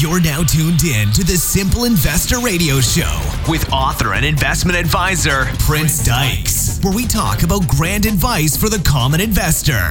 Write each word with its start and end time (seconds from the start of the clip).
You're 0.00 0.20
now 0.20 0.44
tuned 0.44 0.84
in 0.84 1.10
to 1.10 1.24
the 1.24 1.36
Simple 1.36 1.82
Investor 1.82 2.38
Radio 2.38 2.78
Show 2.80 3.20
with 3.48 3.68
author 3.72 4.14
and 4.14 4.24
investment 4.24 4.78
advisor 4.78 5.46
Prince 5.58 6.04
Dykes, 6.04 6.80
where 6.84 6.94
we 6.94 7.04
talk 7.04 7.42
about 7.42 7.66
grand 7.66 8.06
advice 8.06 8.56
for 8.56 8.68
the 8.68 8.78
common 8.86 9.20
investor. 9.20 9.90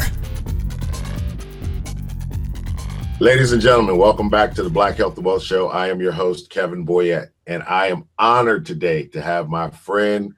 Ladies 3.20 3.52
and 3.52 3.62
gentlemen, 3.62 3.98
welcome 3.98 4.30
back 4.30 4.54
to 4.54 4.64
the 4.64 4.70
Black 4.70 4.96
Health 4.96 5.18
and 5.18 5.26
Wealth 5.26 5.44
Show. 5.44 5.68
I 5.68 5.90
am 5.90 6.00
your 6.00 6.14
host, 6.14 6.50
Kevin 6.50 6.86
Boyette, 6.86 7.32
and 7.46 7.62
I 7.64 7.88
am 7.88 8.08
honored 8.18 8.66
today 8.66 9.08
to 9.08 9.22
have 9.22 9.50
my 9.50 9.72
friend 9.72 10.32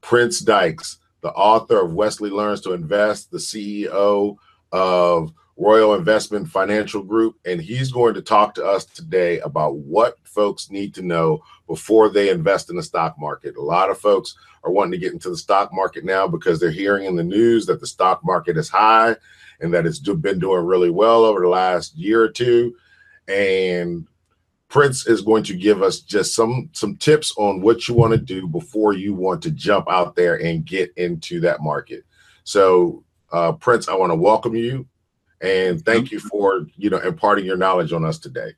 Prince 0.00 0.40
Dykes, 0.40 0.96
the 1.20 1.32
author 1.32 1.82
of 1.82 1.92
Wesley 1.92 2.30
Learns 2.30 2.62
to 2.62 2.72
Invest, 2.72 3.30
the 3.30 3.36
CEO 3.36 4.38
of 4.72 5.34
Royal 5.62 5.94
Investment 5.94 6.48
Financial 6.48 7.04
Group, 7.04 7.36
and 7.46 7.60
he's 7.60 7.92
going 7.92 8.14
to 8.14 8.22
talk 8.22 8.52
to 8.54 8.64
us 8.64 8.84
today 8.84 9.38
about 9.40 9.76
what 9.76 10.18
folks 10.24 10.70
need 10.70 10.92
to 10.94 11.02
know 11.02 11.40
before 11.68 12.08
they 12.08 12.30
invest 12.30 12.68
in 12.68 12.74
the 12.74 12.82
stock 12.82 13.14
market. 13.16 13.56
A 13.56 13.62
lot 13.62 13.88
of 13.88 13.96
folks 13.96 14.36
are 14.64 14.72
wanting 14.72 14.90
to 14.90 14.98
get 14.98 15.12
into 15.12 15.30
the 15.30 15.36
stock 15.36 15.72
market 15.72 16.04
now 16.04 16.26
because 16.26 16.58
they're 16.58 16.72
hearing 16.72 17.06
in 17.06 17.14
the 17.14 17.22
news 17.22 17.64
that 17.66 17.78
the 17.78 17.86
stock 17.86 18.24
market 18.24 18.56
is 18.56 18.68
high 18.68 19.14
and 19.60 19.72
that 19.72 19.86
it's 19.86 20.00
been 20.00 20.40
doing 20.40 20.66
really 20.66 20.90
well 20.90 21.24
over 21.24 21.40
the 21.40 21.48
last 21.48 21.94
year 21.94 22.20
or 22.22 22.28
two. 22.28 22.74
And 23.28 24.08
Prince 24.68 25.06
is 25.06 25.20
going 25.20 25.44
to 25.44 25.54
give 25.54 25.80
us 25.80 26.00
just 26.00 26.34
some 26.34 26.70
some 26.72 26.96
tips 26.96 27.34
on 27.36 27.60
what 27.60 27.86
you 27.86 27.94
want 27.94 28.12
to 28.12 28.18
do 28.18 28.48
before 28.48 28.94
you 28.94 29.14
want 29.14 29.40
to 29.42 29.52
jump 29.52 29.88
out 29.88 30.16
there 30.16 30.42
and 30.42 30.64
get 30.64 30.92
into 30.96 31.38
that 31.40 31.62
market. 31.62 32.04
So, 32.42 33.04
uh, 33.30 33.52
Prince, 33.52 33.88
I 33.88 33.94
want 33.94 34.10
to 34.10 34.16
welcome 34.16 34.56
you 34.56 34.88
and 35.42 35.84
thank 35.84 36.10
you 36.10 36.20
for 36.20 36.66
you 36.76 36.88
know 36.88 36.98
imparting 36.98 37.44
your 37.44 37.56
knowledge 37.56 37.92
on 37.92 38.04
us 38.04 38.18
today. 38.18 38.52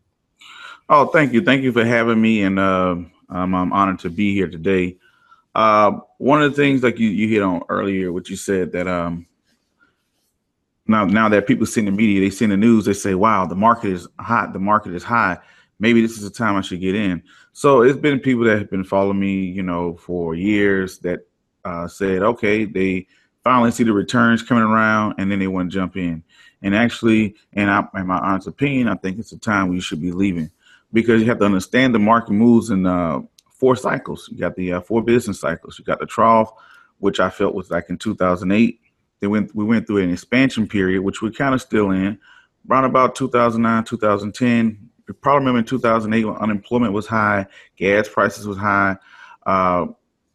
Oh, 0.88 1.06
thank 1.06 1.32
you, 1.32 1.42
thank 1.42 1.62
you 1.62 1.72
for 1.72 1.84
having 1.84 2.20
me, 2.20 2.42
and 2.42 2.58
uh, 2.58 2.96
I'm, 3.30 3.54
I'm 3.54 3.72
honored 3.72 3.98
to 4.00 4.10
be 4.10 4.34
here 4.34 4.48
today. 4.48 4.98
Uh, 5.54 5.98
one 6.18 6.42
of 6.42 6.50
the 6.50 6.56
things 6.56 6.82
like 6.82 6.98
you, 6.98 7.08
you 7.08 7.28
hit 7.28 7.42
on 7.42 7.62
earlier, 7.68 8.12
what 8.12 8.28
you 8.28 8.36
said 8.36 8.72
that 8.72 8.86
um, 8.86 9.26
now 10.86 11.04
now 11.04 11.28
that 11.28 11.46
people 11.46 11.66
see 11.66 11.80
the 11.80 11.90
media, 11.90 12.20
they 12.20 12.30
see 12.30 12.46
the 12.46 12.56
news, 12.56 12.84
they 12.84 12.92
say, 12.92 13.14
"Wow, 13.14 13.46
the 13.46 13.54
market 13.54 13.92
is 13.92 14.06
hot. 14.18 14.52
The 14.52 14.58
market 14.58 14.94
is 14.94 15.02
high. 15.02 15.38
Maybe 15.78 16.02
this 16.02 16.18
is 16.18 16.22
the 16.22 16.30
time 16.30 16.56
I 16.56 16.60
should 16.60 16.80
get 16.80 16.94
in." 16.94 17.22
So 17.52 17.82
it's 17.82 17.98
been 17.98 18.20
people 18.20 18.44
that 18.44 18.58
have 18.58 18.70
been 18.70 18.84
following 18.84 19.18
me, 19.20 19.44
you 19.44 19.62
know, 19.62 19.96
for 19.96 20.34
years 20.34 20.98
that 20.98 21.20
uh, 21.64 21.88
said, 21.88 22.22
"Okay, 22.22 22.66
they 22.66 23.06
finally 23.42 23.70
see 23.70 23.84
the 23.84 23.92
returns 23.92 24.42
coming 24.42 24.64
around, 24.64 25.14
and 25.18 25.30
then 25.30 25.38
they 25.38 25.46
want 25.46 25.70
to 25.70 25.74
jump 25.74 25.96
in." 25.96 26.22
And 26.64 26.74
actually, 26.74 27.36
in, 27.52 27.68
I, 27.68 27.86
in 27.94 28.06
my 28.06 28.18
honest 28.18 28.48
opinion, 28.48 28.88
I 28.88 28.94
think 28.94 29.18
it's 29.18 29.32
a 29.32 29.38
time 29.38 29.68
we 29.68 29.82
should 29.82 30.00
be 30.00 30.12
leaving 30.12 30.50
because 30.94 31.20
you 31.20 31.28
have 31.28 31.38
to 31.40 31.44
understand 31.44 31.94
the 31.94 31.98
market 31.98 32.32
moves 32.32 32.70
in 32.70 32.86
uh, 32.86 33.20
four 33.50 33.76
cycles. 33.76 34.30
You 34.32 34.38
got 34.38 34.56
the 34.56 34.72
uh, 34.72 34.80
four 34.80 35.02
business 35.02 35.38
cycles. 35.40 35.78
You 35.78 35.84
got 35.84 36.00
the 36.00 36.06
trough, 36.06 36.50
which 37.00 37.20
I 37.20 37.28
felt 37.28 37.54
was 37.54 37.70
like 37.70 37.90
in 37.90 37.98
2008. 37.98 38.80
They 39.20 39.26
went 39.26 39.54
we 39.54 39.62
went 39.62 39.86
through 39.86 39.98
an 39.98 40.10
expansion 40.10 40.66
period, 40.66 41.02
which 41.02 41.20
we're 41.20 41.32
kind 41.32 41.54
of 41.54 41.60
still 41.60 41.90
in. 41.90 42.18
Around 42.70 42.84
about 42.84 43.14
2009, 43.14 43.84
2010. 43.84 44.90
You 45.06 45.14
probably 45.14 45.40
remember 45.40 45.58
in 45.58 45.66
2008 45.66 46.24
when 46.24 46.36
unemployment 46.36 46.94
was 46.94 47.06
high, 47.06 47.46
gas 47.76 48.08
prices 48.08 48.46
was 48.46 48.56
high. 48.56 48.96
Uh, 49.44 49.88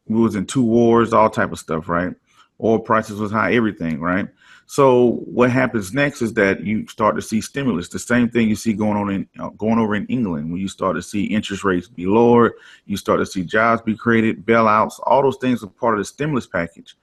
we 0.05 0.21
was 0.21 0.35
in 0.35 0.45
two 0.45 0.63
wars, 0.63 1.11
all 1.11 1.31
type 1.31 1.51
of 1.51 1.57
stuff, 1.57 1.89
right? 1.89 2.13
Oil 2.61 2.77
prices 2.77 3.19
was 3.19 3.31
high, 3.31 3.55
everything, 3.55 3.99
right? 3.99 4.27
So 4.71 5.23
what 5.25 5.49
happens 5.49 5.95
next 5.95 6.21
is 6.21 6.35
that 6.35 6.63
you 6.63 6.85
start 6.85 7.15
to 7.15 7.23
see 7.23 7.41
stimulus. 7.41 7.89
The 7.89 7.97
same 7.97 8.29
thing 8.29 8.47
you 8.47 8.55
see 8.55 8.73
going 8.73 8.97
on 8.97 9.09
in 9.09 9.27
uh, 9.39 9.49
going 9.49 9.79
over 9.79 9.95
in 9.95 10.05
England 10.05 10.51
when 10.51 10.61
you 10.61 10.67
start 10.67 10.95
to 10.95 11.01
see 11.01 11.23
interest 11.23 11.63
rates 11.63 11.87
be 11.87 12.05
lowered, 12.05 12.53
you 12.85 12.95
start 12.95 13.19
to 13.19 13.25
see 13.25 13.43
jobs 13.43 13.81
be 13.81 13.97
created, 13.97 14.45
bailouts, 14.45 14.99
all 15.07 15.23
those 15.23 15.37
things 15.37 15.63
are 15.63 15.67
part 15.69 15.95
of 15.95 16.01
the 16.01 16.05
stimulus 16.05 16.45
package. 16.45 16.95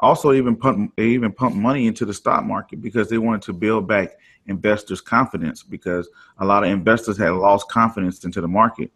Also, 0.00 0.34
even 0.34 0.54
pump 0.54 0.92
they 0.98 1.06
even 1.06 1.32
pump 1.32 1.54
money 1.54 1.86
into 1.86 2.04
the 2.04 2.12
stock 2.12 2.44
market 2.44 2.82
because 2.82 3.08
they 3.08 3.16
wanted 3.16 3.40
to 3.40 3.54
build 3.54 3.88
back 3.88 4.18
investors' 4.44 5.00
confidence 5.00 5.62
because 5.62 6.06
a 6.40 6.44
lot 6.44 6.62
of 6.62 6.68
investors 6.68 7.16
had 7.16 7.30
lost 7.30 7.70
confidence 7.70 8.22
into 8.26 8.42
the 8.42 8.48
market. 8.48 8.92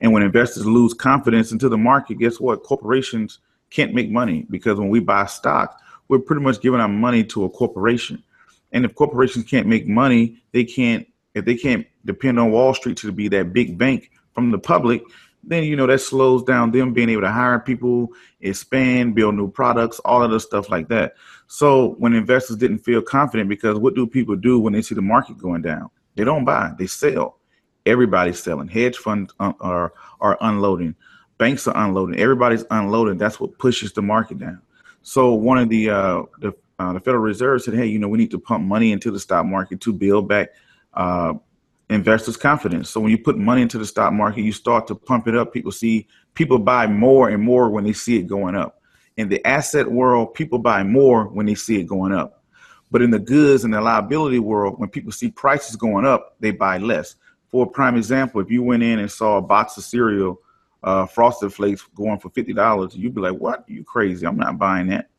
And 0.00 0.12
when 0.12 0.24
investors 0.24 0.66
lose 0.66 0.94
confidence 0.94 1.52
into 1.52 1.68
the 1.68 1.78
market, 1.78 2.18
guess 2.18 2.40
what? 2.40 2.64
Corporations 2.64 3.38
can't 3.70 3.94
make 3.94 4.10
money 4.10 4.46
because 4.50 4.80
when 4.80 4.88
we 4.88 4.98
buy 4.98 5.26
stock 5.26 5.80
we're 6.08 6.18
pretty 6.18 6.42
much 6.42 6.60
giving 6.60 6.80
our 6.80 6.88
money 6.88 7.22
to 7.24 7.44
a 7.44 7.50
corporation. 7.50 8.22
And 8.72 8.84
if 8.84 8.94
corporations 8.94 9.44
can't 9.44 9.66
make 9.66 9.86
money, 9.86 10.42
they 10.52 10.64
can't 10.64 11.06
if 11.34 11.44
they 11.44 11.56
can't 11.56 11.86
depend 12.04 12.38
on 12.40 12.50
Wall 12.50 12.74
Street 12.74 12.96
to 12.98 13.12
be 13.12 13.28
that 13.28 13.52
big 13.52 13.78
bank 13.78 14.10
from 14.34 14.50
the 14.50 14.58
public, 14.58 15.02
then 15.44 15.64
you 15.64 15.76
know 15.76 15.86
that 15.86 16.00
slows 16.00 16.42
down 16.42 16.70
them 16.70 16.92
being 16.92 17.08
able 17.08 17.22
to 17.22 17.30
hire 17.30 17.58
people, 17.58 18.08
expand, 18.40 19.14
build 19.14 19.34
new 19.34 19.50
products, 19.50 19.98
all 20.00 20.22
of 20.22 20.30
the 20.30 20.40
stuff 20.40 20.68
like 20.70 20.88
that. 20.88 21.14
So 21.46 21.94
when 21.98 22.14
investors 22.14 22.56
didn't 22.56 22.78
feel 22.78 23.02
confident, 23.02 23.48
because 23.48 23.78
what 23.78 23.94
do 23.94 24.06
people 24.06 24.36
do 24.36 24.58
when 24.58 24.72
they 24.72 24.82
see 24.82 24.94
the 24.94 25.02
market 25.02 25.38
going 25.38 25.62
down? 25.62 25.90
They 26.16 26.24
don't 26.24 26.44
buy, 26.44 26.72
they 26.78 26.86
sell. 26.86 27.38
Everybody's 27.86 28.42
selling. 28.42 28.68
Hedge 28.68 28.96
funds 28.96 29.32
uh, 29.40 29.52
are 29.60 29.94
are 30.20 30.36
unloading. 30.40 30.94
Banks 31.38 31.66
are 31.68 31.76
unloading. 31.76 32.18
Everybody's 32.18 32.64
unloading. 32.70 33.16
That's 33.16 33.38
what 33.38 33.56
pushes 33.58 33.92
the 33.92 34.02
market 34.02 34.38
down. 34.38 34.60
So 35.08 35.32
one 35.32 35.56
of 35.56 35.70
the 35.70 35.88
uh, 35.88 36.22
the, 36.38 36.52
uh, 36.78 36.92
the 36.92 37.00
Federal 37.00 37.22
Reserve 37.22 37.62
said, 37.62 37.72
hey, 37.72 37.86
you 37.86 37.98
know, 37.98 38.08
we 38.08 38.18
need 38.18 38.30
to 38.30 38.38
pump 38.38 38.62
money 38.62 38.92
into 38.92 39.10
the 39.10 39.18
stock 39.18 39.46
market 39.46 39.80
to 39.80 39.92
build 39.94 40.28
back 40.28 40.50
uh, 40.92 41.32
investors' 41.88 42.36
confidence. 42.36 42.90
So 42.90 43.00
when 43.00 43.10
you 43.10 43.16
put 43.16 43.38
money 43.38 43.62
into 43.62 43.78
the 43.78 43.86
stock 43.86 44.12
market, 44.12 44.42
you 44.42 44.52
start 44.52 44.86
to 44.88 44.94
pump 44.94 45.26
it 45.26 45.34
up. 45.34 45.50
People 45.50 45.72
see 45.72 46.06
people 46.34 46.58
buy 46.58 46.86
more 46.86 47.30
and 47.30 47.42
more 47.42 47.70
when 47.70 47.84
they 47.84 47.94
see 47.94 48.18
it 48.18 48.26
going 48.26 48.54
up. 48.54 48.82
In 49.16 49.30
the 49.30 49.44
asset 49.46 49.90
world, 49.90 50.34
people 50.34 50.58
buy 50.58 50.82
more 50.82 51.24
when 51.24 51.46
they 51.46 51.54
see 51.54 51.80
it 51.80 51.84
going 51.84 52.12
up. 52.12 52.44
But 52.90 53.00
in 53.00 53.10
the 53.10 53.18
goods 53.18 53.64
and 53.64 53.72
the 53.72 53.80
liability 53.80 54.40
world, 54.40 54.78
when 54.78 54.90
people 54.90 55.12
see 55.12 55.30
prices 55.30 55.74
going 55.74 56.04
up, 56.04 56.36
they 56.40 56.50
buy 56.50 56.76
less. 56.76 57.16
For 57.48 57.64
a 57.64 57.68
prime 57.68 57.96
example, 57.96 58.42
if 58.42 58.50
you 58.50 58.62
went 58.62 58.82
in 58.82 58.98
and 58.98 59.10
saw 59.10 59.38
a 59.38 59.42
box 59.42 59.78
of 59.78 59.84
cereal 59.84 60.42
uh, 60.82 61.06
Frosted 61.06 61.52
Flakes 61.52 61.84
going 61.94 62.18
for 62.18 62.30
fifty 62.30 62.52
dollars, 62.52 62.96
you'd 62.96 63.14
be 63.14 63.20
like, 63.20 63.38
"What? 63.38 63.64
You 63.68 63.84
crazy? 63.84 64.26
I'm 64.26 64.36
not 64.36 64.58
buying 64.58 64.88
that." 64.88 65.10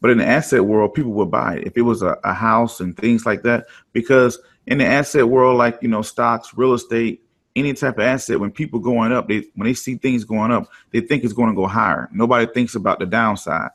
But 0.00 0.10
in 0.10 0.18
the 0.18 0.26
asset 0.26 0.64
world, 0.64 0.94
people 0.94 1.12
would 1.12 1.30
buy 1.30 1.56
it 1.56 1.66
if 1.66 1.76
it 1.76 1.82
was 1.82 2.02
a, 2.02 2.16
a 2.24 2.32
house 2.32 2.80
and 2.80 2.96
things 2.96 3.26
like 3.26 3.42
that, 3.42 3.66
because 3.92 4.38
in 4.66 4.78
the 4.78 4.86
asset 4.86 5.28
world, 5.28 5.58
like 5.58 5.78
you 5.82 5.88
know, 5.88 6.02
stocks, 6.02 6.54
real 6.56 6.74
estate, 6.74 7.22
any 7.54 7.72
type 7.72 7.98
of 7.98 8.04
asset, 8.04 8.40
when 8.40 8.50
people 8.50 8.78
going 8.78 9.12
up, 9.12 9.28
they 9.28 9.44
when 9.54 9.66
they 9.66 9.74
see 9.74 9.96
things 9.96 10.24
going 10.24 10.52
up, 10.52 10.68
they 10.90 11.00
think 11.00 11.24
it's 11.24 11.32
going 11.32 11.50
to 11.50 11.56
go 11.56 11.66
higher. 11.66 12.08
Nobody 12.12 12.46
thinks 12.52 12.74
about 12.74 12.98
the 12.98 13.06
downside. 13.06 13.70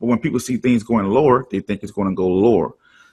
But 0.00 0.06
when 0.06 0.18
people 0.18 0.40
see 0.40 0.56
things 0.56 0.82
going 0.82 1.06
lower, 1.06 1.46
they 1.50 1.60
think 1.60 1.82
it's 1.82 1.92
going 1.92 2.08
to 2.08 2.14
go 2.14 2.26
lower. 2.26 2.72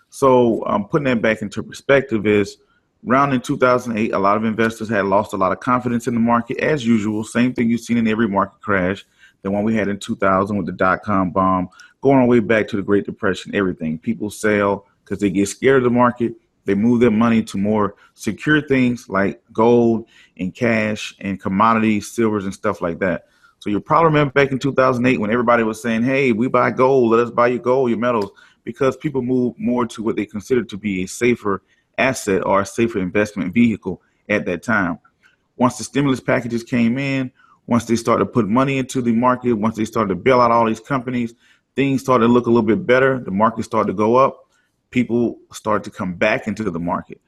So 0.10 0.66
um, 0.66 0.88
putting 0.88 1.06
that 1.06 1.22
back 1.22 1.42
into 1.42 1.62
perspective 1.62 2.26
is 2.26 2.58
Around 3.08 3.34
in 3.34 3.42
2008, 3.42 4.14
a 4.14 4.20
lot 4.20 4.36
of 4.36 4.44
investors 4.44 4.90
had 4.90 5.06
lost 5.06 5.34
a 5.34 5.38
lot 5.38 5.52
of 5.54 5.62
confidence 5.62 6.08
in 6.08 6.14
the 6.14 6.20
market, 6.20 6.58
as 6.58 6.86
usual. 6.86 7.24
Same 7.24 7.54
thing 7.54 7.70
you've 7.70 7.80
seen 7.80 7.98
in 7.98 8.08
every 8.08 8.28
market 8.28 8.60
crash. 8.62 9.06
The 9.42 9.52
one 9.52 9.64
we 9.64 9.76
had 9.76 9.88
in 9.88 10.00
2000 10.00 10.58
with 10.58 10.66
the 10.66 10.74
dot 10.74 11.02
com 11.02 11.32
bomb, 11.32 11.70
going 12.02 12.18
all 12.20 12.26
the 12.26 12.30
way 12.30 12.40
back 12.40 12.68
to 12.68 12.76
the 12.76 12.82
Great 12.82 13.06
Depression, 13.06 13.56
everything. 13.56 13.98
People 13.98 14.30
sell 14.30 14.86
because 15.04 15.20
they 15.20 15.30
get 15.30 15.48
scared 15.48 15.78
of 15.78 15.84
the 15.84 15.90
market. 15.90 16.34
They 16.66 16.76
move 16.76 17.00
their 17.00 17.10
money 17.10 17.42
to 17.44 17.58
more 17.58 17.96
secure 18.16 18.62
things 18.62 19.08
like 19.08 19.42
gold 19.54 20.06
and 20.38 20.54
cash 20.54 21.16
and 21.20 21.40
commodities, 21.40 22.12
silvers, 22.12 22.44
and 22.44 22.54
stuff 22.54 22.82
like 22.82 23.00
that. 23.00 23.28
So 23.60 23.70
you 23.70 23.80
probably 23.80 24.08
remember 24.08 24.34
back 24.34 24.52
in 24.52 24.60
2008 24.60 25.20
when 25.20 25.32
everybody 25.32 25.64
was 25.64 25.82
saying, 25.82 26.04
hey, 26.04 26.32
we 26.34 26.48
buy 26.48 26.72
gold, 26.72 27.12
let 27.12 27.22
us 27.22 27.32
buy 27.32 27.48
your 27.48 27.60
gold, 27.60 27.90
your 27.90 28.00
metals, 28.00 28.32
because 28.66 28.98
people 28.98 29.22
move 29.22 29.56
more 29.58 29.86
to 29.88 30.04
what 30.04 30.16
they 30.16 30.26
consider 30.26 30.64
to 30.66 30.78
be 30.78 31.04
a 31.04 31.08
safer 31.08 31.64
asset 32.00 32.46
or 32.46 32.62
a 32.62 32.66
safer 32.66 33.00
investment 33.00 33.54
vehicle 33.54 34.02
at 34.30 34.46
that 34.46 34.64
time. 34.64 35.00
Once 35.58 35.78
the 35.78 35.84
stimulus 35.84 36.20
packages 36.20 36.64
came 36.64 36.98
in, 36.98 37.32
once 37.68 37.86
they 37.86 37.96
started 37.96 38.26
to 38.26 38.32
put 38.32 38.48
money 38.48 38.78
into 38.78 39.02
the 39.02 39.12
market, 39.12 39.54
once 39.54 39.76
they 39.76 39.86
started 39.86 40.10
to 40.10 40.16
bail 40.16 40.42
out 40.42 40.52
all 40.52 40.66
these 40.66 40.80
companies, 40.80 41.36
things 41.76 42.02
started 42.02 42.26
to 42.26 42.34
look 42.34 42.48
a 42.48 42.50
little 42.50 42.64
bit 42.64 42.86
better. 42.86 43.20
The 43.20 43.32
market 43.32 43.64
started 43.64 43.88
to 43.88 43.94
go 43.94 44.16
up. 44.16 44.50
People 44.90 45.38
started 45.52 45.84
to 45.84 45.92
come 45.92 46.16
back 46.16 46.48
into 46.48 46.64
the 46.64 46.80
market. 46.80 47.22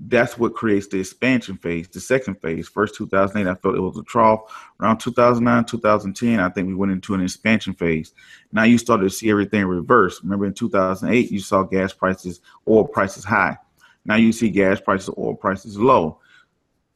That's 0.00 0.36
what 0.36 0.54
creates 0.54 0.88
the 0.88 0.98
expansion 0.98 1.58
phase, 1.58 1.88
the 1.88 2.00
second 2.00 2.40
phase. 2.40 2.68
First 2.68 2.96
2008, 2.96 3.48
I 3.48 3.54
felt 3.54 3.76
it 3.76 3.80
was 3.80 3.98
a 3.98 4.02
trough. 4.02 4.40
Around 4.80 4.98
2009, 4.98 5.66
2010, 5.66 6.40
I 6.40 6.48
think 6.48 6.66
we 6.66 6.74
went 6.74 6.90
into 6.90 7.14
an 7.14 7.20
expansion 7.20 7.74
phase. 7.74 8.12
Now 8.50 8.64
you 8.64 8.78
started 8.78 9.04
to 9.04 9.10
see 9.10 9.30
everything 9.30 9.64
reverse. 9.66 10.20
Remember 10.22 10.46
in 10.46 10.54
2008, 10.54 11.30
you 11.30 11.38
saw 11.38 11.62
gas 11.62 11.92
prices, 11.92 12.40
oil 12.66 12.84
prices 12.88 13.24
high. 13.24 13.58
Now 14.04 14.16
you 14.16 14.32
see 14.32 14.50
gas 14.50 14.80
prices, 14.80 15.10
oil 15.16 15.34
prices 15.34 15.78
low. 15.78 16.18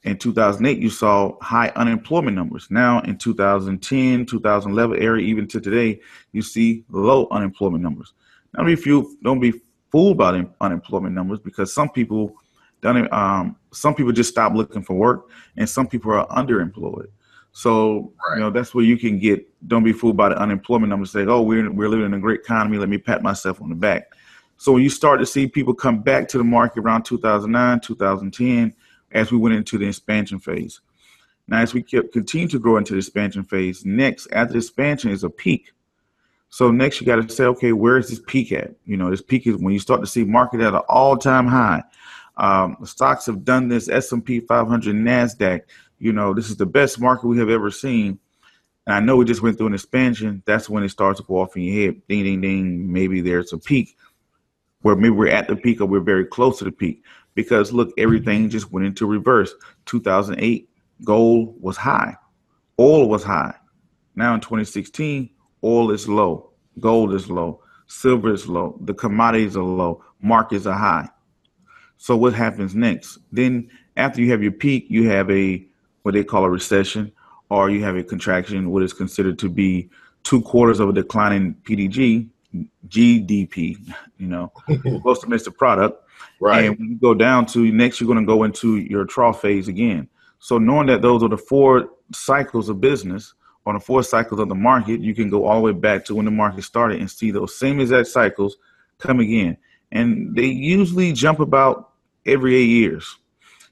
In 0.03 0.17
2008, 0.19 0.79
you 0.79 0.91
saw 0.91 1.37
high 1.41 1.73
unemployment 1.75 2.37
numbers. 2.37 2.69
Now 2.71 3.01
in 3.01 3.19
2010, 3.19 4.27
2011 4.27 5.03
area, 5.03 5.27
even 5.27 5.49
to 5.49 5.61
today, 5.61 6.01
you 6.33 6.43
see 6.43 6.85
low 6.91 7.27
unemployment 7.31 7.83
numbers. 7.83 8.13
Now, 8.53 8.59
don't 8.59 8.67
be, 8.67 8.77
few, 8.77 9.19
don't 9.23 9.41
be 9.41 9.53
fooled 9.91 10.17
by 10.17 10.33
the 10.33 10.49
unemployment 10.61 11.15
numbers 11.15 11.41
because 11.41 11.73
some 11.73 11.91
people 11.91 12.37
um, 12.85 13.57
some 13.73 13.95
people 13.95 14.13
just 14.13 14.31
stop 14.31 14.55
looking 14.55 14.83
for 14.83 14.95
work, 14.95 15.31
and 15.57 15.69
some 15.69 15.89
people 15.89 16.13
are 16.13 16.27
underemployed. 16.29 17.09
So 17.53 18.13
right. 18.29 18.37
you 18.37 18.41
know 18.41 18.51
that's 18.51 18.75
where 18.75 18.85
you 18.85 18.99
can 18.99 19.19
get. 19.19 19.47
Don't 19.67 19.83
be 19.83 19.93
fooled 19.93 20.17
by 20.17 20.29
the 20.29 20.39
unemployment 20.39 20.91
numbers. 20.91 21.11
Say, 21.11 21.25
oh, 21.27 21.43
we're 21.43 21.71
we're 21.73 21.89
living 21.89 22.07
in 22.07 22.15
a 22.15 22.21
great 22.21 22.41
economy. 22.41 22.79
Let 22.79 22.89
me 22.89 22.99
pat 22.99 23.23
myself 23.23 23.61
on 23.61 23.71
the 23.71 23.75
back. 23.75 24.13
So 24.59 24.73
when 24.73 24.83
you 24.83 24.91
start 24.91 25.21
to 25.21 25.27
see 25.27 25.47
people 25.47 25.75
come 25.75 26.01
back 26.03 26.29
to 26.29 26.39
the 26.39 26.45
market 26.45 26.81
around 26.81 27.05
2009, 27.05 27.81
2010, 27.81 28.75
as 29.13 29.31
we 29.31 29.39
went 29.39 29.55
into 29.55 29.79
the 29.79 29.87
expansion 29.87 30.39
phase. 30.39 30.81
Now, 31.49 31.61
as 31.61 31.73
we 31.73 31.83
kept 31.83 32.13
continue 32.13 32.49
to 32.49 32.59
grow 32.59 32.77
into 32.77 32.93
the 32.93 32.99
expansion 32.99 33.45
phase, 33.45 33.85
next 33.85 34.27
after 34.33 34.55
the 34.55 34.59
expansion 34.59 35.11
is 35.11 35.25
a 35.25 35.31
peak. 35.31 35.73
So 36.49 36.71
next 36.71 37.01
you 37.01 37.07
got 37.07 37.17
to 37.17 37.29
say, 37.29 37.45
okay, 37.45 37.73
where 37.73 37.99
is 37.99 38.09
this 38.09 38.21
peak 38.27 38.53
at? 38.53 38.75
You 38.85 38.97
know, 38.97 39.11
this 39.11 39.23
peak 39.23 39.47
is 39.47 39.57
when 39.57 39.73
you 39.73 39.79
start 39.79 40.01
to 40.01 40.07
see 40.07 40.25
market 40.25 40.61
at 40.61 40.75
an 40.75 40.83
all-time 40.89 41.47
high. 41.47 41.83
Um, 42.37 42.77
stocks 42.85 43.27
have 43.27 43.45
done 43.45 43.69
this. 43.69 43.89
S&P 43.89 44.41
500, 44.41 44.95
Nasdaq. 44.95 45.63
You 45.99 46.13
know, 46.13 46.35
this 46.35 46.51
is 46.51 46.57
the 46.57 46.67
best 46.67 47.01
market 47.01 47.27
we 47.27 47.39
have 47.39 47.49
ever 47.49 47.71
seen. 47.71 48.19
And 48.87 48.95
I 48.95 49.01
know 49.01 49.17
we 49.17 49.25
just 49.25 49.43
went 49.43 49.57
through 49.57 49.69
an 49.69 49.75
expansion. 49.75 50.43
That's 50.47 50.69
when 50.69 50.83
it 50.83 50.91
starts 50.91 51.21
to 51.21 51.27
go 51.27 51.41
off 51.41 51.57
in 51.57 51.63
your 51.63 51.87
head. 51.87 52.03
Ding, 52.09 52.25
ding, 52.25 52.41
ding. 52.41 52.93
Maybe 52.93 53.21
there's 53.21 53.53
a 53.53 53.59
peak 53.59 53.97
where 54.83 54.97
maybe 54.97 55.11
we're 55.11 55.29
at 55.29 55.49
the 55.49 55.57
peak 55.57 55.81
or 55.81 55.87
we're 55.87 56.01
very 56.01 56.25
close 56.25 56.59
to 56.59 56.65
the 56.65 56.73
peak. 56.73 57.03
Because 57.35 57.73
look, 57.73 57.93
everything 57.99 58.43
mm-hmm. 58.43 58.51
just 58.51 58.73
went 58.73 58.87
into 58.87 59.07
reverse. 59.07 59.55
2008, 59.87 60.69
gold 61.05 61.55
was 61.61 61.77
high, 61.77 62.17
oil 62.81 63.09
was 63.09 63.23
high. 63.23 63.55
Now 64.15 64.35
in 64.35 64.41
2016, 64.41 65.29
oil 65.63 65.91
is 65.91 66.09
low, 66.09 66.51
gold 66.81 67.13
is 67.13 67.29
low, 67.29 67.63
silver 67.87 68.33
is 68.33 68.49
low, 68.49 68.79
the 68.83 68.95
commodities 68.95 69.57
are 69.57 69.63
low, 69.63 70.03
markets 70.21 70.67
are 70.67 70.79
high. 70.79 71.09
So 71.99 72.17
what 72.17 72.35
happens 72.35 72.75
next? 72.75 73.19
Then 73.33 73.71
after 73.97 74.21
you 74.21 74.31
have 74.31 74.43
your 74.43 74.53
peak, 74.53 74.87
you 74.89 75.09
have 75.09 75.31
a 75.31 75.67
what 76.03 76.15
they 76.15 76.23
call 76.23 76.45
a 76.45 76.51
recession, 76.51 77.11
or 77.51 77.71
you 77.71 77.83
have 77.83 77.97
a 77.97 78.05
contraction, 78.05 78.71
what 78.71 78.83
is 78.83 78.93
considered 78.93 79.39
to 79.41 79.49
be 79.49 79.89
two 80.23 80.41
quarters 80.43 80.81
of 80.81 80.89
a 80.89 80.93
decline 80.93 81.33
in 81.33 81.55
PDG, 81.55 82.29
GDP, 82.89 83.77
you 84.19 84.27
know, 84.27 84.53
gross 85.03 85.21
domestic 85.21 85.57
product. 85.57 86.03
Right. 86.41 86.65
And 86.65 86.79
when 86.79 86.91
you 86.91 86.97
go 86.97 87.15
down 87.15 87.47
to 87.47 87.71
next, 87.73 88.01
you're 88.01 88.07
going 88.07 88.21
to 88.21 88.27
go 88.27 88.45
into 88.45 88.77
your 88.77 89.05
trough 89.05 89.41
phase 89.41 89.69
again. 89.69 90.09
So 90.39 90.59
knowing 90.59 90.87
that 90.89 91.03
those 91.03 91.23
are 91.23 91.29
the 91.29 91.39
four 91.39 91.91
cycles 92.13 92.69
of 92.69 92.81
business, 92.81 93.35
on 93.67 93.75
the 93.75 93.81
four 93.81 94.03
cycles 94.03 94.41
of 94.41 94.49
the 94.49 94.55
market, 94.55 95.01
you 95.01 95.15
can 95.15 95.29
go 95.29 95.45
all 95.45 95.57
the 95.57 95.63
way 95.63 95.73
back 95.73 96.05
to 96.05 96.15
when 96.15 96.25
the 96.25 96.31
market 96.31 96.63
started 96.63 97.01
and 97.01 97.11
see 97.11 97.33
those 97.33 97.59
same 97.59 97.81
exact 97.81 98.07
cycles 98.07 98.57
come 98.99 99.19
again. 99.19 99.57
And 99.91 100.35
they 100.37 100.47
usually 100.47 101.13
jump 101.13 101.41
about 101.41 101.91
every 102.25 102.55
eight 102.55 102.69
years. 102.69 103.17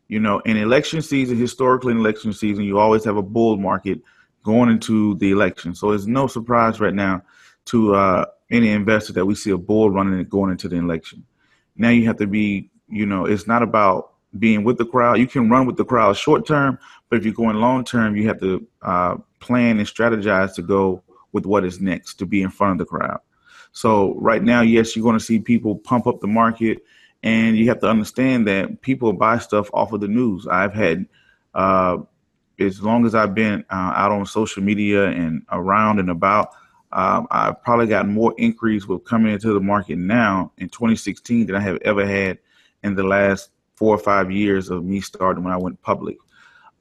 You 0.08 0.20
know, 0.20 0.40
in 0.40 0.56
election 0.56 1.00
season, 1.00 1.38
historically 1.38 1.92
in 1.92 1.98
election 1.98 2.32
season, 2.32 2.64
you 2.64 2.78
always 2.78 3.04
have 3.04 3.16
a 3.16 3.22
bull 3.22 3.56
market 3.56 4.00
going 4.42 4.68
into 4.68 5.14
the 5.16 5.30
election. 5.30 5.74
So 5.74 5.92
it's 5.92 6.06
no 6.06 6.26
surprise 6.26 6.80
right 6.80 6.92
now 6.92 7.22
to 7.66 7.94
uh, 7.94 8.24
any 8.54 8.70
investor 8.70 9.12
that 9.14 9.26
we 9.26 9.34
see 9.34 9.50
a 9.50 9.58
bull 9.58 9.90
running 9.90 10.14
and 10.14 10.30
going 10.30 10.50
into 10.50 10.68
the 10.68 10.76
election. 10.76 11.24
Now 11.76 11.88
you 11.90 12.06
have 12.06 12.18
to 12.18 12.26
be, 12.26 12.70
you 12.88 13.04
know, 13.04 13.26
it's 13.26 13.46
not 13.46 13.62
about 13.62 14.12
being 14.38 14.64
with 14.64 14.78
the 14.78 14.86
crowd. 14.86 15.18
You 15.18 15.26
can 15.26 15.50
run 15.50 15.66
with 15.66 15.76
the 15.76 15.84
crowd 15.84 16.16
short 16.16 16.46
term, 16.46 16.78
but 17.08 17.18
if 17.18 17.24
you're 17.24 17.34
going 17.34 17.56
long 17.56 17.84
term, 17.84 18.16
you 18.16 18.26
have 18.28 18.40
to 18.40 18.66
uh, 18.82 19.16
plan 19.40 19.78
and 19.78 19.86
strategize 19.86 20.54
to 20.54 20.62
go 20.62 21.02
with 21.32 21.46
what 21.46 21.64
is 21.64 21.80
next 21.80 22.14
to 22.14 22.26
be 22.26 22.42
in 22.42 22.50
front 22.50 22.72
of 22.72 22.78
the 22.78 22.84
crowd. 22.84 23.20
So 23.72 24.14
right 24.20 24.42
now, 24.42 24.60
yes, 24.60 24.94
you're 24.94 25.02
going 25.02 25.18
to 25.18 25.24
see 25.24 25.40
people 25.40 25.76
pump 25.76 26.06
up 26.06 26.20
the 26.20 26.28
market, 26.28 26.78
and 27.24 27.56
you 27.56 27.68
have 27.68 27.80
to 27.80 27.88
understand 27.88 28.46
that 28.46 28.82
people 28.82 29.12
buy 29.12 29.38
stuff 29.38 29.68
off 29.72 29.92
of 29.92 30.00
the 30.00 30.08
news. 30.08 30.46
I've 30.46 30.74
had, 30.74 31.06
uh, 31.54 31.98
as 32.60 32.82
long 32.82 33.04
as 33.04 33.14
I've 33.16 33.34
been 33.34 33.64
uh, 33.70 33.92
out 33.96 34.12
on 34.12 34.26
social 34.26 34.62
media 34.62 35.06
and 35.06 35.42
around 35.50 35.98
and 35.98 36.10
about, 36.10 36.54
um, 36.94 37.26
I've 37.32 37.60
probably 37.62 37.88
gotten 37.88 38.12
more 38.12 38.34
inquiries 38.38 38.86
with 38.86 39.04
coming 39.04 39.32
into 39.32 39.52
the 39.52 39.60
market 39.60 39.98
now 39.98 40.52
in 40.58 40.68
2016 40.68 41.46
than 41.46 41.56
I 41.56 41.60
have 41.60 41.78
ever 41.82 42.06
had 42.06 42.38
in 42.84 42.94
the 42.94 43.02
last 43.02 43.50
four 43.74 43.92
or 43.92 43.98
five 43.98 44.30
years 44.30 44.70
of 44.70 44.84
me 44.84 45.00
starting 45.00 45.42
when 45.42 45.52
I 45.52 45.56
went 45.56 45.82
public. 45.82 46.16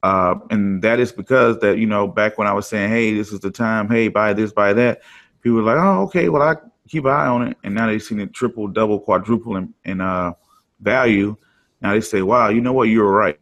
Uh, 0.04 0.36
and 0.50 0.80
that 0.82 1.00
is 1.00 1.10
because 1.10 1.58
that, 1.58 1.78
you 1.78 1.86
know, 1.86 2.06
back 2.06 2.38
when 2.38 2.46
I 2.46 2.52
was 2.52 2.68
saying, 2.68 2.90
hey, 2.90 3.12
this 3.12 3.32
is 3.32 3.40
the 3.40 3.50
time, 3.50 3.88
hey, 3.88 4.06
buy 4.06 4.32
this, 4.32 4.52
buy 4.52 4.72
that, 4.74 5.02
people 5.40 5.56
were 5.56 5.62
like, 5.62 5.78
oh, 5.78 6.02
okay, 6.02 6.28
well, 6.28 6.42
I 6.42 6.56
keep 6.88 7.06
an 7.06 7.10
eye 7.10 7.26
on 7.26 7.48
it. 7.48 7.56
And 7.64 7.74
now 7.74 7.88
they've 7.88 8.02
seen 8.02 8.20
it 8.20 8.32
triple, 8.32 8.68
double, 8.68 9.00
quadruple 9.00 9.56
in, 9.56 9.74
in 9.84 10.00
uh, 10.00 10.34
value. 10.80 11.36
Now 11.80 11.92
they 11.92 12.00
say, 12.00 12.22
wow, 12.22 12.50
you 12.50 12.60
know 12.60 12.72
what, 12.72 12.88
you're 12.88 13.10
right. 13.10 13.40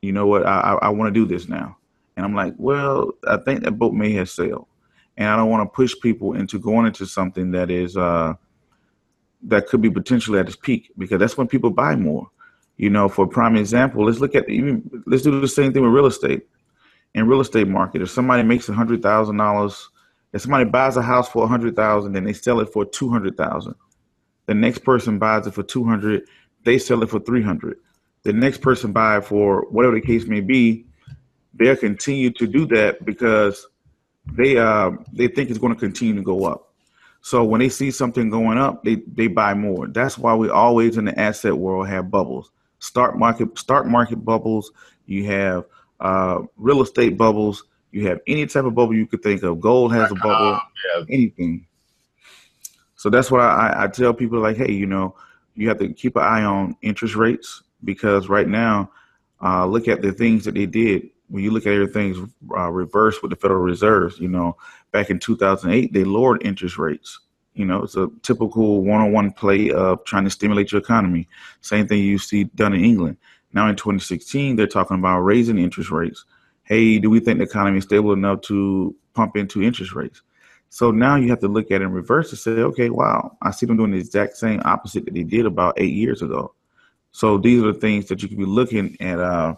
You 0.00 0.12
know 0.12 0.26
what, 0.26 0.46
I, 0.46 0.60
I, 0.60 0.74
I 0.86 0.88
want 0.88 1.12
to 1.12 1.20
do 1.20 1.26
this 1.26 1.46
now. 1.46 1.76
And 2.16 2.24
I'm 2.24 2.34
like, 2.34 2.54
well, 2.56 3.12
I 3.28 3.36
think 3.36 3.64
that 3.64 3.72
boat 3.72 3.92
may 3.92 4.12
have 4.12 4.30
sailed. 4.30 4.66
And 5.16 5.28
I 5.28 5.36
don't 5.36 5.50
want 5.50 5.70
to 5.70 5.74
push 5.74 5.94
people 6.02 6.34
into 6.34 6.58
going 6.58 6.86
into 6.86 7.06
something 7.06 7.52
that 7.52 7.70
is, 7.70 7.96
uh, 7.96 8.34
that 9.42 9.66
could 9.66 9.80
be 9.80 9.90
potentially 9.90 10.38
at 10.38 10.46
its 10.46 10.56
peak 10.56 10.90
because 10.98 11.18
that's 11.18 11.36
when 11.36 11.46
people 11.46 11.70
buy 11.70 11.96
more. 11.96 12.30
You 12.76 12.90
know, 12.90 13.08
for 13.08 13.24
a 13.24 13.28
prime 13.28 13.56
example, 13.56 14.04
let's 14.04 14.18
look 14.18 14.34
at 14.34 14.48
even 14.50 15.02
let's 15.06 15.22
do 15.22 15.40
the 15.40 15.48
same 15.48 15.72
thing 15.72 15.82
with 15.82 15.92
real 15.92 16.06
estate. 16.06 16.46
In 17.14 17.26
real 17.26 17.40
estate 17.40 17.66
market, 17.66 18.02
if 18.02 18.10
somebody 18.10 18.42
makes 18.42 18.68
a 18.68 18.74
hundred 18.74 19.02
thousand 19.02 19.38
dollars, 19.38 19.88
if 20.34 20.42
somebody 20.42 20.68
buys 20.68 20.98
a 20.98 21.02
house 21.02 21.28
for 21.30 21.44
a 21.44 21.46
hundred 21.46 21.74
thousand, 21.74 22.12
then 22.12 22.24
they 22.24 22.34
sell 22.34 22.60
it 22.60 22.70
for 22.70 22.84
two 22.84 23.08
hundred 23.08 23.38
thousand. 23.38 23.74
The 24.44 24.52
next 24.54 24.80
person 24.80 25.18
buys 25.18 25.46
it 25.46 25.54
for 25.54 25.62
two 25.62 25.84
hundred, 25.84 26.24
they 26.64 26.76
sell 26.78 27.02
it 27.02 27.08
for 27.08 27.20
three 27.20 27.42
hundred. 27.42 27.78
The 28.24 28.34
next 28.34 28.60
person 28.60 28.92
buy 28.92 29.18
it 29.18 29.24
for 29.24 29.62
whatever 29.70 29.94
the 29.94 30.02
case 30.02 30.26
may 30.26 30.40
be, 30.40 30.84
they'll 31.54 31.76
continue 31.76 32.30
to 32.32 32.46
do 32.46 32.66
that 32.66 33.06
because 33.06 33.66
they 34.32 34.56
uh 34.56 34.90
they 35.12 35.28
think 35.28 35.50
it's 35.50 35.58
going 35.58 35.74
to 35.74 35.78
continue 35.78 36.14
to 36.14 36.22
go 36.22 36.44
up. 36.44 36.72
So 37.20 37.42
when 37.44 37.60
they 37.60 37.68
see 37.68 37.90
something 37.90 38.30
going 38.30 38.58
up, 38.58 38.84
they 38.84 38.96
they 39.14 39.26
buy 39.26 39.54
more. 39.54 39.86
That's 39.88 40.18
why 40.18 40.34
we 40.34 40.48
always 40.48 40.96
in 40.96 41.06
the 41.06 41.18
asset 41.18 41.56
world 41.56 41.88
have 41.88 42.10
bubbles 42.10 42.50
stock 42.78 43.16
market 43.16 43.58
stock 43.58 43.86
market 43.86 44.24
bubbles. 44.24 44.72
You 45.06 45.26
have 45.26 45.64
uh, 46.00 46.42
real 46.56 46.82
estate 46.82 47.16
bubbles. 47.16 47.64
You 47.92 48.08
have 48.08 48.20
any 48.26 48.46
type 48.46 48.64
of 48.64 48.74
bubble 48.74 48.94
you 48.94 49.06
could 49.06 49.22
think 49.22 49.42
of. 49.42 49.60
Gold 49.60 49.92
has 49.92 50.10
a 50.10 50.14
bubble. 50.14 50.60
Yeah. 50.96 51.04
Anything. 51.08 51.66
So 52.96 53.10
that's 53.10 53.30
what 53.30 53.40
I, 53.40 53.84
I 53.84 53.86
tell 53.88 54.12
people 54.12 54.40
like, 54.40 54.56
hey, 54.56 54.72
you 54.72 54.86
know, 54.86 55.14
you 55.54 55.68
have 55.68 55.78
to 55.78 55.92
keep 55.92 56.16
an 56.16 56.22
eye 56.22 56.44
on 56.44 56.76
interest 56.82 57.14
rates 57.14 57.62
because 57.84 58.28
right 58.28 58.48
now, 58.48 58.90
uh, 59.42 59.66
look 59.66 59.86
at 59.88 60.02
the 60.02 60.12
things 60.12 60.44
that 60.44 60.54
they 60.54 60.66
did. 60.66 61.10
When 61.28 61.42
you 61.42 61.50
look 61.50 61.66
at 61.66 61.72
everything's 61.72 62.18
uh, 62.56 62.70
reversed 62.70 63.22
with 63.22 63.30
the 63.30 63.36
Federal 63.36 63.60
Reserve, 63.60 64.14
you 64.18 64.28
know, 64.28 64.56
back 64.92 65.10
in 65.10 65.18
2008, 65.18 65.92
they 65.92 66.04
lowered 66.04 66.44
interest 66.44 66.78
rates. 66.78 67.18
You 67.54 67.64
know, 67.64 67.82
it's 67.82 67.96
a 67.96 68.08
typical 68.22 68.82
one-on-one 68.82 69.32
play 69.32 69.70
of 69.70 70.04
trying 70.04 70.24
to 70.24 70.30
stimulate 70.30 70.72
your 70.72 70.80
economy. 70.80 71.26
Same 71.62 71.88
thing 71.88 72.00
you 72.02 72.18
see 72.18 72.44
done 72.44 72.74
in 72.74 72.84
England. 72.84 73.16
Now 73.52 73.68
in 73.68 73.76
2016, 73.76 74.56
they're 74.56 74.66
talking 74.66 74.98
about 74.98 75.20
raising 75.20 75.58
interest 75.58 75.90
rates. 75.90 76.24
Hey, 76.64 76.98
do 76.98 77.08
we 77.08 77.20
think 77.20 77.38
the 77.38 77.44
economy 77.44 77.78
is 77.78 77.84
stable 77.84 78.12
enough 78.12 78.42
to 78.42 78.94
pump 79.14 79.36
into 79.36 79.62
interest 79.62 79.94
rates? 79.94 80.20
So 80.68 80.90
now 80.90 81.16
you 81.16 81.30
have 81.30 81.40
to 81.40 81.48
look 81.48 81.70
at 81.70 81.80
it 81.80 81.84
in 81.84 81.92
reverse 81.92 82.30
to 82.30 82.36
say, 82.36 82.50
okay, 82.50 82.90
wow, 82.90 83.36
I 83.40 83.50
see 83.50 83.66
them 83.66 83.78
doing 83.78 83.92
the 83.92 83.98
exact 83.98 84.36
same 84.36 84.60
opposite 84.64 85.04
that 85.06 85.14
they 85.14 85.22
did 85.22 85.46
about 85.46 85.74
eight 85.78 85.94
years 85.94 86.22
ago. 86.22 86.54
So 87.12 87.38
these 87.38 87.62
are 87.62 87.72
the 87.72 87.78
things 87.78 88.06
that 88.08 88.22
you 88.22 88.28
can 88.28 88.36
be 88.36 88.44
looking 88.44 88.96
at 89.00 89.18
uh, 89.18 89.54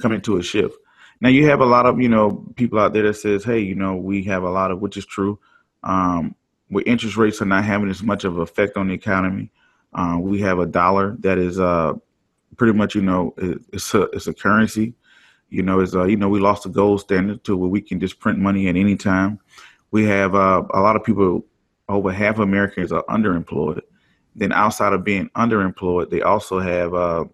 coming 0.00 0.22
to 0.22 0.38
a 0.38 0.42
shift. 0.42 0.74
Now 1.20 1.28
you 1.28 1.46
have 1.48 1.60
a 1.60 1.66
lot 1.66 1.86
of 1.86 2.00
you 2.00 2.08
know 2.08 2.44
people 2.56 2.78
out 2.78 2.92
there 2.92 3.04
that 3.04 3.14
says, 3.14 3.44
hey, 3.44 3.60
you 3.60 3.74
know, 3.74 3.96
we 3.96 4.22
have 4.24 4.42
a 4.42 4.50
lot 4.50 4.70
of 4.70 4.80
which 4.80 4.96
is 4.96 5.06
true. 5.06 5.38
Um, 5.82 6.34
where 6.68 6.84
interest 6.86 7.16
rates 7.16 7.40
are 7.42 7.46
not 7.46 7.64
having 7.64 7.90
as 7.90 8.02
much 8.02 8.24
of 8.24 8.36
an 8.36 8.42
effect 8.42 8.76
on 8.76 8.88
the 8.88 8.94
economy. 8.94 9.50
Uh, 9.92 10.18
we 10.20 10.40
have 10.40 10.58
a 10.58 10.66
dollar 10.66 11.16
that 11.20 11.38
is 11.38 11.60
uh, 11.60 11.92
pretty 12.56 12.72
much, 12.72 12.94
you 12.94 13.02
know, 13.02 13.34
it's 13.38 13.94
a 13.94 14.02
it's 14.12 14.26
a 14.26 14.34
currency. 14.34 14.94
You 15.50 15.62
know, 15.62 15.80
is 15.80 15.94
you 15.94 16.16
know 16.16 16.28
we 16.28 16.40
lost 16.40 16.64
the 16.64 16.68
gold 16.68 17.00
standard 17.00 17.44
to 17.44 17.56
where 17.56 17.68
we 17.68 17.80
can 17.80 18.00
just 18.00 18.18
print 18.18 18.38
money 18.38 18.66
at 18.68 18.76
any 18.76 18.96
time. 18.96 19.38
We 19.92 20.04
have 20.06 20.34
uh, 20.34 20.64
a 20.72 20.80
lot 20.80 20.96
of 20.96 21.04
people, 21.04 21.44
over 21.88 22.10
half 22.10 22.38
Americans 22.38 22.90
are 22.90 23.04
underemployed. 23.04 23.80
Then 24.34 24.50
outside 24.50 24.92
of 24.92 25.04
being 25.04 25.30
underemployed, 25.36 26.10
they 26.10 26.22
also 26.22 26.58
have 26.58 26.92
uh, 26.92 27.26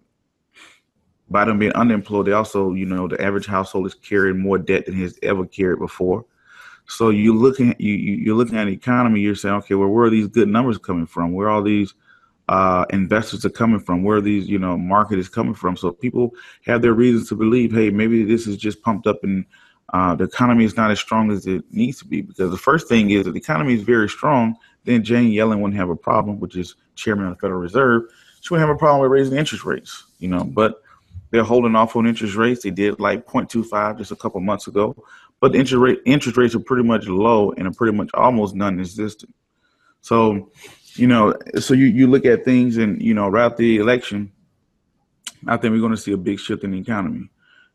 by 1.31 1.45
them 1.45 1.59
being 1.59 1.73
unemployed, 1.73 2.27
they 2.27 2.31
also, 2.33 2.73
you 2.73 2.85
know, 2.85 3.07
the 3.07 3.21
average 3.21 3.45
household 3.45 3.85
is 3.87 3.93
carrying 3.95 4.39
more 4.39 4.57
debt 4.57 4.85
than 4.85 4.95
has 4.95 5.17
ever 5.23 5.45
carried 5.45 5.79
before. 5.79 6.25
So 6.87 7.09
you 7.09 7.33
looking 7.33 7.73
you 7.79 7.93
you're 7.93 8.35
looking 8.35 8.57
at 8.57 8.65
the 8.65 8.73
economy. 8.73 9.21
You're 9.21 9.35
saying, 9.35 9.55
okay, 9.55 9.75
well, 9.75 9.89
where 9.89 10.05
are 10.05 10.09
these 10.09 10.27
good 10.27 10.49
numbers 10.49 10.77
coming 10.77 11.05
from? 11.05 11.33
Where 11.33 11.49
all 11.49 11.61
these 11.61 11.93
uh, 12.49 12.85
investors 12.89 13.45
are 13.45 13.49
coming 13.49 13.79
from? 13.79 14.03
Where 14.03 14.19
these 14.19 14.49
you 14.49 14.59
know 14.59 14.77
market 14.77 15.17
is 15.17 15.29
coming 15.29 15.53
from? 15.53 15.77
So 15.77 15.91
people 15.91 16.33
have 16.65 16.81
their 16.81 16.93
reasons 16.93 17.29
to 17.29 17.35
believe, 17.35 17.71
hey, 17.71 17.91
maybe 17.91 18.25
this 18.25 18.45
is 18.45 18.57
just 18.57 18.81
pumped 18.81 19.07
up 19.07 19.23
and 19.23 19.45
uh, 19.93 20.15
the 20.15 20.23
economy 20.23 20.65
is 20.65 20.75
not 20.75 20.91
as 20.91 20.99
strong 20.99 21.31
as 21.31 21.45
it 21.47 21.63
needs 21.71 21.99
to 21.99 22.05
be. 22.05 22.21
Because 22.21 22.51
the 22.51 22.57
first 22.57 22.87
thing 22.87 23.11
is 23.11 23.25
that 23.25 23.31
the 23.31 23.39
economy 23.39 23.73
is 23.73 23.83
very 23.83 24.09
strong, 24.09 24.55
then 24.85 25.03
Jane 25.03 25.31
Yellen 25.31 25.59
wouldn't 25.59 25.79
have 25.79 25.89
a 25.89 25.95
problem, 25.95 26.39
which 26.39 26.55
is 26.55 26.75
chairman 26.95 27.25
of 27.25 27.35
the 27.35 27.39
Federal 27.39 27.59
Reserve. 27.59 28.03
She 28.41 28.53
wouldn't 28.53 28.67
have 28.67 28.75
a 28.75 28.79
problem 28.79 29.01
with 29.01 29.11
raising 29.11 29.37
interest 29.37 29.65
rates. 29.65 30.05
you 30.19 30.27
know, 30.27 30.43
but 30.43 30.81
they're 31.31 31.43
holding 31.43 31.75
off 31.75 31.95
on 31.95 32.05
interest 32.05 32.35
rates. 32.35 32.63
They 32.63 32.69
did 32.69 32.99
like 32.99 33.25
0.25 33.25 33.97
just 33.97 34.11
a 34.11 34.15
couple 34.15 34.39
months 34.41 34.67
ago, 34.67 34.95
but 35.39 35.55
interest 35.55 35.81
rate 35.81 35.99
interest 36.05 36.37
rates 36.37 36.55
are 36.55 36.59
pretty 36.59 36.83
much 36.83 37.07
low 37.07 37.51
and 37.53 37.67
are 37.67 37.73
pretty 37.73 37.97
much 37.97 38.09
almost 38.13 38.53
non-existent. 38.53 39.33
So, 40.01 40.51
you 40.95 41.07
know, 41.07 41.33
so 41.59 41.73
you 41.73 41.85
you 41.85 42.07
look 42.07 42.25
at 42.25 42.45
things 42.45 42.77
and 42.77 43.01
you 43.01 43.13
know, 43.13 43.27
around 43.27 43.55
the 43.57 43.77
election, 43.77 44.31
I 45.47 45.57
think 45.57 45.71
we're 45.71 45.79
going 45.79 45.91
to 45.91 45.97
see 45.97 46.11
a 46.11 46.17
big 46.17 46.39
shift 46.39 46.63
in 46.63 46.71
the 46.71 46.79
economy. 46.79 47.29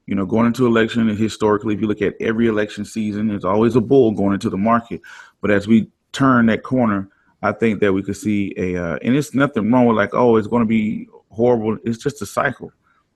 You 0.07 0.15
know, 0.15 0.27
going 0.27 0.47
into 0.47 0.67
election 0.67 1.09
and 1.09 1.19
historically, 1.19 1.75
if 1.75 1.81
you 1.81 1.89
look 1.89 2.03
at 2.03 2.15
every 2.21 2.47
election 2.47 2.85
season, 2.85 3.27
there's 3.27 3.45
always 3.45 3.75
a 3.75 3.81
bull 3.81 4.13
going 4.13 4.35
into 4.35 4.51
the 4.51 4.57
market. 4.57 5.01
But 5.41 5.51
as 5.51 5.67
we 5.67 5.91
turn 6.13 6.47
that 6.47 6.63
corner, 6.63 7.09
I 7.43 7.53
think 7.53 7.81
that 7.81 7.93
we 7.93 8.03
could 8.03 8.17
see 8.17 8.55
a, 8.57 8.77
uh, 8.77 8.99
and 9.03 9.17
it's 9.17 9.35
nothing 9.35 9.71
wrong 9.71 9.87
with 9.87 9.97
like, 9.97 10.15
oh, 10.15 10.37
it's 10.37 10.47
going 10.47 10.63
to 10.63 10.67
be 10.67 11.09
horrible. 11.31 11.77
It's 11.85 11.99
just 11.99 12.23
a 12.23 12.27
cycle. 12.27 12.73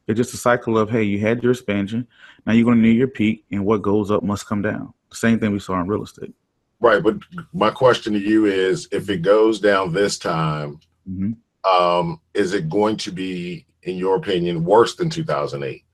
It's 0.07 0.17
just 0.17 0.35
a 0.35 0.39
cycle 0.39 0.77
of, 0.79 0.91
hey, 0.91 1.03
you 1.03 1.21
had 1.21 1.43
your 1.43 1.53
expansion. 1.53 2.07
Now 2.47 2.53
you're 2.53 2.65
going 2.65 2.77
to 2.77 2.83
need 2.83 2.97
your 2.97 3.09
peak, 3.09 3.45
and 3.51 3.65
what 3.65 3.83
goes 3.83 4.11
up 4.11 4.23
must 4.23 4.47
come 4.47 4.63
down. 4.63 4.93
The 5.11 5.17
same 5.17 5.39
thing 5.39 5.53
we 5.53 5.59
saw 5.59 5.81
in 5.81 5.87
real 5.87 6.03
estate. 6.03 6.35
Right. 6.81 7.03
But 7.03 7.19
my 7.53 7.71
question 7.71 8.15
to 8.15 8.19
you 8.19 8.47
is 8.47 8.89
if 8.91 9.11
it 9.11 9.23
goes 9.23 9.61
down 9.61 9.93
this 9.93 10.19
time, 10.19 10.81
mm-hmm. 11.09 11.33
um, 11.71 12.21
is 12.35 12.55
it 12.55 12.69
going 12.69 12.97
to 12.99 13.13
be, 13.13 13.67
in 13.83 13.97
your 13.97 14.17
opinion, 14.17 14.65
worse 14.65 14.97
than 14.97 15.11
2008? 15.11 15.85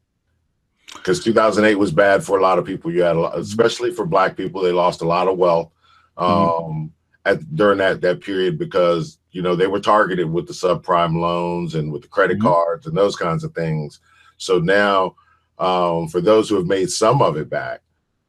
Because 0.94 1.22
2008 1.22 1.74
was 1.74 1.90
bad 1.90 2.24
for 2.24 2.38
a 2.38 2.42
lot 2.42 2.58
of 2.58 2.64
people. 2.64 2.92
You 2.92 3.02
had, 3.02 3.16
a 3.16 3.20
lot, 3.20 3.38
especially 3.38 3.92
for 3.92 4.06
Black 4.06 4.36
people, 4.36 4.62
they 4.62 4.72
lost 4.72 5.02
a 5.02 5.06
lot 5.06 5.28
of 5.28 5.36
wealth 5.36 5.72
mm-hmm. 6.16 6.24
um, 6.24 6.72
mm-hmm. 6.72 6.86
At 7.26 7.54
during 7.54 7.78
that 7.78 8.00
that 8.00 8.22
period 8.22 8.58
because 8.58 9.18
you 9.32 9.42
know 9.42 9.54
they 9.54 9.66
were 9.66 9.80
targeted 9.80 10.30
with 10.30 10.46
the 10.46 10.54
subprime 10.54 11.20
loans 11.20 11.74
and 11.74 11.92
with 11.92 12.02
the 12.02 12.08
credit 12.08 12.38
mm-hmm. 12.38 12.48
cards 12.48 12.86
and 12.86 12.96
those 12.96 13.16
kinds 13.16 13.44
of 13.44 13.54
things. 13.54 14.00
So 14.38 14.58
now 14.58 15.16
um, 15.58 16.08
for 16.08 16.20
those 16.20 16.48
who 16.48 16.56
have 16.56 16.66
made 16.66 16.90
some 16.90 17.20
of 17.20 17.36
it 17.36 17.50
back 17.50 17.82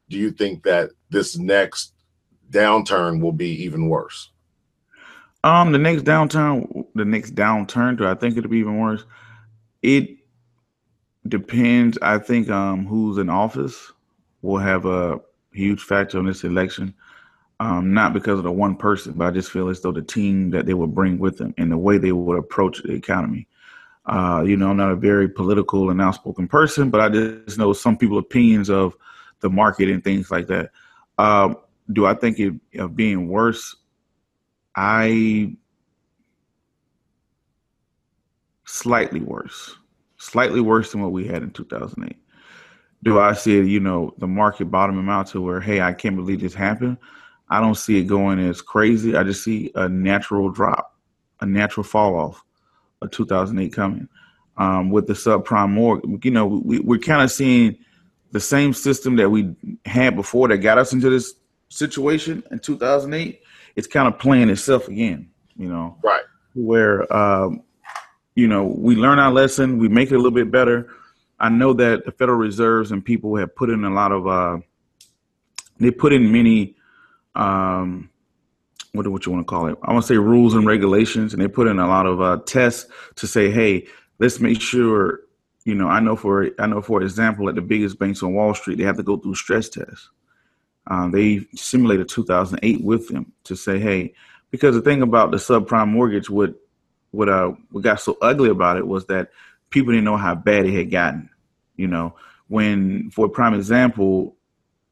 do 0.08 0.16
you 0.16 0.30
think 0.30 0.62
that 0.64 0.90
this 1.10 1.36
next 1.38 1.92
downturn 2.50 3.20
will 3.20 3.32
be 3.32 3.50
even 3.64 3.88
worse? 3.88 4.30
Um 5.44 5.72
the 5.72 5.78
next 5.78 6.02
downturn 6.02 6.86
the 6.94 7.04
next 7.04 7.34
downturn 7.34 7.96
do 7.96 8.06
i 8.06 8.14
think 8.14 8.36
it'll 8.36 8.50
be 8.50 8.58
even 8.58 8.78
worse? 8.78 9.04
It 9.82 10.16
depends 11.28 11.98
i 12.00 12.18
think 12.18 12.48
um 12.48 12.86
who's 12.86 13.18
in 13.18 13.28
office 13.28 13.92
will 14.42 14.58
have 14.58 14.86
a 14.86 15.20
huge 15.52 15.82
factor 15.82 16.18
on 16.18 16.26
this 16.26 16.42
election 16.44 16.94
um, 17.60 17.92
not 17.92 18.12
because 18.12 18.38
of 18.38 18.44
the 18.44 18.52
one 18.52 18.76
person, 18.76 19.14
but 19.14 19.26
I 19.26 19.30
just 19.30 19.50
feel 19.50 19.68
as 19.68 19.80
though 19.80 19.92
the 19.92 20.02
team 20.02 20.50
that 20.50 20.66
they 20.66 20.74
would 20.74 20.94
bring 20.94 21.18
with 21.18 21.38
them 21.38 21.54
and 21.58 21.72
the 21.72 21.78
way 21.78 21.98
they 21.98 22.12
would 22.12 22.38
approach 22.38 22.82
the 22.82 22.92
economy. 22.92 23.48
Uh, 24.06 24.42
you 24.46 24.56
know, 24.56 24.70
I'm 24.70 24.76
not 24.76 24.92
a 24.92 24.96
very 24.96 25.28
political 25.28 25.90
and 25.90 26.00
outspoken 26.00 26.48
person, 26.48 26.88
but 26.88 27.00
I 27.00 27.08
just 27.08 27.58
know 27.58 27.72
some 27.72 27.98
people's 27.98 28.24
opinions 28.24 28.70
of 28.70 28.94
the 29.40 29.50
market 29.50 29.90
and 29.90 30.02
things 30.02 30.30
like 30.30 30.46
that. 30.46 30.70
Uh, 31.18 31.54
do 31.92 32.06
I 32.06 32.14
think 32.14 32.38
it 32.38 32.54
of 32.78 32.94
being 32.94 33.28
worse? 33.28 33.76
I 34.74 35.56
slightly 38.64 39.20
worse, 39.20 39.76
slightly 40.16 40.60
worse 40.60 40.92
than 40.92 41.02
what 41.02 41.12
we 41.12 41.26
had 41.26 41.42
in 41.42 41.50
2008. 41.50 42.16
Do 43.02 43.18
I 43.18 43.32
see, 43.32 43.60
you 43.60 43.80
know, 43.80 44.14
the 44.18 44.26
market 44.26 44.66
bottoming 44.66 45.08
out 45.08 45.28
to 45.28 45.40
where, 45.40 45.60
hey, 45.60 45.80
I 45.80 45.92
can't 45.92 46.16
believe 46.16 46.40
this 46.40 46.54
happened? 46.54 46.98
I 47.50 47.60
don't 47.60 47.76
see 47.76 47.98
it 47.98 48.04
going 48.04 48.38
as 48.38 48.60
crazy. 48.60 49.16
I 49.16 49.22
just 49.22 49.42
see 49.42 49.70
a 49.74 49.88
natural 49.88 50.50
drop, 50.50 50.94
a 51.40 51.46
natural 51.46 51.84
fall 51.84 52.16
off 52.16 52.42
of 53.00 53.10
2008 53.10 53.72
coming 53.72 54.08
um, 54.56 54.90
with 54.90 55.06
the 55.06 55.14
subprime 55.14 55.70
mortgage. 55.70 56.24
You 56.24 56.30
know, 56.30 56.46
we, 56.46 56.80
we're 56.80 56.98
kind 56.98 57.22
of 57.22 57.30
seeing 57.30 57.78
the 58.32 58.40
same 58.40 58.74
system 58.74 59.16
that 59.16 59.30
we 59.30 59.54
had 59.86 60.14
before 60.14 60.48
that 60.48 60.58
got 60.58 60.78
us 60.78 60.92
into 60.92 61.08
this 61.08 61.34
situation 61.68 62.42
in 62.50 62.58
2008. 62.58 63.40
It's 63.76 63.86
kind 63.86 64.08
of 64.08 64.18
playing 64.18 64.50
itself 64.50 64.88
again, 64.88 65.30
you 65.56 65.68
know, 65.68 65.96
right? 66.02 66.24
Where, 66.54 67.10
um, 67.14 67.62
you 68.34 68.48
know, 68.48 68.64
we 68.64 68.96
learn 68.96 69.18
our 69.18 69.32
lesson, 69.32 69.78
we 69.78 69.88
make 69.88 70.10
it 70.10 70.14
a 70.14 70.18
little 70.18 70.32
bit 70.32 70.50
better. 70.50 70.90
I 71.40 71.48
know 71.48 71.72
that 71.74 72.04
the 72.04 72.10
Federal 72.12 72.38
Reserves 72.38 72.90
and 72.90 73.04
people 73.04 73.36
have 73.36 73.54
put 73.54 73.70
in 73.70 73.84
a 73.84 73.90
lot 73.90 74.10
of, 74.10 74.26
uh, 74.26 74.58
they 75.78 75.92
put 75.92 76.12
in 76.12 76.32
many 76.32 76.76
um, 77.38 78.10
what 78.92 79.04
do 79.04 79.10
what 79.10 79.24
you 79.24 79.32
want 79.32 79.46
to 79.46 79.50
call 79.50 79.66
it? 79.66 79.78
I 79.82 79.92
want 79.92 80.04
to 80.04 80.08
say 80.12 80.18
rules 80.18 80.54
and 80.54 80.66
regulations, 80.66 81.32
and 81.32 81.42
they 81.42 81.48
put 81.48 81.68
in 81.68 81.78
a 81.78 81.86
lot 81.86 82.06
of 82.06 82.20
uh, 82.20 82.38
tests 82.46 82.90
to 83.16 83.26
say, 83.26 83.50
hey, 83.50 83.86
let's 84.18 84.40
make 84.40 84.60
sure. 84.60 85.20
You 85.64 85.74
know, 85.74 85.88
I 85.88 86.00
know 86.00 86.16
for 86.16 86.50
I 86.58 86.66
know 86.66 86.80
for 86.80 87.02
example, 87.02 87.48
at 87.48 87.54
the 87.54 87.60
biggest 87.60 87.98
banks 87.98 88.22
on 88.22 88.32
Wall 88.34 88.54
Street, 88.54 88.78
they 88.78 88.84
have 88.84 88.96
to 88.96 89.02
go 89.02 89.18
through 89.18 89.34
stress 89.34 89.68
tests. 89.68 90.08
Um, 90.86 91.10
they 91.10 91.46
simulated 91.54 92.08
2008 92.08 92.82
with 92.82 93.08
them 93.08 93.32
to 93.44 93.54
say, 93.54 93.78
hey, 93.78 94.14
because 94.50 94.74
the 94.74 94.80
thing 94.80 95.02
about 95.02 95.30
the 95.30 95.36
subprime 95.36 95.88
mortgage, 95.88 96.30
what 96.30 96.54
what 97.10 97.28
uh 97.28 97.52
what 97.70 97.82
got 97.84 98.00
so 98.00 98.16
ugly 98.22 98.48
about 98.48 98.78
it 98.78 98.86
was 98.86 99.04
that 99.06 99.30
people 99.70 99.92
didn't 99.92 100.04
know 100.04 100.16
how 100.16 100.34
bad 100.34 100.64
it 100.64 100.72
had 100.72 100.90
gotten. 100.90 101.28
You 101.76 101.88
know, 101.88 102.16
when 102.48 103.10
for 103.10 103.28
prime 103.28 103.52
example, 103.52 104.37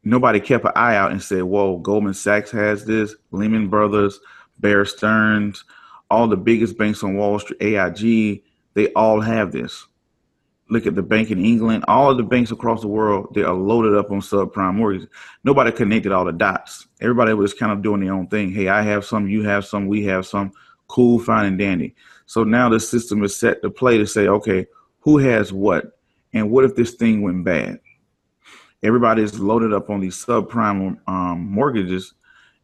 nobody 0.07 0.39
kept 0.39 0.65
an 0.65 0.73
eye 0.77 0.97
out 0.97 1.11
and 1.11 1.23
said, 1.23 1.43
"Whoa, 1.43 1.79
Goldman 1.79 2.15
Sachs 2.15 2.51
has 2.53 2.85
this, 2.85 3.15
Lehman 3.33 3.69
Brothers, 3.69 4.21
Bear 4.61 4.85
Stearns, 4.85 5.65
all 6.11 6.29
the 6.29 6.37
biggest 6.37 6.79
banks 6.79 7.03
on 7.03 7.17
Wall 7.17 7.39
Street, 7.39 7.61
AIG, 7.61 8.43
they 8.75 8.93
all 8.93 9.21
have 9.21 9.53
this." 9.53 9.87
Look 10.69 10.87
at 10.87 10.95
the 10.95 11.03
bank 11.03 11.31
in 11.31 11.45
England, 11.45 11.85
all 11.87 12.11
of 12.11 12.17
the 12.17 12.25
banks 12.25 12.51
across 12.51 12.81
the 12.81 12.89
world, 12.89 13.33
they 13.35 13.43
are 13.43 13.55
loaded 13.55 13.97
up 13.97 14.11
on 14.11 14.21
subprime 14.21 14.75
mortgages. 14.75 15.09
Nobody 15.45 15.71
connected 15.71 16.11
all 16.11 16.25
the 16.25 16.33
dots. 16.33 16.89
Everybody 17.01 17.35
was 17.35 17.55
kind 17.55 17.71
of 17.71 17.83
doing 17.83 18.01
their 18.01 18.13
own 18.13 18.27
thing. 18.27 18.51
Hey, 18.53 18.67
I 18.69 18.83
have 18.83 19.05
some, 19.05 19.29
you 19.29 19.43
have 19.45 19.65
some, 19.65 19.87
we 19.87 20.05
have 20.05 20.27
some. 20.27 20.53
Cool, 20.89 21.19
fine, 21.21 21.47
and 21.47 21.59
dandy. 21.59 21.95
So 22.27 22.43
now 22.43 22.69
the 22.69 22.81
system 22.81 23.23
is 23.23 23.37
set 23.37 23.63
to 23.63 23.71
play 23.71 23.99
to 23.99 24.07
say, 24.07 24.27
okay, 24.29 24.67
who 25.01 25.19
has 25.19 25.53
what? 25.53 25.99
And 26.33 26.51
what 26.51 26.65
if 26.65 26.75
this 26.75 26.95
thing 26.95 27.23
went 27.23 27.45
bad? 27.45 27.81
Everybody's 28.83 29.39
loaded 29.39 29.73
up 29.73 29.91
on 29.91 30.01
these 30.01 30.17
subprime 30.17 30.99
um, 31.07 31.47
mortgages, 31.51 32.15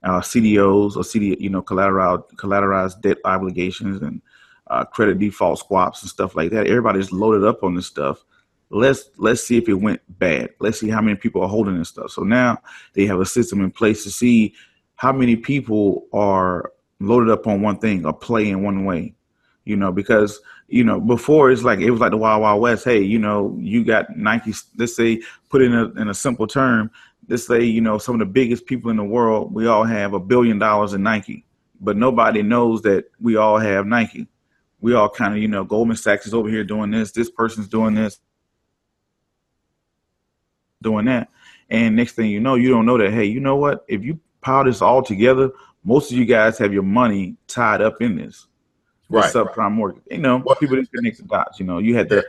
uh, 0.05 0.21
CDOs 0.21 0.97
or 0.97 1.05
CD, 1.05 1.37
you 1.39 1.51
know, 1.51 1.63
collateral 1.63 2.27
collateralized 2.37 3.01
debt 3.01 3.19
obligations 3.25 4.03
and 4.03 4.21
uh, 4.69 4.85
credit 4.85 5.19
default 5.19 5.59
swaps 5.59 6.03
and 6.03 6.11
stuff 6.11 6.35
like 6.35 6.51
that. 6.51 6.67
Everybody's 6.67 7.13
loaded 7.13 7.45
up 7.47 7.63
on 7.63 7.75
this 7.75 7.87
stuff. 7.87 8.25
Let's 8.71 9.11
let's 9.19 9.45
see 9.45 9.59
if 9.59 9.69
it 9.69 9.75
went 9.75 10.01
bad. 10.19 10.51
Let's 10.59 10.81
see 10.81 10.89
how 10.89 11.03
many 11.03 11.17
people 11.17 11.43
are 11.43 11.49
holding 11.49 11.79
this 11.79 11.91
stuff. 11.91 12.11
So 12.11 12.23
now 12.23 12.59
they 12.95 13.07
have 13.07 13.21
a 13.21 13.27
system 13.27 13.61
in 13.61 13.71
place 13.71 14.03
to 14.05 14.11
see 14.11 14.55
how 14.97 15.13
many 15.13 15.37
people 15.37 16.07
are 16.13 16.73
loaded 17.01 17.31
up 17.31 17.47
on 17.47 17.61
one 17.61 17.79
thing 17.79 18.07
or 18.07 18.13
play 18.13 18.49
in 18.49 18.63
one 18.63 18.85
way 18.85 19.15
you 19.65 19.77
know, 19.77 19.93
because 19.93 20.41
you 20.73 20.83
know 20.83 20.99
before 20.99 21.51
it's 21.51 21.63
like 21.63 21.81
it 21.81 21.91
was 21.91 22.01
like 22.01 22.13
the 22.13 22.17
Wild 22.17 22.41
Wild 22.41 22.63
West. 22.63 22.85
Hey, 22.85 23.03
you 23.03 23.19
know, 23.19 23.55
you 23.61 23.85
got 23.85 24.17
Nike. 24.17 24.55
Let's 24.79 24.97
say 24.97 25.21
put 25.51 25.61
in 25.61 25.75
a 25.75 25.91
in 26.01 26.09
a 26.09 26.15
simple 26.15 26.47
term. 26.47 26.91
Let's 27.29 27.47
say 27.47 27.63
you 27.63 27.83
know 27.83 27.99
some 27.99 28.15
of 28.15 28.21
the 28.21 28.33
biggest 28.33 28.65
people 28.65 28.91
in 28.91 28.97
the 28.97 29.05
world. 29.05 29.53
We 29.53 29.67
all 29.67 29.85
have 29.85 30.15
a 30.15 30.19
billion 30.19 30.59
dollars 30.59 30.95
in 30.95 31.03
Nike, 31.03 31.45
but 31.79 31.99
nobody 31.99 32.43
knows 32.43 32.81
that 32.83 33.05
we 33.21 33.37
all 33.37 33.59
have 33.59 33.85
Nike. 33.85 34.29
We 34.81 34.95
all 34.95 35.11
kind 35.11 35.35
of 35.35 35.43
you 35.43 35.49
know 35.49 35.63
Goldman 35.63 35.99
Sachs 35.99 36.27
is 36.27 36.33
over 36.33 36.49
here 36.49 36.65
doing 36.65 36.91
this. 36.91 37.13
This 37.13 37.31
person's 37.31 37.69
doing 37.69 37.95
this, 37.95 38.19
doing 40.81 41.05
that, 41.05 41.29
and 41.69 41.95
next 41.95 42.13
thing 42.13 42.31
you 42.31 42.41
know, 42.41 42.55
you 42.55 42.71
don't 42.71 42.87
know 42.87 42.97
that. 42.97 43.13
Hey, 43.13 43.27
you 43.27 43.41
know 43.41 43.57
what? 43.57 43.85
If 43.89 44.03
you 44.03 44.19
pile 44.41 44.65
this 44.65 44.81
all 44.81 45.03
together, 45.03 45.51
most 45.85 46.11
of 46.11 46.17
you 46.17 46.25
guys 46.25 46.57
have 46.57 46.73
your 46.73 46.83
money 46.83 47.37
tied 47.47 47.83
up 47.83 48.01
in 48.01 48.17
this 48.17 48.47
right, 49.21 49.33
subprime 49.33 49.57
right. 49.57 49.73
mortgage. 49.73 50.03
You 50.11 50.19
know, 50.19 50.43
well, 50.45 50.57
people 50.57 50.77
didn't 50.77 50.93
connect 50.93 51.19
the 51.19 51.25
dots. 51.25 51.61
You 51.61 51.67
know, 51.67 51.79
you 51.79 51.97
had 51.97 52.09
the 52.09 52.25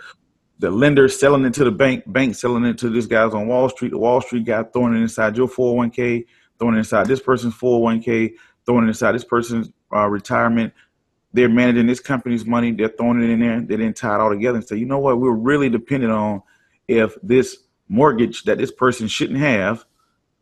the 0.60 0.72
lender 0.72 1.10
selling 1.10 1.46
it 1.46 1.54
to 1.56 1.64
the 1.64 1.72
bank, 1.72 2.04
bank 2.08 2.36
selling 2.36 2.64
it 2.64 2.78
to 2.78 2.90
this 2.90 3.06
guy's 3.06 3.34
on 3.34 3.48
Wall 3.48 3.70
Street, 3.70 3.92
the 3.92 3.98
Wall 3.98 4.22
Street 4.22 4.46
guy 4.46 4.64
throwing 4.64 4.94
it 4.96 5.02
inside 5.02 5.36
your 5.36 5.48
401k, 5.48 6.26
throwing 6.58 6.76
it 6.76 6.80
inside 6.80 7.08
this 7.08 7.20
person's 7.20 7.54
401k, 7.56 8.34
throwing 8.66 8.86
it 8.86 8.88
inside 8.88 9.14
this 9.14 9.26
person's 9.26 9.70
uh, 9.94 10.08
retirement. 10.08 10.74
They're 11.34 11.50
managing 11.50 11.88
this 11.88 12.00
company's 12.00 12.46
money. 12.46 12.72
They're 12.72 12.88
throwing 12.88 13.22
it 13.24 13.30
in 13.30 13.40
there. 13.40 13.60
They 13.60 13.76
didn't 13.76 13.98
tie 13.98 14.16
it 14.16 14.22
all 14.22 14.30
together 14.30 14.60
and 14.60 14.68
say, 14.68 14.78
you 14.78 14.86
know 14.86 15.00
what? 15.00 15.20
We're 15.20 15.32
really 15.32 15.68
dependent 15.68 16.14
on 16.14 16.44
if 16.88 17.18
this 17.24 17.58
mortgage 17.90 18.44
that 18.44 18.58
this 18.58 18.72
person 18.72 19.08
shouldn't 19.08 19.40
have, 19.40 19.86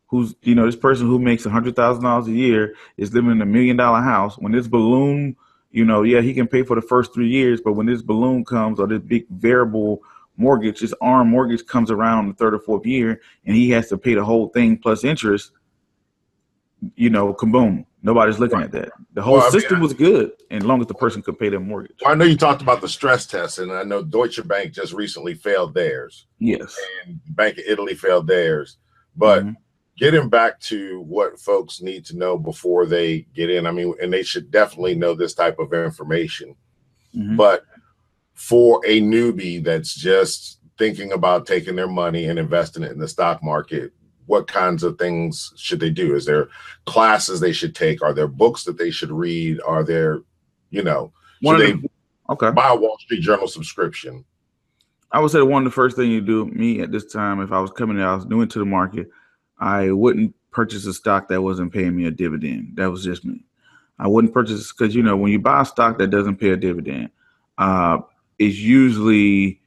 who's 0.06 0.34
you 0.42 0.54
know 0.54 0.66
this 0.66 0.76
person 0.76 1.06
who 1.06 1.18
makes 1.18 1.46
a 1.46 1.50
hundred 1.50 1.74
thousand 1.74 2.04
dollars 2.04 2.28
a 2.28 2.32
year 2.32 2.74
is 2.96 3.12
living 3.14 3.30
in 3.30 3.40
a 3.40 3.46
million 3.46 3.76
dollar 3.76 4.02
house. 4.02 4.36
When 4.36 4.52
this 4.52 4.68
balloon 4.68 5.36
you 5.72 5.86
know, 5.86 6.02
yeah, 6.02 6.20
he 6.20 6.34
can 6.34 6.46
pay 6.46 6.62
for 6.62 6.76
the 6.76 6.82
first 6.82 7.14
three 7.14 7.28
years, 7.28 7.60
but 7.60 7.72
when 7.72 7.86
this 7.86 8.02
balloon 8.02 8.44
comes 8.44 8.78
or 8.78 8.86
this 8.86 9.00
big 9.00 9.26
variable 9.30 10.02
mortgage, 10.36 10.80
this 10.80 10.94
ARM 11.00 11.28
mortgage 11.28 11.66
comes 11.66 11.90
around 11.90 12.28
the 12.28 12.34
third 12.34 12.54
or 12.54 12.58
fourth 12.58 12.86
year, 12.86 13.20
and 13.46 13.56
he 13.56 13.70
has 13.70 13.88
to 13.88 13.96
pay 13.96 14.14
the 14.14 14.24
whole 14.24 14.48
thing 14.48 14.76
plus 14.76 15.02
interest. 15.02 15.52
You 16.94 17.10
know, 17.10 17.32
kaboom! 17.32 17.86
Nobody's 18.02 18.38
looking 18.40 18.60
at 18.60 18.72
that. 18.72 18.90
The 19.14 19.22
whole 19.22 19.34
well, 19.34 19.50
system 19.50 19.74
mean, 19.74 19.82
was 19.84 19.94
good, 19.94 20.32
as 20.50 20.64
long 20.64 20.80
as 20.80 20.88
the 20.88 20.94
person 20.94 21.22
could 21.22 21.38
pay 21.38 21.48
their 21.48 21.60
mortgage. 21.60 22.00
I 22.04 22.14
know 22.16 22.24
you 22.24 22.36
talked 22.36 22.60
about 22.60 22.80
the 22.80 22.88
stress 22.88 23.24
test, 23.24 23.58
and 23.58 23.72
I 23.72 23.84
know 23.84 24.02
Deutsche 24.02 24.46
Bank 24.46 24.72
just 24.72 24.92
recently 24.92 25.34
failed 25.34 25.74
theirs. 25.74 26.26
Yes, 26.38 26.76
and 27.06 27.20
Bank 27.30 27.58
of 27.58 27.64
Italy 27.66 27.94
failed 27.94 28.26
theirs. 28.26 28.78
But 29.16 29.44
mm-hmm. 29.44 29.52
Getting 29.98 30.28
back 30.28 30.58
to 30.60 31.00
what 31.02 31.38
folks 31.38 31.80
need 31.80 32.04
to 32.06 32.16
know 32.16 32.38
before 32.38 32.86
they 32.86 33.20
get 33.34 33.50
in, 33.50 33.66
I 33.66 33.70
mean, 33.70 33.94
and 34.00 34.12
they 34.12 34.22
should 34.22 34.50
definitely 34.50 34.94
know 34.94 35.14
this 35.14 35.34
type 35.34 35.58
of 35.58 35.72
information. 35.72 36.56
Mm-hmm. 37.14 37.36
But 37.36 37.64
for 38.34 38.80
a 38.86 39.00
newbie 39.00 39.62
that's 39.62 39.94
just 39.94 40.58
thinking 40.78 41.12
about 41.12 41.46
taking 41.46 41.76
their 41.76 41.88
money 41.88 42.26
and 42.26 42.38
investing 42.38 42.82
it 42.82 42.92
in 42.92 42.98
the 42.98 43.06
stock 43.06 43.42
market, 43.42 43.92
what 44.26 44.46
kinds 44.46 44.82
of 44.82 44.98
things 44.98 45.52
should 45.56 45.80
they 45.80 45.90
do? 45.90 46.14
Is 46.14 46.24
there 46.24 46.48
classes 46.86 47.40
they 47.40 47.52
should 47.52 47.74
take? 47.74 48.02
Are 48.02 48.14
there 48.14 48.28
books 48.28 48.64
that 48.64 48.78
they 48.78 48.90
should 48.90 49.10
read? 49.10 49.60
Are 49.66 49.84
there, 49.84 50.20
you 50.70 50.82
know, 50.82 51.12
should 51.44 51.60
they 51.60 51.72
the, 51.72 51.90
okay. 52.30 52.50
buy 52.50 52.70
a 52.70 52.76
Wall 52.76 52.96
Street 52.98 53.20
Journal 53.20 53.48
subscription? 53.48 54.24
I 55.10 55.20
would 55.20 55.30
say 55.30 55.42
one 55.42 55.62
of 55.62 55.70
the 55.70 55.74
first 55.74 55.96
thing 55.96 56.10
you 56.10 56.22
do, 56.22 56.46
me 56.46 56.80
at 56.80 56.90
this 56.90 57.12
time, 57.12 57.40
if 57.40 57.52
I 57.52 57.60
was 57.60 57.70
coming 57.70 58.00
out, 58.00 58.12
I 58.12 58.14
was 58.14 58.26
new 58.26 58.40
into 58.40 58.58
the 58.58 58.64
market, 58.64 59.08
I 59.62 59.92
wouldn't 59.92 60.34
purchase 60.50 60.86
a 60.86 60.92
stock 60.92 61.28
that 61.28 61.40
wasn't 61.40 61.72
paying 61.72 61.96
me 61.96 62.06
a 62.06 62.10
dividend. 62.10 62.72
That 62.74 62.90
was 62.90 63.04
just 63.04 63.24
me. 63.24 63.44
I 63.98 64.08
wouldn't 64.08 64.34
purchase 64.34 64.72
because 64.72 64.94
you 64.94 65.02
know 65.02 65.16
when 65.16 65.30
you 65.30 65.38
buy 65.38 65.62
a 65.62 65.64
stock 65.64 65.98
that 65.98 66.08
doesn't 66.08 66.36
pay 66.36 66.50
a 66.50 66.56
dividend, 66.56 67.10
uh, 67.58 67.98
it's 68.40 68.56
usually 68.56 69.60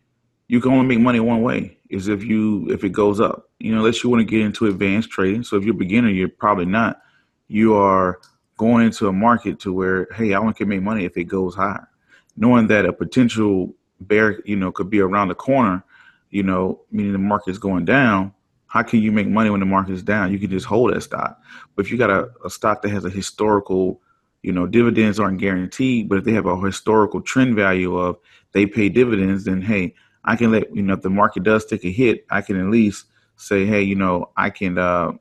you 0.50 0.60
can 0.60 0.74
only 0.74 0.86
make 0.86 1.00
money 1.00 1.22
one 1.22 1.42
way 1.42 1.78
is 1.90 2.10
if 2.10 2.24
you 2.24 2.70
if 2.70 2.84
it 2.84 2.90
goes 2.90 3.22
up. 3.22 3.50
You 3.60 3.72
know, 3.72 3.80
unless 3.80 4.04
you 4.04 4.10
want 4.10 4.20
to 4.20 4.26
get 4.26 4.42
into 4.42 4.68
advanced 4.68 5.12
trading. 5.12 5.44
So 5.44 5.56
if 5.56 5.64
you're 5.64 5.74
a 5.74 5.78
beginner, 5.78 6.10
you're 6.10 6.28
probably 6.28 6.66
not. 6.66 7.02
You 7.48 7.76
are 7.76 8.20
going 8.58 8.86
into 8.86 9.08
a 9.08 9.14
market 9.14 9.62
to 9.62 9.72
where, 9.72 10.08
hey, 10.14 10.34
I 10.34 10.40
only 10.40 10.54
can 10.54 10.68
make 10.68 10.82
money 10.82 11.06
if 11.06 11.16
it 11.16 11.24
goes 11.24 11.56
higher. 11.56 11.88
Knowing 12.36 12.68
that 12.68 12.86
a 12.86 12.92
potential 12.92 13.74
bear, 14.02 14.42
you 14.44 14.58
know, 14.58 14.74
could 14.74 14.90
be 14.90 15.00
around 15.00 15.30
the 15.30 15.36
corner, 15.36 15.86
you 16.32 16.44
know, 16.44 16.82
meaning 16.92 17.14
the 17.14 17.18
market's 17.18 17.58
going 17.58 17.86
down. 17.86 18.34
How 18.76 18.84
can 18.84 19.02
you 19.02 19.14
make 19.14 19.30
money 19.30 19.50
when 19.50 19.62
the 19.62 19.66
market 19.66 19.94
is 19.94 20.04
down? 20.04 20.34
You 20.34 20.38
can 20.38 20.50
just 20.50 20.66
hold 20.66 20.94
that 20.94 21.00
stock. 21.00 21.42
But 21.76 21.86
if 21.86 21.92
you 21.94 21.98
got 21.98 22.10
a, 22.10 22.30
a 22.44 22.50
stock 22.50 22.82
that 22.82 22.90
has 22.90 23.06
a 23.06 23.10
historical, 23.10 24.02
you 24.44 24.52
know, 24.52 24.68
dividends 24.68 25.18
aren't 25.18 25.40
guaranteed, 25.40 26.10
but 26.10 26.18
if 26.18 26.26
they 26.26 26.34
have 26.34 26.46
a 26.46 26.60
historical 26.60 27.22
trend 27.22 27.56
value 27.56 27.96
of 27.96 28.18
they 28.52 28.66
pay 28.66 28.90
dividends, 28.90 29.46
then 29.46 29.62
hey, 29.62 29.96
I 30.26 30.36
can 30.36 30.52
let 30.52 30.76
you 30.76 30.82
know 30.82 30.96
if 30.96 31.04
the 31.04 31.10
market 31.10 31.44
does 31.44 31.66
take 31.66 31.86
a 31.86 31.90
hit, 31.90 32.26
I 32.30 32.42
can 32.42 32.60
at 32.60 32.70
least 32.70 33.06
say, 33.38 33.66
hey, 33.66 33.82
you 33.82 33.96
know, 33.96 34.30
I 34.36 34.50
can 34.50 34.78
uh, 34.78 35.12
at 35.12 35.20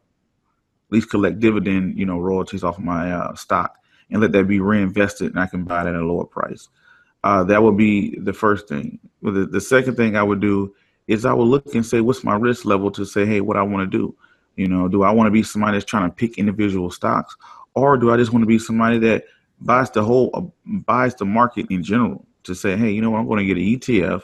least 0.91 1.11
collect 1.11 1.39
dividend, 1.39 1.97
you 1.97 2.07
know, 2.07 2.19
royalties 2.19 2.65
off 2.65 2.79
of 2.79 2.85
my 2.85 3.13
uh, 3.13 3.37
stock 3.37 3.77
and 4.11 4.21
let 4.21 4.33
that 4.33 4.49
be 4.49 4.59
reinvested, 4.59 5.31
and 5.31 5.39
I 5.39 5.47
can 5.47 5.63
buy 5.63 5.83
it 5.83 5.87
at 5.87 5.95
a 5.95 6.05
lower 6.05 6.25
price. 6.25 6.69
Uh, 7.23 7.45
that 7.45 7.63
would 7.63 7.77
be 7.77 8.19
the 8.19 8.33
first 8.33 8.67
thing. 8.67 8.99
The, 9.23 9.47
the 9.47 9.61
second 9.61 9.95
thing 9.95 10.17
I 10.17 10.25
would 10.25 10.41
do 10.41 10.75
is 11.07 11.25
I 11.25 11.33
will 11.33 11.47
look 11.47 11.75
and 11.75 11.85
say, 11.85 12.01
what's 12.01 12.25
my 12.25 12.35
risk 12.35 12.65
level 12.65 12.91
to 12.93 13.05
say, 13.05 13.27
hey, 13.27 13.41
what 13.41 13.57
I 13.57 13.63
want 13.63 13.91
to 13.91 13.99
do? 13.99 14.17
You 14.57 14.69
know, 14.69 14.89
do 14.89 15.03
I 15.03 15.11
want 15.11 15.27
to 15.27 15.33
be 15.33 15.43
somebody 15.43 15.77
that's 15.77 15.85
trying 15.85 16.09
to 16.09 16.15
pick 16.15 16.39
individual 16.39 16.91
stocks, 16.91 17.37
or 17.75 17.97
do 17.97 18.13
I 18.13 18.17
just 18.17 18.33
want 18.33 18.43
to 18.43 18.47
be 18.47 18.59
somebody 18.59 18.99
that 19.01 19.25
buys 19.61 19.91
the 19.91 20.03
whole 20.03 20.31
uh, 20.35 20.43
buys 20.65 21.15
the 21.15 21.25
market 21.25 21.67
in 21.71 21.83
general 21.83 22.25
to 22.45 22.55
say, 22.55 22.77
hey, 22.77 22.91
you 22.91 23.01
know 23.01 23.11
what, 23.11 23.19
I'm 23.19 23.27
going 23.27 23.47
to 23.47 23.55
get 23.55 23.57
an 23.57 23.81
ETF 23.81 24.23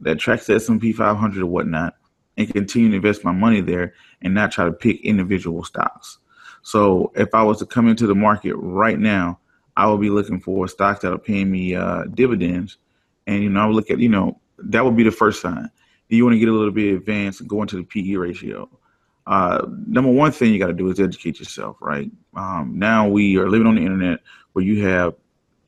that 0.00 0.18
tracks 0.18 0.46
the 0.46 0.54
S&P 0.54 0.92
500 0.92 1.42
or 1.42 1.46
whatnot 1.46 1.94
and 2.36 2.52
continue 2.52 2.90
to 2.90 2.96
invest 2.96 3.24
my 3.24 3.32
money 3.32 3.60
there 3.60 3.92
and 4.22 4.34
not 4.34 4.52
try 4.52 4.64
to 4.64 4.72
pick 4.72 5.04
individual 5.04 5.62
stocks. 5.64 6.18
So 6.62 7.12
if 7.14 7.34
I 7.34 7.42
was 7.42 7.58
to 7.58 7.66
come 7.66 7.88
into 7.88 8.06
the 8.06 8.14
market 8.14 8.54
right 8.54 8.98
now, 8.98 9.38
I 9.76 9.86
would 9.86 10.00
be 10.00 10.10
looking 10.10 10.40
for 10.40 10.68
stocks 10.68 11.00
that 11.00 11.12
are 11.12 11.18
paying 11.18 11.50
me 11.50 11.74
uh, 11.74 12.04
dividends. 12.14 12.78
And, 13.26 13.42
you 13.42 13.50
know, 13.50 13.60
I 13.60 13.66
would 13.66 13.76
look 13.76 13.90
at, 13.90 13.98
you 13.98 14.08
know, 14.08 14.40
that 14.58 14.84
would 14.84 14.96
be 14.96 15.02
the 15.02 15.10
first 15.10 15.40
sign. 15.40 15.70
You 16.16 16.24
want 16.24 16.34
to 16.34 16.38
get 16.38 16.48
a 16.48 16.52
little 16.52 16.72
bit 16.72 16.94
advanced 16.94 17.40
and 17.40 17.48
go 17.48 17.62
into 17.62 17.76
the 17.76 17.84
PE 17.84 18.14
ratio. 18.14 18.68
Uh, 19.26 19.66
number 19.86 20.10
one 20.10 20.32
thing 20.32 20.52
you 20.52 20.58
got 20.58 20.66
to 20.66 20.72
do 20.72 20.88
is 20.90 20.98
educate 20.98 21.38
yourself, 21.38 21.76
right? 21.80 22.10
Um, 22.34 22.72
now 22.76 23.08
we 23.08 23.36
are 23.38 23.48
living 23.48 23.66
on 23.66 23.76
the 23.76 23.82
internet 23.82 24.20
where 24.52 24.64
you 24.64 24.84
have 24.86 25.14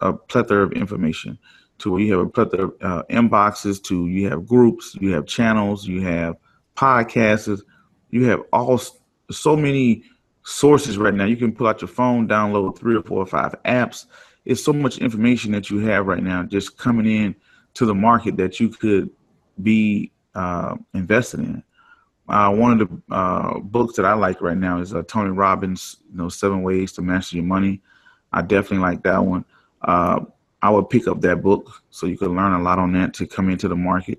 a 0.00 0.12
plethora 0.12 0.64
of 0.64 0.72
information 0.72 1.38
to 1.78 1.92
where 1.92 2.00
you 2.00 2.12
have 2.12 2.26
a 2.26 2.28
plethora 2.28 2.66
of 2.66 2.74
uh, 2.81 3.02
inboxes 3.11 3.83
to 3.85 4.07
you 4.07 4.28
have 4.28 4.46
groups, 4.46 4.96
you 5.00 5.12
have 5.12 5.26
channels, 5.26 5.87
you 5.87 6.00
have 6.00 6.37
podcasts, 6.76 7.62
you 8.11 8.24
have 8.24 8.40
all 8.52 8.81
so 9.31 9.57
many 9.57 10.05
sources 10.44 10.98
right 10.98 11.14
now. 11.14 11.24
You 11.24 11.37
can 11.37 11.52
pull 11.52 11.66
out 11.66 11.81
your 11.81 11.88
phone, 11.88 12.28
download 12.28 12.78
three 12.78 12.96
or 12.96 13.02
four 13.02 13.18
or 13.18 13.26
five 13.26 13.55
apps. 13.64 14.07
It's 14.44 14.64
so 14.64 14.72
much 14.72 14.98
information 14.98 15.52
that 15.52 15.70
you 15.70 15.78
have 15.81 16.07
right 16.07 16.22
now 16.22 16.42
just 16.44 16.78
coming 16.78 17.07
in 17.07 17.35
to 17.74 17.87
the 17.87 17.94
market 17.94 18.37
that 18.37 18.61
you 18.61 18.68
could 18.68 19.11
be 19.62 20.12
uh, 20.34 20.76
invested 20.94 21.40
in. 21.40 21.62
Uh, 22.28 22.50
one 22.50 22.80
of 22.80 22.88
the 22.88 23.14
uh, 23.14 23.58
books 23.58 23.96
that 23.96 24.06
I 24.06 24.14
like 24.14 24.40
right 24.40 24.56
now 24.56 24.80
is 24.80 24.94
uh, 24.94 25.02
Tony 25.06 25.30
Robbins, 25.30 25.96
you 26.10 26.16
know, 26.16 26.28
Seven 26.28 26.62
Ways 26.62 26.92
to 26.92 27.02
Master 27.02 27.36
Your 27.36 27.44
Money. 27.44 27.80
I 28.32 28.42
definitely 28.42 28.78
like 28.78 29.02
that 29.02 29.24
one. 29.24 29.44
Uh, 29.82 30.20
I 30.62 30.70
would 30.70 30.88
pick 30.88 31.08
up 31.08 31.20
that 31.22 31.42
book 31.42 31.82
so 31.90 32.06
you 32.06 32.16
could 32.16 32.30
learn 32.30 32.52
a 32.52 32.62
lot 32.62 32.78
on 32.78 32.92
that 32.92 33.12
to 33.14 33.26
come 33.26 33.50
into 33.50 33.68
the 33.68 33.76
market. 33.76 34.18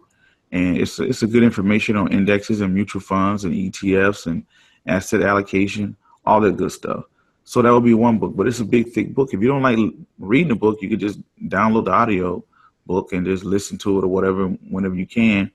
And 0.52 0.78
it's 0.78 1.00
it's 1.00 1.24
a 1.24 1.28
good 1.28 1.42
information 1.42 1.96
on 1.96 2.12
indexes 2.12 2.62
and 2.62 2.74
mutual 2.74 3.02
funds 3.02 3.46
and 3.46 3.56
ETFs 3.56 4.28
and 4.28 4.46
asset 4.86 5.22
allocation, 5.22 5.96
all 6.26 6.42
that 6.42 6.58
good 6.58 6.72
stuff. 6.72 7.06
So 7.46 7.62
that 7.62 7.74
would 7.74 7.84
be 7.84 7.94
one 7.94 8.20
book, 8.20 8.36
but 8.36 8.48
it's 8.48 8.60
a 8.60 8.66
big 8.66 8.92
thick 8.92 9.14
book. 9.14 9.34
If 9.34 9.42
you 9.42 9.48
don't 9.48 9.64
like 9.64 9.80
reading 10.20 10.50
the 10.50 10.56
book, 10.56 10.82
you 10.82 10.90
could 10.90 11.00
just 11.00 11.20
download 11.48 11.86
the 11.86 11.92
audio 11.92 12.44
book 12.86 13.14
and 13.14 13.26
just 13.26 13.44
listen 13.44 13.78
to 13.80 13.98
it 13.98 14.04
or 14.04 14.08
whatever 14.08 14.48
whenever 14.70 14.96
you 14.96 15.08
can. 15.08 15.52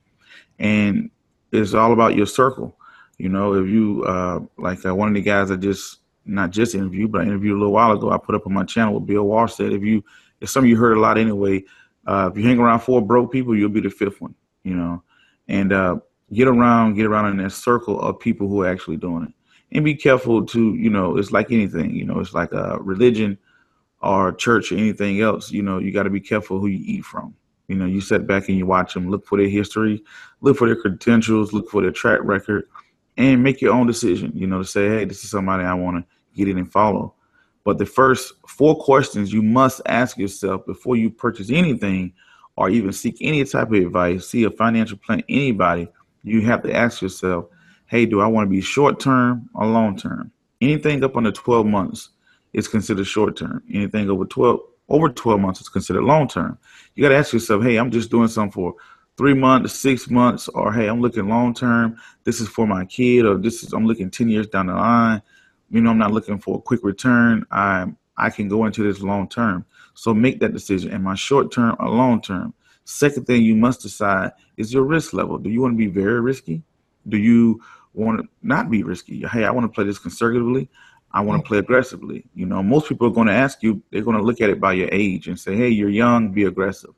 And 0.59 1.11
it's 1.53 1.75
all 1.75 1.93
about 1.93 2.17
your 2.17 2.27
circle. 2.27 2.77
You 3.19 3.29
know, 3.29 3.55
if 3.55 3.69
you 3.69 4.05
uh, 4.05 4.41
like 4.57 4.85
uh, 4.87 4.95
one 4.95 5.09
of 5.09 5.15
the 5.15 5.23
guys 5.23 5.51
I 5.51 5.57
just 5.57 5.99
not 6.25 6.51
just 6.51 6.75
interviewed, 6.75 7.11
but 7.11 7.23
I 7.23 7.25
interviewed 7.25 7.57
a 7.57 7.59
little 7.59 7.73
while 7.73 7.93
ago. 7.93 8.11
I 8.11 8.19
put 8.19 8.35
up 8.35 8.47
on 8.47 8.53
my 8.53 8.65
channel 8.65 8.95
what 8.95 9.07
Bill 9.07 9.25
Walsh 9.25 9.55
said. 9.55 9.73
If 9.73 9.83
you 9.83 10.05
it's 10.41 10.53
something 10.53 10.71
you 10.71 10.77
heard 10.77 10.97
a 10.97 11.01
lot 11.01 11.19
anyway. 11.19 11.65
Uh, 12.07 12.31
if 12.31 12.39
you 12.39 12.45
hang 12.45 12.59
around 12.59 12.81
four 12.81 13.03
broke 13.03 13.33
people, 13.33 13.57
you'll 13.57 13.69
be 13.69 13.81
the 13.81 13.91
fifth 13.91 14.21
one, 14.21 14.35
you 14.63 14.75
know. 14.75 15.03
And 15.49 15.73
uh, 15.73 15.99
get 16.33 16.49
around, 16.49 16.95
get 16.95 17.07
around 17.07 17.31
in 17.31 17.37
that 17.39 17.51
circle 17.51 18.01
of 18.01 18.21
people 18.21 18.49
who 18.49 18.63
are 18.63 18.69
actually 18.69 18.97
doing 18.97 19.25
it. 19.25 19.33
And 19.77 19.85
be 19.85 19.95
careful 19.95 20.47
to, 20.47 20.75
you 20.75 20.89
know, 20.89 21.19
it's 21.19 21.33
like 21.33 21.53
anything, 21.53 21.95
you 21.95 22.05
know, 22.05 22.21
it's 22.21 22.33
like 22.33 22.53
a 22.53 22.79
religion 22.81 23.37
or 24.01 24.33
church 24.33 24.73
or 24.73 24.77
anything 24.77 25.21
else. 25.21 25.51
You 25.51 25.63
know, 25.63 25.79
you 25.79 25.93
got 25.93 26.05
to 26.05 26.11
be 26.11 26.21
careful 26.21 26.59
who 26.59 26.69
you 26.69 26.83
eat 26.83 27.05
from. 27.05 27.35
You 27.69 27.77
know, 27.77 27.87
you 27.87 28.01
sit 28.01 28.27
back 28.27 28.49
and 28.49 28.57
you 28.57 28.67
watch 28.67 28.95
them, 28.95 29.11
look 29.11 29.27
for 29.27 29.39
their 29.39 29.49
history, 29.49 30.03
look 30.41 30.57
for 30.57 30.67
their 30.67 30.77
credentials, 30.77 31.53
look 31.53 31.69
for 31.69 31.83
their 31.83 31.91
track 31.91 32.21
record, 32.23 32.67
and 33.19 33.43
make 33.43 33.61
your 33.61 33.75
own 33.75 33.87
decision. 33.87 34.33
You 34.35 34.47
know, 34.47 34.59
to 34.59 34.65
say, 34.65 34.89
hey, 34.89 35.05
this 35.05 35.23
is 35.23 35.31
somebody 35.31 35.65
I 35.65 35.75
want 35.75 35.99
to 35.99 36.37
get 36.37 36.49
in 36.49 36.59
and 36.59 36.71
follow. 36.71 37.15
But 37.65 37.77
the 37.77 37.87
first 37.87 38.33
four 38.47 38.75
questions 38.83 39.33
you 39.33 39.43
must 39.43 39.83
ask 39.85 40.17
yourself 40.17 40.65
before 40.65 40.97
you 40.97 41.11
purchase 41.11 41.51
anything 41.51 42.15
or 42.57 42.71
even 42.71 42.93
seek 42.93 43.19
any 43.21 43.45
type 43.45 43.69
of 43.69 43.75
advice, 43.75 44.29
see 44.29 44.45
a 44.45 44.51
financial 44.51 44.97
plan, 44.99 45.23
anybody, 45.29 45.87
you 46.23 46.41
have 46.43 46.63
to 46.63 46.75
ask 46.75 47.03
yourself, 47.03 47.47
hey, 47.87 48.07
do 48.07 48.21
I 48.21 48.27
want 48.27 48.47
to 48.47 48.51
be 48.51 48.61
short 48.61 48.99
term 48.99 49.51
or 49.55 49.67
long 49.67 49.97
term? 49.97 50.33
Anything 50.61 51.05
up 51.05 51.17
under 51.17 51.31
12 51.31 51.67
months 51.67 52.11
is 52.53 52.67
considered 52.67 53.07
short 53.07 53.37
term. 53.37 53.63
Anything 53.73 54.11
over 54.11 54.25
12 54.25 54.61
over 54.89 55.09
12 55.09 55.41
months 55.41 55.61
is 55.61 55.69
considered 55.69 56.05
long 56.05 56.29
term. 56.29 56.59
You 56.95 57.03
got 57.03 57.11
to 57.11 57.17
ask 57.17 57.33
yourself, 57.33 57.63
hey, 57.63 57.77
I'm 57.77 57.91
just 57.91 58.11
doing 58.11 58.29
something 58.29 58.53
for 58.53 58.75
three 59.17 59.35
months, 59.35 59.75
six 59.75 60.09
months, 60.09 60.49
or 60.49 60.73
hey, 60.73 60.89
I'm 60.89 61.01
looking 61.01 61.29
long 61.29 61.55
term. 61.55 61.97
This 62.25 62.41
is 62.41 62.49
for 62.49 62.67
my 62.67 62.85
kid, 62.85 63.27
or 63.27 63.37
this 63.37 63.63
is 63.63 63.73
I'm 63.73 63.87
looking 63.87 64.11
10 64.11 64.29
years 64.29 64.47
down 64.49 64.67
the 64.67 64.75
line 64.75 65.23
you 65.71 65.81
know, 65.81 65.91
I'm 65.91 65.99
not 65.99 66.13
looking 66.13 66.39
for 66.39 66.59
a 66.59 66.61
quick 66.61 66.81
return. 66.83 67.45
I 67.51 67.87
I 68.17 68.31
can 68.31 68.49
go 68.49 68.65
into 68.67 68.83
this 68.83 69.01
long 69.01 69.29
term. 69.29 69.65
So 69.95 70.13
make 70.15 70.41
that 70.41 70.53
decision. 70.53 70.93
Am 70.93 71.07
I 71.07 71.15
short 71.15 71.53
term 71.53 71.77
or 71.79 71.89
long 71.89 72.21
term? 72.21 72.55
Second 72.85 73.27
thing 73.27 73.43
you 73.43 73.55
must 73.55 73.83
decide 73.83 74.33
is 74.57 74.73
your 74.73 74.83
risk 74.85 75.13
level. 75.13 75.39
Do 75.39 75.51
you 75.51 75.61
want 75.61 75.75
to 75.75 75.77
be 75.77 75.87
very 75.87 76.21
risky? 76.21 76.63
Do 77.09 77.19
you 77.19 77.61
want 77.93 78.21
to 78.21 78.29
not 78.43 78.71
be 78.71 78.83
risky? 78.83 79.25
Hey, 79.31 79.45
I 79.45 79.51
want 79.51 79.65
to 79.65 79.75
play 79.75 79.85
this 79.85 79.99
conservatively. 79.99 80.69
I 81.13 81.21
want 81.21 81.39
to 81.39 81.43
mm-hmm. 81.43 81.49
play 81.49 81.59
aggressively. 81.59 82.25
You 82.35 82.47
know, 82.47 82.63
most 82.63 82.89
people 82.89 83.07
are 83.07 83.13
going 83.13 83.29
to 83.29 83.33
ask 83.33 83.63
you, 83.63 83.83
they're 83.91 84.03
going 84.03 84.17
to 84.17 84.23
look 84.23 84.41
at 84.41 84.51
it 84.51 84.61
by 84.61 84.75
your 84.75 84.89
age 84.93 85.29
and 85.29 85.39
say, 85.39 85.57
hey, 85.57 85.69
you're 85.69 85.89
young, 85.89 86.33
be 86.33 86.45
aggressive. 86.45 86.91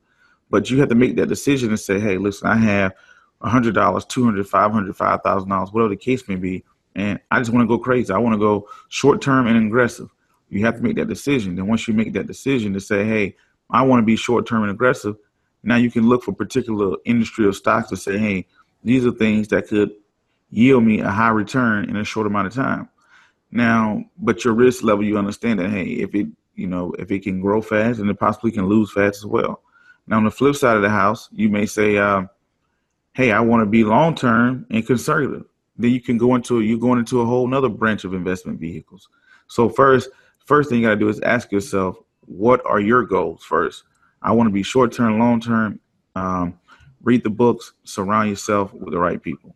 But 0.50 0.70
you 0.70 0.80
have 0.80 0.88
to 0.88 0.94
make 0.94 1.16
that 1.16 1.28
decision 1.28 1.68
and 1.68 1.78
say, 1.78 2.00
hey, 2.00 2.18
listen, 2.18 2.48
I 2.48 2.56
have 2.56 2.94
$100, 3.42 3.72
$200, 3.72 4.48
$500, 4.48 4.96
$5,000, 4.96 5.72
whatever 5.72 5.88
the 5.88 5.96
case 5.96 6.28
may 6.28 6.34
be 6.34 6.64
and 6.94 7.20
I 7.30 7.38
just 7.38 7.52
want 7.52 7.64
to 7.64 7.68
go 7.68 7.78
crazy. 7.78 8.12
I 8.12 8.18
want 8.18 8.34
to 8.34 8.38
go 8.38 8.68
short 8.88 9.20
term 9.22 9.46
and 9.46 9.66
aggressive. 9.66 10.10
You 10.48 10.64
have 10.64 10.76
to 10.76 10.82
make 10.82 10.96
that 10.96 11.08
decision. 11.08 11.54
Then 11.54 11.66
once 11.66 11.86
you 11.86 11.94
make 11.94 12.12
that 12.14 12.26
decision 12.26 12.72
to 12.72 12.80
say, 12.80 13.04
hey, 13.04 13.36
I 13.70 13.82
want 13.82 14.02
to 14.02 14.06
be 14.06 14.16
short 14.16 14.46
term 14.46 14.62
and 14.62 14.70
aggressive, 14.70 15.16
now 15.62 15.76
you 15.76 15.90
can 15.90 16.08
look 16.08 16.24
for 16.24 16.32
particular 16.32 16.96
industry 17.04 17.46
or 17.46 17.52
stocks 17.52 17.90
to 17.90 17.96
say, 17.96 18.18
hey, 18.18 18.46
these 18.82 19.06
are 19.06 19.12
things 19.12 19.48
that 19.48 19.68
could 19.68 19.92
yield 20.50 20.82
me 20.82 21.00
a 21.00 21.10
high 21.10 21.28
return 21.28 21.88
in 21.88 21.96
a 21.96 22.04
short 22.04 22.26
amount 22.26 22.48
of 22.48 22.54
time. 22.54 22.88
Now, 23.52 24.04
but 24.18 24.44
your 24.44 24.54
risk 24.54 24.82
level, 24.84 25.04
you 25.04 25.18
understand 25.18 25.58
that 25.58 25.70
hey, 25.70 25.84
if 25.84 26.14
it 26.14 26.26
you 26.54 26.66
know 26.66 26.92
if 26.98 27.10
it 27.10 27.22
can 27.22 27.40
grow 27.40 27.60
fast 27.60 27.98
and 27.98 28.10
it 28.10 28.18
possibly 28.18 28.50
can 28.50 28.66
lose 28.66 28.92
fast 28.92 29.18
as 29.18 29.26
well. 29.26 29.62
Now, 30.06 30.16
on 30.16 30.24
the 30.24 30.30
flip 30.30 30.56
side 30.56 30.76
of 30.76 30.82
the 30.82 30.90
house, 30.90 31.28
you 31.32 31.48
may 31.48 31.66
say, 31.66 31.96
uh, 31.96 32.24
hey, 33.12 33.32
I 33.32 33.40
want 33.40 33.62
to 33.62 33.66
be 33.66 33.84
long 33.84 34.14
term 34.14 34.66
and 34.70 34.86
conservative. 34.86 35.44
Then 35.76 35.92
you 35.92 36.00
can 36.00 36.18
go 36.18 36.34
into 36.34 36.60
you're 36.60 36.78
going 36.78 36.98
into 36.98 37.20
a 37.20 37.26
whole 37.26 37.46
nother 37.46 37.68
branch 37.68 38.04
of 38.04 38.14
investment 38.14 38.60
vehicles. 38.60 39.08
So 39.46 39.68
first, 39.68 40.10
first 40.44 40.68
thing 40.68 40.80
you 40.80 40.86
got 40.86 40.90
to 40.90 40.96
do 40.96 41.08
is 41.08 41.20
ask 41.20 41.50
yourself, 41.50 41.96
what 42.20 42.64
are 42.66 42.80
your 42.80 43.04
goals 43.04 43.42
first? 43.42 43.84
I 44.22 44.32
want 44.32 44.46
to 44.48 44.52
be 44.52 44.62
short 44.62 44.92
term, 44.92 45.18
long 45.18 45.40
term. 45.40 45.80
Um, 46.14 46.58
read 47.02 47.24
the 47.24 47.30
books, 47.30 47.72
surround 47.84 48.28
yourself 48.28 48.72
with 48.74 48.92
the 48.92 48.98
right 48.98 49.22
people. 49.22 49.54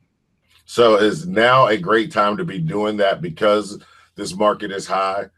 So 0.64 0.96
is 0.96 1.26
now 1.26 1.66
a 1.66 1.76
great 1.76 2.10
time 2.10 2.36
to 2.36 2.44
be 2.44 2.58
doing 2.58 2.96
that 2.98 3.20
because 3.20 3.82
this 4.14 4.34
market 4.34 4.70
is 4.70 4.86
high 4.86 5.28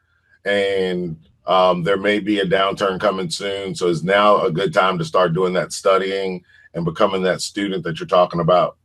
and 0.45 1.17
um, 1.47 1.83
there 1.83 1.97
may 1.97 2.19
be 2.21 2.41
a 2.41 2.45
downturn 2.45 3.01
coming 3.01 3.31
soon. 3.31 3.75
So 3.75 3.89
is 3.89 4.05
now 4.05 4.43
a 4.43 4.51
good 4.51 4.73
time 4.73 4.99
to 4.99 5.05
start 5.05 5.35
doing 5.35 5.53
that 5.55 5.73
studying 5.73 6.45
and 6.75 6.85
becoming 6.85 7.23
that 7.23 7.41
student 7.41 7.85
that 7.85 7.99
you're 7.99 8.07
talking 8.07 8.41
about? 8.41 8.77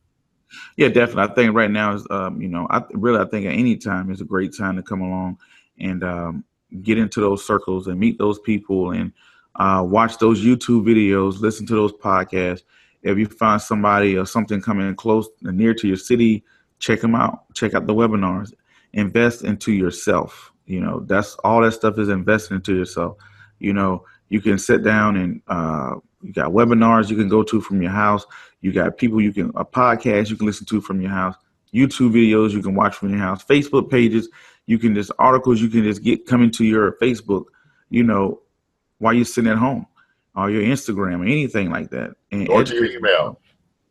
Yeah, 0.76 0.88
definitely. 0.88 1.30
I 1.30 1.34
think 1.34 1.54
right 1.54 1.70
now 1.70 1.94
is, 1.94 2.06
um, 2.10 2.40
you 2.40 2.48
know, 2.48 2.66
I 2.70 2.82
really, 2.92 3.20
I 3.20 3.24
think 3.24 3.46
at 3.46 3.52
any 3.52 3.76
time 3.76 4.10
is 4.10 4.20
a 4.20 4.24
great 4.24 4.56
time 4.56 4.76
to 4.76 4.82
come 4.82 5.00
along 5.00 5.38
and 5.78 6.04
um, 6.04 6.44
get 6.82 6.98
into 6.98 7.20
those 7.20 7.44
circles 7.44 7.88
and 7.88 7.98
meet 7.98 8.18
those 8.18 8.38
people 8.38 8.92
and 8.92 9.12
uh, 9.56 9.84
watch 9.86 10.18
those 10.18 10.42
YouTube 10.42 10.84
videos, 10.84 11.40
listen 11.40 11.66
to 11.66 11.74
those 11.74 11.92
podcasts. 11.92 12.62
If 13.02 13.18
you 13.18 13.26
find 13.26 13.60
somebody 13.60 14.16
or 14.16 14.26
something 14.26 14.60
coming 14.60 14.94
close 14.94 15.28
and 15.42 15.58
near 15.58 15.74
to 15.74 15.88
your 15.88 15.96
city, 15.96 16.44
check 16.78 17.00
them 17.00 17.14
out. 17.14 17.52
Check 17.54 17.74
out 17.74 17.86
the 17.86 17.94
webinars. 17.94 18.52
Invest 18.92 19.44
into 19.44 19.72
yourself. 19.72 20.52
You 20.66 20.80
know, 20.80 21.00
that's 21.00 21.34
all 21.44 21.62
that 21.62 21.72
stuff 21.72 21.98
is 21.98 22.08
investing 22.08 22.56
into 22.56 22.76
yourself. 22.76 23.16
You 23.58 23.72
know, 23.72 24.04
you 24.28 24.40
can 24.40 24.58
sit 24.58 24.82
down 24.82 25.16
and 25.16 25.42
uh, 25.48 25.96
you 26.22 26.32
got 26.32 26.52
webinars 26.52 27.10
you 27.10 27.16
can 27.16 27.28
go 27.28 27.42
to 27.42 27.60
from 27.60 27.82
your 27.82 27.90
house. 27.90 28.24
You 28.60 28.72
got 28.72 28.96
people 28.96 29.20
you 29.20 29.32
can 29.32 29.50
a 29.56 29.64
podcast 29.64 30.30
you 30.30 30.36
can 30.36 30.46
listen 30.46 30.66
to 30.66 30.80
from 30.80 31.00
your 31.00 31.10
house. 31.10 31.36
YouTube 31.74 32.12
videos 32.12 32.52
you 32.52 32.62
can 32.62 32.74
watch 32.74 32.94
from 32.94 33.10
your 33.10 33.18
house. 33.18 33.44
Facebook 33.44 33.90
pages 33.90 34.28
you 34.66 34.78
can 34.78 34.94
just 34.94 35.10
articles 35.18 35.60
you 35.60 35.68
can 35.68 35.82
just 35.82 36.02
get 36.02 36.26
coming 36.26 36.50
to 36.52 36.64
your 36.64 36.92
Facebook. 36.92 37.46
You 37.90 38.04
know, 38.04 38.40
while 38.98 39.12
you're 39.12 39.24
sitting 39.24 39.50
at 39.50 39.58
home, 39.58 39.86
or 40.34 40.50
your 40.50 40.62
Instagram, 40.62 41.20
or 41.20 41.24
anything 41.24 41.70
like 41.70 41.90
that. 41.90 42.14
And 42.30 42.48
or 42.48 42.62
your 42.62 42.84
email. 42.84 43.40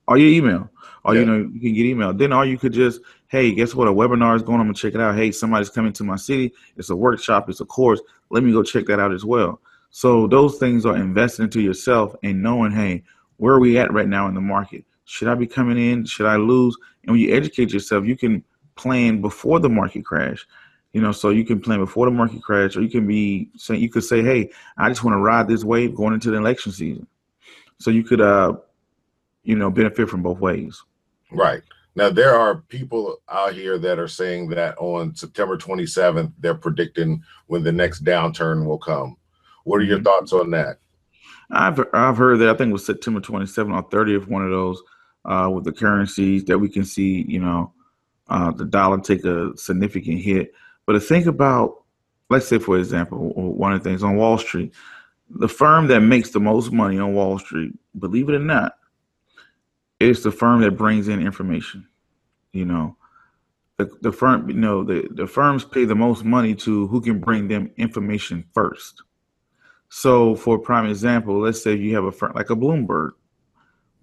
Or 0.08 0.18
your 0.18 0.30
email. 0.30 0.70
Or 1.04 1.14
yeah. 1.14 1.22
you 1.22 1.26
know, 1.26 1.38
you 1.38 1.60
can 1.60 1.74
get 1.74 1.86
email. 1.86 2.14
Then 2.14 2.32
all 2.32 2.46
you 2.46 2.58
could 2.58 2.74
just, 2.74 3.02
hey, 3.28 3.54
guess 3.54 3.74
what? 3.74 3.88
A 3.88 3.92
webinar 3.92 4.36
is 4.36 4.44
going. 4.44 4.60
I'm 4.60 4.68
gonna 4.68 4.74
check 4.74 4.94
it 4.94 5.02
out. 5.02 5.16
Hey, 5.16 5.32
somebody's 5.32 5.70
coming 5.70 5.94
to 5.94 6.04
my 6.04 6.16
city. 6.16 6.54
It's 6.78 6.90
a 6.90 6.96
workshop. 6.96 7.50
It's 7.50 7.62
a 7.62 7.66
course. 7.66 8.02
Let 8.30 8.44
me 8.44 8.52
go 8.52 8.64
check 8.64 8.86
that 8.88 9.00
out 9.00 9.14
as 9.14 9.26
well. 9.26 9.62
So 9.90 10.28
those 10.28 10.58
things 10.58 10.86
are 10.86 10.96
investing 10.96 11.44
into 11.44 11.62
yourself 11.62 12.16
and 12.24 12.42
knowing, 12.42 12.72
hey, 12.72 13.04
where 13.38 13.54
are 13.54 13.60
we 13.60 13.78
at 13.78 13.92
right 13.92 14.08
now 14.08 14.28
in 14.28 14.36
the 14.36 14.42
market? 14.42 14.86
Should 15.06 15.28
I 15.28 15.36
be 15.36 15.48
coming 15.48 15.78
in? 15.78 16.06
Should 16.06 16.28
I 16.28 16.38
lose? 16.38 16.78
And 17.04 17.12
when 17.12 17.20
you 17.20 17.36
educate 17.36 17.74
yourself, 17.74 18.06
you 18.06 18.16
can 18.16 18.44
plan 18.76 19.22
before 19.22 19.60
the 19.60 19.70
market 19.70 20.06
crash. 20.06 20.46
You 20.94 21.02
know, 21.02 21.12
so 21.12 21.30
you 21.30 21.46
can 21.46 21.62
plan 21.62 21.80
before 21.80 22.06
the 22.06 22.12
market 22.12 22.44
crash, 22.44 22.76
or 22.76 22.82
you 22.82 22.90
can 22.90 23.08
be 23.08 23.50
saying 23.56 23.82
you 23.82 23.90
could 23.90 24.04
say, 24.04 24.22
"Hey, 24.22 24.52
I 24.78 24.90
just 24.90 25.04
want 25.04 25.16
to 25.16 25.22
ride 25.22 25.48
this 25.48 25.64
wave 25.64 25.96
going 25.96 26.14
into 26.14 26.32
the 26.32 26.38
election 26.38 26.72
season." 26.72 27.08
So 27.78 27.92
you 27.92 28.04
could, 28.04 28.20
uh, 28.20 28.58
you 29.44 29.56
know, 29.56 29.72
benefit 29.72 30.10
from 30.10 30.22
both 30.22 30.40
ways. 30.40 30.84
Right 31.32 31.62
now, 31.96 32.10
there 32.10 32.36
are 32.36 32.58
people 32.58 33.22
out 33.30 33.54
here 33.54 33.78
that 33.78 34.00
are 34.00 34.08
saying 34.08 34.50
that 34.50 34.78
on 34.78 35.16
September 35.16 35.58
27th, 35.58 36.34
they're 36.40 36.56
predicting 36.56 37.24
when 37.48 37.64
the 37.64 37.72
next 37.72 38.04
downturn 38.04 38.66
will 38.66 38.78
come. 38.78 39.16
What 39.64 39.78
are 39.78 39.86
your 39.86 39.98
mm-hmm. 39.98 40.06
thoughts 40.06 40.34
on 40.34 40.52
that? 40.52 40.80
I've 41.52 41.80
I've 41.94 42.18
heard 42.18 42.40
that 42.40 42.50
I 42.50 42.54
think 42.54 42.70
it 42.70 42.74
was 42.74 42.86
September 42.86 43.20
27th 43.20 43.74
or 43.74 43.90
30th, 43.90 44.28
one 44.28 44.44
of 44.44 44.52
those 44.52 44.82
uh, 45.26 45.50
with 45.54 45.64
the 45.64 45.72
currencies 45.72 46.46
that 46.46 46.58
we 46.58 46.70
can 46.70 46.84
see, 46.84 47.26
you 47.28 47.40
know, 47.40 47.74
uh, 48.30 48.52
the 48.52 48.66
dollar 48.66 49.00
take 49.00 49.26
a 49.26 49.56
significant 49.58 50.20
hit. 50.22 50.54
But 50.86 50.94
to 50.94 51.00
think 51.00 51.26
about, 51.26 51.84
let's 52.30 52.48
say, 52.48 52.60
for 52.60 52.78
example, 52.78 53.34
one 53.34 53.74
of 53.74 53.84
the 53.84 53.90
things 53.90 54.04
on 54.04 54.16
Wall 54.16 54.38
Street, 54.38 54.74
the 55.30 55.48
firm 55.48 55.88
that 55.88 56.02
makes 56.02 56.32
the 56.32 56.40
most 56.40 56.72
money 56.72 57.00
on 57.00 57.14
Wall 57.14 57.40
Street, 57.40 57.74
believe 57.98 58.30
it 58.30 58.36
or 58.36 58.40
not, 58.40 58.74
is 60.00 60.24
the 60.24 60.32
firm 60.32 60.62
that 60.62 60.78
brings 60.78 61.08
in 61.08 61.26
information. 61.26 61.88
You 62.52 62.66
know, 62.66 62.98
the, 63.78 63.90
the 64.02 64.12
firm, 64.12 64.50
you 64.50 64.56
know, 64.56 64.84
the, 64.84 65.08
the 65.12 65.28
firms 65.28 65.64
pay 65.64 65.86
the 65.86 65.96
most 65.96 66.24
money 66.24 66.56
to 66.56 66.88
who 66.88 67.00
can 67.00 67.20
bring 67.20 67.48
them 67.48 67.72
information 67.78 68.44
first. 68.54 69.04
So, 69.90 70.36
for 70.36 70.56
a 70.56 70.60
prime 70.60 70.90
example, 70.90 71.40
let's 71.40 71.62
say 71.62 71.76
you 71.76 71.96
have 71.96 72.06
a 72.06 72.12
firm 72.12 72.34
like 72.34 72.50
a 72.50 72.56
Bloomberg. 72.56 73.12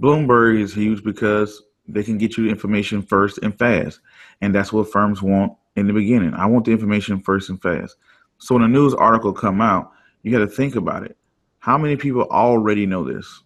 Bloomberg 0.00 0.60
is 0.60 0.74
huge 0.74 1.02
because 1.02 1.62
they 1.86 2.02
can 2.02 2.18
get 2.18 2.36
you 2.36 2.48
information 2.48 3.02
first 3.02 3.38
and 3.38 3.58
fast, 3.58 4.00
and 4.40 4.54
that's 4.54 4.72
what 4.72 4.92
firms 4.92 5.22
want 5.22 5.57
in 5.78 5.86
the 5.86 5.92
beginning. 5.92 6.34
I 6.34 6.46
want 6.46 6.64
the 6.64 6.72
information 6.72 7.20
first 7.20 7.48
and 7.48 7.60
fast. 7.60 7.96
So 8.38 8.54
when 8.54 8.64
a 8.64 8.68
news 8.68 8.94
article 8.94 9.32
come 9.32 9.60
out, 9.60 9.92
you 10.22 10.32
got 10.32 10.38
to 10.38 10.46
think 10.46 10.76
about 10.76 11.04
it. 11.04 11.16
How 11.60 11.78
many 11.78 11.96
people 11.96 12.22
already 12.22 12.86
know 12.86 13.04
this? 13.04 13.42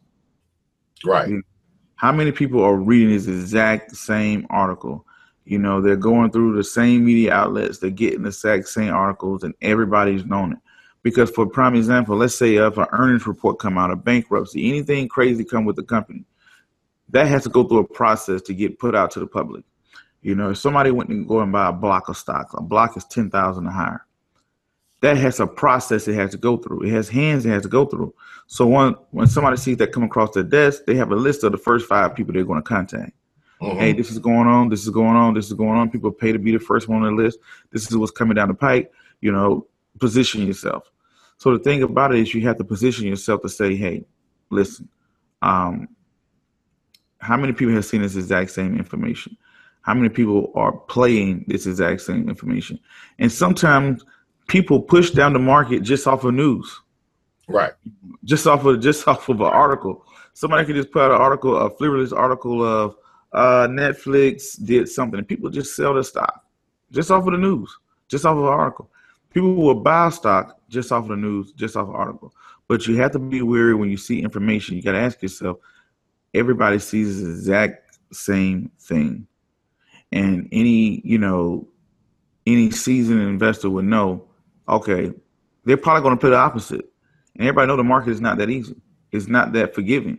Right. 1.04 1.32
How 1.96 2.12
many 2.12 2.32
people 2.32 2.62
are 2.62 2.76
reading 2.76 3.10
this 3.10 3.26
exact 3.26 3.96
same 3.96 4.46
article? 4.50 5.06
You 5.44 5.58
know, 5.58 5.80
they're 5.80 5.96
going 5.96 6.30
through 6.30 6.56
the 6.56 6.64
same 6.64 7.04
media 7.04 7.32
outlets, 7.32 7.78
they're 7.78 7.90
getting 7.90 8.22
the 8.22 8.28
exact 8.28 8.68
same 8.68 8.92
articles, 8.92 9.42
and 9.42 9.54
everybody's 9.60 10.24
known 10.24 10.52
it. 10.52 10.58
Because 11.02 11.30
for 11.30 11.46
prime 11.46 11.74
example, 11.74 12.16
let's 12.16 12.36
say 12.36 12.56
if 12.56 12.76
an 12.76 12.86
earnings 12.92 13.26
report 13.26 13.58
come 13.58 13.76
out, 13.76 13.90
a 13.90 13.96
bankruptcy, 13.96 14.68
anything 14.68 15.08
crazy 15.08 15.44
come 15.44 15.64
with 15.64 15.76
the 15.76 15.82
company, 15.82 16.24
that 17.08 17.26
has 17.26 17.42
to 17.42 17.48
go 17.48 17.64
through 17.64 17.78
a 17.78 17.88
process 17.88 18.40
to 18.42 18.54
get 18.54 18.78
put 18.78 18.94
out 18.94 19.10
to 19.12 19.20
the 19.20 19.26
public. 19.26 19.64
You 20.22 20.36
know, 20.36 20.50
if 20.50 20.58
somebody 20.58 20.90
went 20.90 21.10
and 21.10 21.26
go 21.26 21.40
and 21.40 21.52
buy 21.52 21.68
a 21.68 21.72
block 21.72 22.08
of 22.08 22.16
stock, 22.16 22.54
a 22.54 22.62
block 22.62 22.96
is 22.96 23.04
ten 23.04 23.28
thousand 23.30 23.66
or 23.66 23.72
higher. 23.72 24.06
That 25.00 25.16
has 25.16 25.40
a 25.40 25.48
process 25.48 26.06
it 26.06 26.14
has 26.14 26.30
to 26.30 26.38
go 26.38 26.56
through. 26.56 26.84
It 26.84 26.90
has 26.90 27.08
hands 27.08 27.44
it 27.44 27.50
has 27.50 27.64
to 27.64 27.68
go 27.68 27.84
through. 27.84 28.14
So 28.46 28.66
when 28.66 28.94
when 29.10 29.26
somebody 29.26 29.56
sees 29.56 29.78
that 29.78 29.92
come 29.92 30.04
across 30.04 30.30
their 30.32 30.44
desk, 30.44 30.82
they 30.86 30.94
have 30.94 31.10
a 31.10 31.16
list 31.16 31.42
of 31.42 31.50
the 31.50 31.58
first 31.58 31.88
five 31.88 32.14
people 32.14 32.32
they're 32.32 32.44
going 32.44 32.62
to 32.62 32.68
contact. 32.68 33.12
Mm-hmm. 33.60 33.78
Hey, 33.78 33.92
this 33.92 34.10
is 34.10 34.18
going 34.20 34.46
on. 34.46 34.68
This 34.68 34.84
is 34.84 34.90
going 34.90 35.16
on. 35.16 35.34
This 35.34 35.46
is 35.46 35.54
going 35.54 35.78
on. 35.78 35.90
People 35.90 36.12
pay 36.12 36.32
to 36.32 36.38
be 36.38 36.52
the 36.52 36.58
first 36.58 36.88
one 36.88 37.02
on 37.02 37.16
the 37.16 37.22
list. 37.22 37.38
This 37.72 37.90
is 37.90 37.96
what's 37.96 38.12
coming 38.12 38.36
down 38.36 38.48
the 38.48 38.54
pike. 38.54 38.92
You 39.20 39.32
know, 39.32 39.66
position 39.98 40.46
yourself. 40.46 40.90
So 41.38 41.56
the 41.56 41.62
thing 41.62 41.82
about 41.82 42.14
it 42.14 42.20
is, 42.20 42.32
you 42.32 42.42
have 42.42 42.58
to 42.58 42.64
position 42.64 43.06
yourself 43.06 43.42
to 43.42 43.48
say, 43.48 43.74
"Hey, 43.74 44.04
listen, 44.50 44.88
um, 45.42 45.88
how 47.18 47.36
many 47.36 47.52
people 47.52 47.74
have 47.74 47.84
seen 47.84 48.02
this 48.02 48.14
exact 48.14 48.50
same 48.50 48.76
information? 48.76 49.36
How 49.82 49.94
many 49.94 50.08
people 50.08 50.52
are 50.54 50.72
playing 50.72 51.44
this 51.48 51.66
exact 51.66 52.00
same 52.00 52.28
information. 52.28 52.78
And 53.18 53.30
sometimes 53.30 54.04
people 54.48 54.80
push 54.80 55.10
down 55.10 55.32
the 55.32 55.38
market 55.38 55.80
just 55.80 56.06
off 56.06 56.24
of 56.24 56.34
news. 56.34 56.80
Right. 57.48 57.72
Just 58.24 58.46
off 58.46 58.64
of 58.64 58.80
just 58.80 59.06
off 59.06 59.28
of 59.28 59.40
an 59.40 59.46
article. 59.46 60.06
Somebody 60.34 60.64
could 60.64 60.76
just 60.76 60.90
put 60.92 61.02
out 61.02 61.10
an 61.10 61.20
article, 61.20 61.56
a 61.56 61.70
frivolous 61.76 62.12
article 62.12 62.64
of 62.64 62.96
uh, 63.32 63.66
Netflix 63.68 64.62
did 64.64 64.88
something, 64.88 65.18
and 65.18 65.28
people 65.28 65.50
just 65.50 65.76
sell 65.76 65.94
their 65.94 66.02
stock 66.02 66.44
just 66.92 67.10
off 67.10 67.26
of 67.26 67.32
the 67.32 67.38
news, 67.38 67.76
just 68.08 68.24
off 68.24 68.36
of 68.36 68.44
an 68.44 68.48
article. 68.48 68.90
People 69.32 69.54
will 69.54 69.74
buy 69.74 70.10
stock 70.10 70.58
just 70.68 70.92
off 70.92 71.04
of 71.04 71.08
the 71.08 71.16
news, 71.16 71.52
just 71.52 71.76
off 71.76 71.88
of 71.88 71.94
an 71.94 71.96
article. 71.96 72.32
But 72.68 72.86
you 72.86 72.96
have 72.96 73.12
to 73.12 73.18
be 73.18 73.42
wary 73.42 73.74
when 73.74 73.90
you 73.90 73.96
see 73.96 74.22
information. 74.22 74.76
You 74.76 74.82
got 74.82 74.92
to 74.92 74.98
ask 74.98 75.22
yourself, 75.22 75.58
everybody 76.34 76.78
sees 76.78 77.22
the 77.22 77.30
exact 77.30 77.98
same 78.12 78.70
thing 78.78 79.26
and 80.12 80.48
any 80.52 81.00
you 81.04 81.18
know 81.18 81.66
any 82.46 82.70
seasoned 82.70 83.20
investor 83.20 83.70
would 83.70 83.84
know 83.84 84.24
okay 84.68 85.12
they're 85.64 85.76
probably 85.76 86.02
going 86.02 86.16
to 86.16 86.20
put 86.20 86.30
the 86.30 86.36
opposite. 86.36 86.88
And 87.36 87.46
everybody 87.46 87.68
know 87.68 87.76
the 87.76 87.84
market 87.84 88.10
is 88.10 88.20
not 88.20 88.38
that 88.38 88.50
easy. 88.50 88.76
It's 89.10 89.28
not 89.28 89.52
that 89.52 89.74
forgiving. 89.74 90.18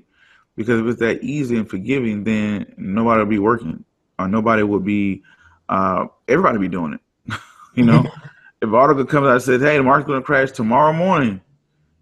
Because 0.56 0.82
if 0.82 0.88
it's 0.88 1.00
that 1.00 1.24
easy 1.24 1.58
and 1.58 1.70
forgiving 1.70 2.24
then 2.24 2.74
nobody 2.78 3.20
will 3.20 3.30
be 3.30 3.40
working 3.40 3.84
or 4.20 4.28
nobody 4.28 4.62
would 4.62 4.86
be 4.86 5.24
uh, 5.70 6.06
everybody 6.28 6.60
be 6.60 6.68
doing 6.68 6.94
it 6.94 7.34
you 7.76 7.84
know? 7.84 8.06
If 8.62 8.72
article 8.72 9.04
comes 9.04 9.28
out 9.28 9.34
and 9.34 9.42
says 9.42 9.62
hey 9.62 9.76
the 9.76 9.84
market's 9.84 10.08
going 10.08 10.22
to 10.22 10.26
crash 10.26 10.52
tomorrow 10.52 10.94
morning 10.94 11.42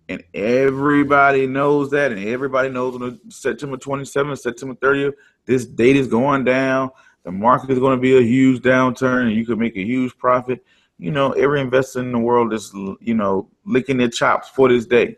and 0.09 0.23
everybody 0.35 1.47
knows 1.47 1.89
that 1.89 2.11
and 2.11 2.23
everybody 2.23 2.69
knows 2.69 3.01
on 3.01 3.19
september 3.31 3.77
27th 3.77 4.37
september 4.37 4.75
30th 4.75 5.13
this 5.47 5.65
date 5.65 5.95
is 5.95 6.07
going 6.07 6.43
down 6.43 6.91
the 7.23 7.31
market 7.31 7.69
is 7.69 7.79
going 7.79 7.97
to 7.97 8.01
be 8.01 8.17
a 8.17 8.21
huge 8.21 8.61
downturn 8.61 9.27
and 9.27 9.35
you 9.35 9.45
could 9.45 9.59
make 9.59 9.75
a 9.75 9.83
huge 9.83 10.17
profit. 10.17 10.63
You 10.97 11.11
know, 11.11 11.31
every 11.31 11.61
investor 11.61 11.99
in 11.99 12.11
the 12.11 12.19
world 12.19 12.53
is, 12.53 12.71
you 12.99 13.13
know, 13.13 13.49
licking 13.65 13.97
their 13.97 14.09
chops 14.09 14.49
for 14.49 14.69
this 14.69 14.85
day. 14.85 15.17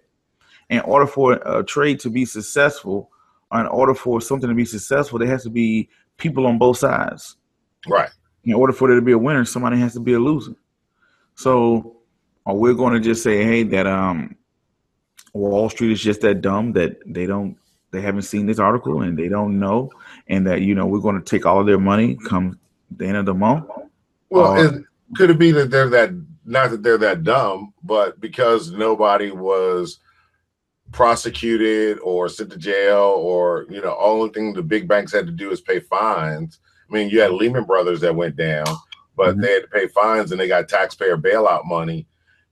In 0.69 0.79
order 0.81 1.05
for 1.05 1.33
a 1.33 1.63
trade 1.63 1.99
to 2.01 2.09
be 2.09 2.25
successful, 2.25 3.09
or 3.51 3.61
in 3.61 3.67
order 3.67 3.93
for 3.93 4.21
something 4.21 4.49
to 4.49 4.55
be 4.55 4.65
successful, 4.65 5.19
there 5.19 5.27
has 5.27 5.43
to 5.43 5.49
be 5.49 5.89
people 6.17 6.47
on 6.47 6.57
both 6.57 6.77
sides. 6.77 7.35
Right. 7.87 8.09
In 8.45 8.53
order 8.53 8.73
for 8.73 8.87
there 8.87 8.95
to 8.95 9.01
be 9.01 9.11
a 9.11 9.17
winner, 9.17 9.45
somebody 9.45 9.77
has 9.79 9.93
to 9.93 9.99
be 9.99 10.13
a 10.13 10.19
loser. 10.19 10.55
So, 11.35 11.97
are 12.45 12.55
we 12.55 12.73
going 12.75 12.93
to 12.93 12.99
just 12.99 13.23
say, 13.23 13.43
hey, 13.43 13.63
that 13.63 13.87
um, 13.87 14.35
Wall 15.33 15.69
Street 15.69 15.91
is 15.91 16.01
just 16.01 16.21
that 16.21 16.41
dumb 16.41 16.73
that 16.73 16.97
they 17.05 17.25
don't, 17.25 17.57
they 17.93 18.01
haven't 18.01 18.23
seen 18.23 18.47
this 18.47 18.59
article 18.59 19.03
and 19.03 19.17
they 19.17 19.29
don't 19.29 19.59
know, 19.59 19.89
and 20.27 20.45
that 20.47 20.61
you 20.61 20.75
know 20.75 20.85
we're 20.85 20.99
going 20.99 21.15
to 21.15 21.23
take 21.23 21.45
all 21.45 21.61
of 21.61 21.65
their 21.65 21.79
money 21.79 22.17
come 22.27 22.59
the 22.91 23.05
end 23.05 23.17
of 23.17 23.25
the 23.25 23.33
month? 23.33 23.65
Well, 24.29 24.57
uh, 24.57 24.63
it, 24.63 24.83
could 25.15 25.29
it 25.29 25.39
be 25.39 25.51
that 25.51 25.69
they're 25.69 25.89
that 25.89 26.09
not 26.43 26.71
that 26.71 26.83
they're 26.83 26.97
that 26.97 27.23
dumb, 27.23 27.73
but 27.83 28.19
because 28.19 28.71
nobody 28.71 29.31
was 29.31 29.99
prosecuted 30.91 31.99
or 31.99 32.29
sent 32.29 32.51
to 32.51 32.57
jail 32.57 33.15
or 33.17 33.65
you 33.69 33.81
know 33.81 33.97
only 33.99 34.29
thing 34.29 34.53
the 34.53 34.61
big 34.61 34.87
banks 34.87 35.11
had 35.11 35.25
to 35.25 35.31
do 35.31 35.49
is 35.49 35.59
pay 35.59 35.79
fines 35.79 36.59
i 36.87 36.93
mean 36.93 37.09
you 37.09 37.19
had 37.19 37.31
lehman 37.31 37.63
brothers 37.63 37.99
that 37.99 38.15
went 38.15 38.35
down 38.35 38.65
but 39.17 39.31
mm-hmm. 39.31 39.41
they 39.41 39.53
had 39.53 39.63
to 39.63 39.69
pay 39.69 39.87
fines 39.87 40.31
and 40.31 40.39
they 40.39 40.47
got 40.47 40.69
taxpayer 40.69 41.17
bailout 41.17 41.65
money 41.65 42.05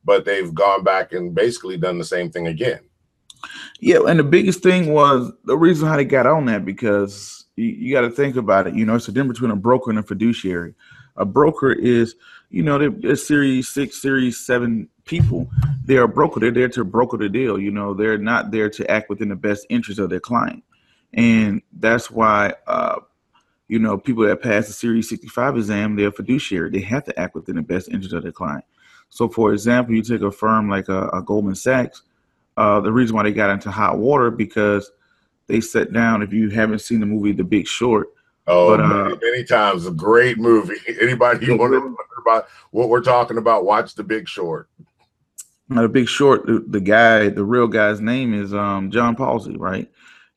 but 0.04 0.26
they've 0.26 0.56
gone 0.56 0.84
back 0.84 1.14
and 1.14 1.36
basically 1.36 1.78
done 1.78 2.00
the 2.00 2.04
same 2.04 2.32
thing 2.32 2.48
again 2.48 2.80
yeah 3.80 4.00
and 4.08 4.20
the 4.20 4.24
biggest 4.24 4.62
thing 4.62 4.94
was 4.94 5.32
the 5.46 5.58
reason 5.58 5.88
how 5.88 5.96
they 5.96 6.06
got 6.06 6.28
on 6.28 6.46
that 6.46 6.66
because 6.66 7.46
you, 7.56 7.68
you 7.68 7.94
got 7.94 8.02
to 8.02 8.12
think 8.12 8.36
about 8.36 8.68
it 8.68 8.76
you 8.76 8.86
know 8.86 8.96
it's 8.96 9.08
a 9.08 9.12
difference 9.12 9.40
between 9.40 9.52
a 9.52 9.56
broker 9.56 9.90
and 9.90 10.00
a 10.00 10.04
fiduciary 10.04 10.74
a 11.18 11.26
broker 11.26 11.72
is 11.72 12.16
you 12.52 12.64
know, 12.64 12.78
they're, 12.78 12.90
they're 12.90 13.16
Series 13.16 13.70
Six, 13.70 14.02
Series 14.02 14.46
Seven 14.46 14.90
people. 15.06 15.50
They're 15.86 16.04
a 16.04 16.08
broker. 16.08 16.42
They're 16.42 16.52
there 16.52 16.70
to 16.70 16.84
broker 16.84 17.18
the 17.18 17.30
deal. 17.30 17.58
You 17.58 17.72
know, 17.72 17.94
they're 17.94 18.18
not 18.18 18.52
there 18.52 18.70
to 18.70 18.92
act 18.92 19.10
within 19.10 19.30
the 19.30 19.36
best 19.36 19.66
interest 19.70 20.00
of 20.00 20.10
their 20.10 20.20
client, 20.20 20.64
and 21.14 21.62
that's 21.72 22.12
why, 22.12 22.54
uh, 22.68 23.00
you 23.70 23.80
know, 23.80 23.98
people 23.98 24.26
that 24.26 24.42
pass 24.42 24.68
the 24.68 24.74
Series 24.74 25.08
65 25.10 25.56
exam, 25.56 25.96
they're 25.96 26.12
fiduciary. 26.12 26.70
They 26.70 26.82
have 26.82 27.06
to 27.06 27.18
act 27.18 27.36
within 27.36 27.56
the 27.56 27.62
best 27.62 27.88
interest 27.88 28.14
of 28.14 28.24
their 28.24 28.34
client. 28.34 28.66
So, 29.10 29.30
for 29.30 29.54
example, 29.54 29.96
you 29.96 30.02
take 30.02 30.22
a 30.22 30.32
firm 30.32 30.70
like 30.70 30.90
a, 30.90 31.08
a 31.10 31.22
Goldman 31.22 31.56
Sachs. 31.56 32.04
Uh, 32.58 32.80
the 32.82 32.92
reason 32.92 33.16
why 33.16 33.24
they 33.24 33.32
got 33.32 33.50
into 33.50 33.72
hot 33.72 33.98
water 33.98 34.30
because 34.30 34.92
they 35.48 35.62
sat 35.62 35.94
down. 35.94 36.22
If 36.22 36.34
you 36.34 36.50
haven't 36.50 36.80
seen 36.80 37.00
the 37.00 37.06
movie 37.06 37.32
The 37.32 37.44
Big 37.44 37.68
Short, 37.68 38.10
Oh, 38.48 38.76
but, 38.76 38.84
uh, 38.84 39.04
many, 39.04 39.18
many, 39.22 39.44
times. 39.44 39.86
A 39.86 39.92
great 39.92 40.38
movie. 40.38 40.76
Anybody 41.02 41.46
who 41.46 41.58
want 41.58 41.74
to 41.74 41.80
learn 41.80 41.96
about 42.18 42.48
what 42.72 42.90
we're 42.90 43.02
talking 43.02 43.38
about, 43.38 43.66
watch 43.66 43.96
The 43.96 44.04
Big 44.04 44.28
Short. 44.28 44.68
The 45.70 45.88
Big 45.88 46.10
Short, 46.10 46.46
the, 46.46 46.64
the, 46.68 46.82
guy, 46.82 47.30
the 47.30 47.46
real 47.46 47.68
guy's 47.68 48.02
name 48.02 48.34
is 48.34 48.54
um, 48.54 48.92
John 48.92 49.16
Palsy, 49.16 49.56
right? 49.56 49.90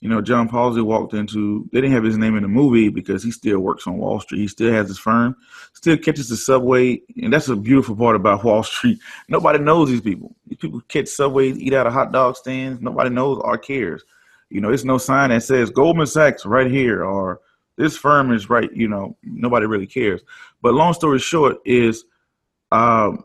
You 0.04 0.10
know, 0.10 0.20
John 0.20 0.50
Palsy 0.50 0.82
walked 0.82 1.14
into, 1.14 1.66
they 1.72 1.80
didn't 1.80 1.94
have 1.94 2.04
his 2.04 2.18
name 2.18 2.36
in 2.36 2.42
the 2.42 2.48
movie 2.48 2.90
because 2.90 3.24
he 3.24 3.30
still 3.30 3.60
works 3.60 3.86
on 3.86 3.96
Wall 3.96 4.20
Street. 4.20 4.40
He 4.40 4.48
still 4.48 4.70
has 4.70 4.86
his 4.86 4.98
firm, 4.98 5.34
still 5.72 5.96
catches 5.96 6.28
the 6.28 6.36
subway. 6.36 7.00
And 7.22 7.32
that's 7.32 7.48
a 7.48 7.56
beautiful 7.56 7.96
part 7.96 8.14
about 8.14 8.44
Wall 8.44 8.62
Street. 8.62 8.98
Nobody 9.28 9.60
knows 9.60 9.88
these 9.88 10.02
people. 10.02 10.36
These 10.46 10.58
people 10.58 10.82
catch 10.88 11.08
subways, 11.08 11.58
eat 11.58 11.72
out 11.72 11.86
of 11.86 11.94
hot 11.94 12.12
dog 12.12 12.36
stands. 12.36 12.82
Nobody 12.82 13.08
knows 13.08 13.40
or 13.42 13.56
cares. 13.56 14.04
You 14.50 14.60
know, 14.60 14.68
there's 14.68 14.84
no 14.84 14.98
sign 14.98 15.30
that 15.30 15.42
says 15.42 15.70
Goldman 15.70 16.06
Sachs 16.06 16.44
right 16.44 16.70
here 16.70 17.02
or 17.02 17.40
this 17.78 17.96
firm 17.96 18.30
is 18.30 18.50
right. 18.50 18.70
You 18.74 18.88
know, 18.88 19.16
nobody 19.22 19.64
really 19.64 19.86
cares. 19.86 20.20
But 20.60 20.74
long 20.74 20.92
story 20.92 21.18
short 21.18 21.62
is, 21.64 22.04
um, 22.72 23.24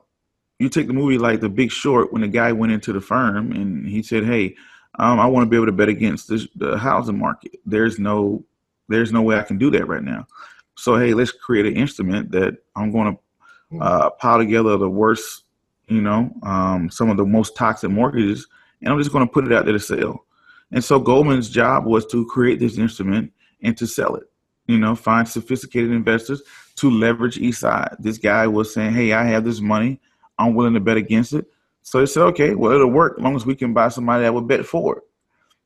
you 0.59 0.69
take 0.69 0.87
the 0.87 0.93
movie 0.93 1.17
like 1.17 1.41
The 1.41 1.49
Big 1.49 1.71
Short 1.71 2.13
when 2.13 2.21
the 2.21 2.29
guy 2.29 2.53
went 2.53 2.71
into 2.71 2.93
the 2.93 3.01
firm 3.01 3.51
and 3.51 3.85
he 3.85 4.01
said, 4.01 4.23
"Hey, 4.23 4.55
um, 4.99 5.19
I 5.19 5.25
want 5.25 5.45
to 5.45 5.49
be 5.49 5.55
able 5.55 5.67
to 5.67 5.71
bet 5.71 5.89
against 5.89 6.27
this, 6.27 6.47
the 6.55 6.77
housing 6.77 7.17
market. 7.17 7.55
There's 7.65 7.99
no, 7.99 8.43
there's 8.87 9.11
no 9.11 9.21
way 9.21 9.37
I 9.37 9.43
can 9.43 9.57
do 9.57 9.71
that 9.71 9.87
right 9.87 10.03
now. 10.03 10.27
So 10.77 10.95
hey, 10.95 11.13
let's 11.13 11.31
create 11.31 11.65
an 11.65 11.75
instrument 11.75 12.31
that 12.31 12.57
I'm 12.75 12.91
going 12.91 13.15
to 13.15 13.21
mm-hmm. 13.75 13.81
uh, 13.81 14.09
pile 14.11 14.37
together 14.37 14.77
the 14.77 14.89
worst, 14.89 15.43
you 15.87 16.01
know, 16.01 16.31
um, 16.43 16.89
some 16.89 17.09
of 17.09 17.17
the 17.17 17.25
most 17.25 17.55
toxic 17.55 17.89
mortgages, 17.89 18.47
and 18.81 18.89
I'm 18.89 18.99
just 18.99 19.11
going 19.11 19.27
to 19.27 19.33
put 19.33 19.45
it 19.45 19.53
out 19.53 19.65
there 19.65 19.73
to 19.73 19.79
sell." 19.79 20.25
And 20.71 20.83
so 20.83 20.99
Goldman's 20.99 21.49
job 21.49 21.85
was 21.85 22.05
to 22.07 22.25
create 22.27 22.59
this 22.59 22.77
instrument 22.77 23.33
and 23.63 23.75
to 23.77 23.87
sell 23.87 24.15
it 24.15 24.29
you 24.69 24.77
know, 24.77 24.93
find 24.95 25.27
sophisticated 25.27 25.89
investors 25.89 26.43
to 26.75 26.91
leverage 26.91 27.39
each 27.39 27.55
side. 27.55 27.95
This 27.97 28.19
guy 28.19 28.45
was 28.45 28.71
saying, 28.71 28.93
Hey, 28.93 29.13
I 29.13 29.23
have 29.23 29.43
this 29.43 29.59
money. 29.59 29.99
I'm 30.37 30.53
willing 30.53 30.75
to 30.75 30.79
bet 30.79 30.95
against 30.95 31.33
it. 31.33 31.47
So 31.89 31.99
they 31.99 32.05
said, 32.05 32.23
Okay, 32.23 32.55
well, 32.55 32.71
it'll 32.71 32.91
work 32.91 33.15
as 33.17 33.23
long 33.23 33.35
as 33.35 33.45
we 33.45 33.55
can 33.55 33.73
buy 33.73 33.89
somebody 33.89 34.23
that 34.23 34.33
would 34.33 34.47
bet 34.47 34.65
for 34.65 34.97
it. 34.97 35.03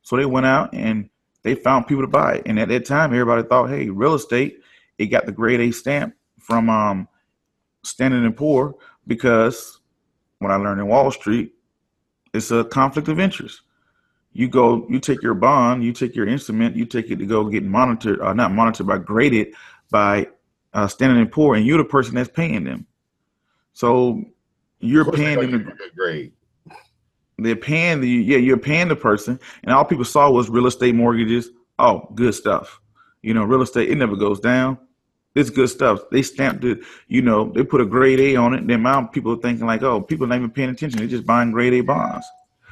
So 0.02 0.16
they 0.16 0.26
went 0.26 0.46
out 0.46 0.72
and 0.74 1.10
they 1.42 1.54
found 1.54 1.86
people 1.86 2.02
to 2.02 2.08
buy 2.08 2.36
it. 2.36 2.42
And 2.46 2.58
at 2.58 2.68
that 2.68 2.86
time, 2.86 3.12
everybody 3.12 3.42
thought, 3.46 3.70
Hey, 3.70 3.90
real 3.90 4.14
estate, 4.14 4.60
it 4.98 5.06
got 5.06 5.26
the 5.26 5.32
grade 5.32 5.60
A 5.60 5.70
stamp 5.70 6.14
from 6.40 6.70
um, 6.70 7.08
Standard 7.82 8.24
and 8.24 8.36
Poor 8.36 8.74
because 9.06 9.80
what 10.38 10.50
I 10.50 10.56
learned 10.56 10.80
in 10.80 10.88
Wall 10.88 11.10
Street, 11.10 11.52
it's 12.32 12.50
a 12.50 12.64
conflict 12.64 13.08
of 13.08 13.20
interest 13.20 13.60
you 14.34 14.48
go, 14.48 14.84
you 14.90 14.98
take 14.98 15.22
your 15.22 15.34
bond, 15.34 15.84
you 15.84 15.92
take 15.92 16.14
your 16.14 16.26
instrument, 16.26 16.76
you 16.76 16.84
take 16.84 17.10
it 17.10 17.16
to 17.16 17.26
go 17.26 17.44
get 17.44 17.62
monitored, 17.62 18.20
uh, 18.20 18.34
not 18.34 18.52
monitored, 18.52 18.88
but 18.88 19.06
graded 19.06 19.54
by 19.90 20.28
uh, 20.74 20.88
Standard 20.88 21.18
and 21.18 21.30
Poor, 21.30 21.54
and 21.54 21.64
you're 21.64 21.78
the 21.78 21.84
person 21.84 22.16
that's 22.16 22.28
paying 22.28 22.64
them. 22.64 22.84
So 23.74 24.24
you're 24.84 25.10
paying 25.10 25.50
them 25.50 25.64
to 25.66 25.90
grade. 25.96 26.32
They're 27.38 27.56
paying 27.56 28.00
the 28.00 28.08
yeah, 28.08 28.38
you're 28.38 28.56
paying 28.56 28.88
the 28.88 28.96
person, 28.96 29.40
and 29.62 29.72
all 29.72 29.84
people 29.84 30.04
saw 30.04 30.30
was 30.30 30.48
real 30.48 30.66
estate 30.66 30.94
mortgages. 30.94 31.50
Oh, 31.78 32.08
good 32.14 32.34
stuff. 32.34 32.80
You 33.22 33.34
know, 33.34 33.44
real 33.44 33.62
estate 33.62 33.90
it 33.90 33.96
never 33.96 34.16
goes 34.16 34.38
down. 34.38 34.78
It's 35.34 35.50
good 35.50 35.68
stuff. 35.68 36.00
They 36.12 36.22
stamped 36.22 36.64
it. 36.64 36.80
You 37.08 37.22
know, 37.22 37.50
they 37.50 37.64
put 37.64 37.80
a 37.80 37.86
grade 37.86 38.20
A 38.20 38.36
on 38.36 38.54
it. 38.54 38.66
The 38.66 38.74
amount 38.74 39.12
people 39.12 39.32
are 39.32 39.40
thinking 39.40 39.66
like, 39.66 39.82
oh, 39.82 40.00
people 40.00 40.28
not 40.28 40.36
even 40.36 40.50
paying 40.50 40.70
attention. 40.70 40.98
They're 40.98 41.08
just 41.08 41.26
buying 41.26 41.50
grade 41.50 41.74
A 41.74 41.80
bonds. 41.80 42.24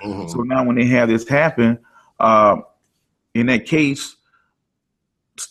Mm-hmm. 0.05 0.29
So 0.29 0.43
now 0.43 0.65
when 0.65 0.77
they 0.77 0.85
have 0.87 1.09
this 1.09 1.27
happen, 1.27 1.79
uh, 2.21 2.59
in 3.35 3.47
that 3.47 3.67
case, 3.67 4.15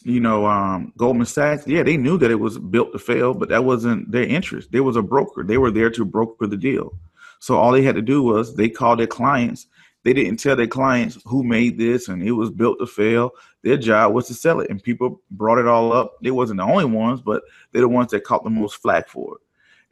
you 0.03 0.19
know, 0.19 0.45
um, 0.45 0.93
Goldman 0.97 1.25
Sachs, 1.25 1.67
yeah, 1.67 1.83
they 1.83 1.97
knew 1.97 2.17
that 2.17 2.31
it 2.31 2.39
was 2.39 2.59
built 2.59 2.91
to 2.93 2.99
fail, 2.99 3.33
but 3.33 3.49
that 3.49 3.65
wasn't 3.65 4.11
their 4.11 4.23
interest. 4.23 4.71
They 4.71 4.79
was 4.79 4.95
a 4.95 5.01
broker. 5.01 5.43
They 5.43 5.57
were 5.57 5.71
there 5.71 5.89
to 5.91 6.05
broker 6.05 6.47
the 6.47 6.57
deal. 6.57 6.93
So 7.39 7.57
all 7.57 7.71
they 7.71 7.81
had 7.81 7.95
to 7.95 8.01
do 8.01 8.21
was 8.21 8.55
they 8.55 8.69
called 8.69 8.99
their 8.99 9.07
clients. 9.07 9.67
They 10.03 10.13
didn't 10.13 10.37
tell 10.37 10.55
their 10.55 10.67
clients 10.67 11.17
who 11.25 11.43
made 11.43 11.77
this 11.77 12.07
and 12.07 12.23
it 12.23 12.31
was 12.31 12.49
built 12.49 12.79
to 12.79 12.87
fail. 12.87 13.31
Their 13.63 13.77
job 13.77 14.13
was 14.13 14.27
to 14.27 14.33
sell 14.33 14.59
it, 14.59 14.69
and 14.69 14.81
people 14.81 15.21
brought 15.31 15.59
it 15.59 15.67
all 15.67 15.93
up. 15.93 16.17
They 16.23 16.31
wasn't 16.31 16.57
the 16.57 16.65
only 16.65 16.85
ones, 16.85 17.21
but 17.21 17.43
they're 17.71 17.81
the 17.81 17.89
ones 17.89 18.11
that 18.11 18.23
caught 18.23 18.43
the 18.43 18.49
most 18.49 18.81
flack 18.81 19.07
for 19.07 19.35
it. 19.35 19.41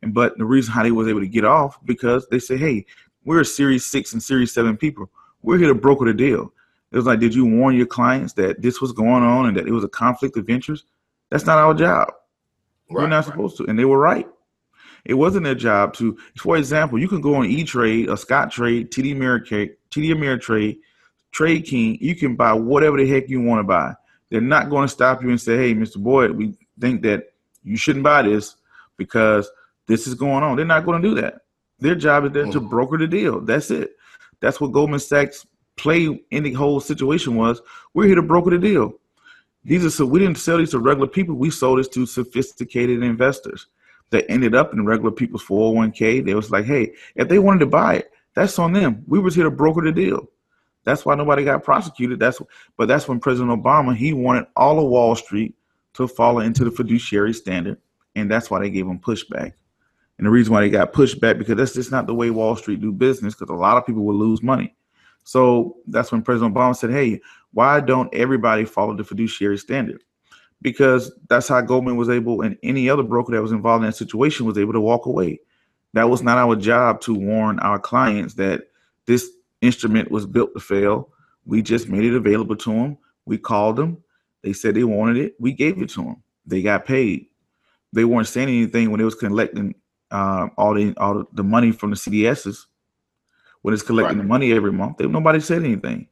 And 0.02 0.14
but 0.14 0.38
the 0.38 0.46
reason 0.46 0.74
how 0.74 0.84
they 0.84 0.92
was 0.92 1.08
able 1.08 1.20
to 1.20 1.28
get 1.28 1.46
off 1.46 1.78
because 1.86 2.28
they 2.30 2.40
say, 2.40 2.58
hey, 2.58 2.86
we're 3.26 3.42
a 3.42 3.46
Series 3.46 3.86
Six 3.86 4.14
and 4.14 4.24
Series 4.24 4.52
Seven 4.52 4.78
people. 4.78 5.12
We're 5.42 5.58
here 5.58 5.68
to 5.68 5.76
broker 5.76 6.06
the 6.06 6.14
deal. 6.14 6.52
It 6.92 6.98
was 6.98 7.06
like, 7.06 7.20
did 7.20 7.36
you 7.36 7.46
warn 7.46 7.76
your 7.76 7.86
clients 7.86 8.34
that 8.34 8.62
this 8.62 8.82
was 8.82 8.92
going 8.92 9.24
on 9.24 9.48
and 9.48 9.58
that 9.58 9.68
it 9.68 9.72
was 9.72 9.84
a 9.84 9.90
conflict 9.90 10.38
of 10.38 10.50
interest? 10.50 10.86
That's 11.30 11.46
not 11.46 11.60
our 11.60 11.74
job. 11.74 12.08
Right, 12.90 13.04
we're 13.04 13.08
not 13.08 13.18
right. 13.18 13.26
supposed 13.26 13.58
to. 13.58 13.66
And 13.66 13.78
they 13.78 13.86
were 13.86 14.00
right. 14.00 14.28
It 15.06 15.14
wasn't 15.14 15.46
their 15.46 15.56
job 15.56 15.94
to, 15.96 16.18
for 16.38 16.58
example, 16.58 17.00
you 17.00 17.08
can 17.08 17.22
go 17.22 17.36
on 17.36 17.46
E 17.46 17.64
Trade, 17.64 18.10
a 18.10 18.14
Scottrade, 18.14 18.90
TD 18.90 19.16
Ameritrade, 19.16 19.76
TD 19.92 20.10
Ameritrade, 20.14 20.80
Trade 21.32 21.66
King. 21.66 21.98
You 22.02 22.16
can 22.16 22.36
buy 22.36 22.54
whatever 22.54 22.98
the 22.98 23.08
heck 23.08 23.30
you 23.30 23.42
want 23.42 23.60
to 23.60 23.64
buy. 23.64 23.94
They're 24.30 24.42
not 24.42 24.70
going 24.70 24.84
to 24.84 24.94
stop 24.94 25.24
you 25.24 25.30
and 25.30 25.40
say, 25.40 25.58
"Hey, 25.58 25.74
Mr. 25.74 25.98
Boyd, 25.98 26.32
we 26.32 26.58
think 26.80 27.02
that 27.04 27.32
you 27.64 27.78
shouldn't 27.78 28.04
buy 28.04 28.24
this 28.24 28.56
because 28.98 29.50
this 29.88 30.06
is 30.06 30.16
going 30.16 30.44
on." 30.44 30.58
They're 30.58 30.66
not 30.66 30.86
going 30.86 31.02
to 31.02 31.08
do 31.08 31.16
that. 31.22 31.42
Their 31.80 31.96
job 31.96 32.26
is 32.26 32.32
there 32.34 32.46
to 32.46 32.62
mm. 32.62 32.70
broker 32.70 32.98
the 32.98 33.08
deal. 33.08 33.40
That's 33.40 33.72
it. 33.72 33.92
That's 34.42 34.60
what 34.60 34.72
Goldman 34.72 35.00
Sachs 35.00 35.46
play 35.80 36.22
in 36.32 36.44
the 36.44 36.54
whole 36.54 36.80
situation 36.80 37.36
was. 37.36 37.62
We're 37.94 38.08
here 38.08 38.16
to 38.16 38.22
broker 38.22 38.52
the 38.52 38.58
deal. 38.58 38.94
These 39.64 39.86
are 39.86 39.90
so 39.90 40.06
we 40.06 40.20
didn't 40.20 40.38
sell 40.38 40.58
these 40.58 40.72
to 40.72 40.80
regular 40.80 41.08
people. 41.08 41.36
We 41.36 41.50
sold 41.50 41.80
this 41.80 41.88
to 41.90 42.06
sophisticated 42.06 43.04
investors 43.04 43.68
that 44.10 44.30
ended 44.30 44.56
up 44.56 44.74
in 44.74 44.86
regular 44.86 45.12
people's 45.12 45.44
401k. 45.44 46.26
They 46.26 46.34
was 46.34 46.52
like, 46.52 46.66
hey, 46.66 46.94
if 47.16 47.28
they 47.28 47.40
wanted 47.40 47.60
to 47.60 47.66
buy 47.68 47.96
it, 47.96 48.12
that's 48.34 48.60
on 48.60 48.74
them. 48.74 49.04
We 49.08 49.20
was 49.20 49.36
here 49.36 49.44
to 49.44 49.52
broker 49.52 49.82
the 49.82 49.92
deal. 49.92 50.30
That's 50.86 51.06
why 51.06 51.16
nobody 51.16 51.44
got 51.44 51.64
prosecuted. 51.64 52.20
That's 52.20 52.42
but 52.78 52.88
that's 52.88 53.08
when 53.08 53.20
President 53.20 53.52
Obama 53.52 53.96
he 53.96 54.14
wanted 54.14 54.46
all 54.56 54.80
of 54.80 54.90
Wall 54.90 55.16
Street 55.16 55.56
to 55.94 56.08
follow 56.08 56.40
into 56.40 56.64
the 56.64 56.72
fiduciary 56.72 57.34
standard, 57.34 57.78
and 58.16 58.32
that's 58.32 58.50
why 58.50 58.60
they 58.60 58.70
gave 58.70 58.88
him 58.88 59.00
pushback. 59.00 59.54
And 60.18 60.26
the 60.26 60.32
reason 60.32 60.54
why 60.54 60.62
they 60.62 60.70
got 60.70 60.94
pushback 60.94 61.38
because 61.38 61.58
that's 61.58 61.74
just 61.74 61.92
not 61.92 62.08
the 62.08 62.16
way 62.16 62.30
Wall 62.30 62.56
Street 62.56 62.82
do 62.82 62.92
business 62.92 63.36
because 63.36 63.50
a 63.50 63.58
lot 63.58 63.78
of 63.78 63.86
people 63.86 64.04
will 64.04 64.16
lose 64.16 64.42
money. 64.42 64.76
So 65.24 65.78
that's 65.88 66.12
when 66.12 66.22
President 66.22 66.54
Obama 66.54 66.76
said, 66.76 66.92
"Hey, 66.92 67.22
why 67.52 67.80
don't 67.80 68.14
everybody 68.14 68.66
follow 68.66 68.96
the 68.96 69.04
fiduciary 69.04 69.58
standard?" 69.58 70.04
Because 70.62 71.12
that's 71.30 71.48
how 71.48 71.62
Goldman 71.62 71.96
was 71.96 72.10
able, 72.10 72.42
and 72.42 72.58
any 72.64 72.90
other 72.90 73.04
broker 73.04 73.34
that 73.34 73.42
was 73.42 73.52
involved 73.52 73.84
in 73.84 73.90
that 73.90 73.96
situation 73.96 74.46
was 74.46 74.58
able 74.58 74.74
to 74.74 74.82
walk 74.82 75.06
away. 75.06 75.40
That 75.94 76.10
was 76.10 76.22
not 76.22 76.38
our 76.38 76.56
job 76.56 77.02
to 77.02 77.14
warn 77.14 77.60
our 77.60 77.80
clients 77.80 78.36
that 78.36 78.68
this 79.06 79.30
instrument 79.62 80.12
was 80.12 80.26
built 80.26 80.54
to 80.54 80.60
fail. 80.60 81.10
We 81.46 81.62
just 81.62 81.90
made 81.90 82.06
it 82.06 82.16
available 82.16 82.56
to 82.58 82.72
them. 82.72 82.98
We 83.26 83.38
called 83.38 83.76
them. 83.76 84.04
They 84.44 84.54
said 84.54 84.76
they 84.76 84.84
wanted 84.84 85.18
it. 85.18 85.36
We 85.40 85.54
gave 85.54 85.82
it 85.82 85.90
to 85.92 86.04
them. 86.04 86.24
They 86.46 86.62
got 86.62 86.86
paid. 86.86 87.28
They 87.92 88.06
weren't 88.06 88.28
saying 88.28 88.50
anything 88.50 88.92
when 88.92 89.00
they 89.00 89.06
was 89.06 89.16
collecting 89.16 89.76
uh, 90.12 90.48
all 90.58 90.74
the 90.74 90.94
all 90.98 91.26
the 91.34 91.44
money 91.44 91.72
from 91.72 91.92
the 91.92 91.96
CDSs 91.96 92.66
when 93.62 93.74
it's 93.74 93.84
collecting 93.84 94.18
right. 94.18 94.24
the 94.24 94.28
money 94.28 94.54
every 94.54 94.72
month. 94.72 94.98
They, 94.98 95.08
nobody 95.08 95.40
said 95.40 95.64
anything. 95.64 96.08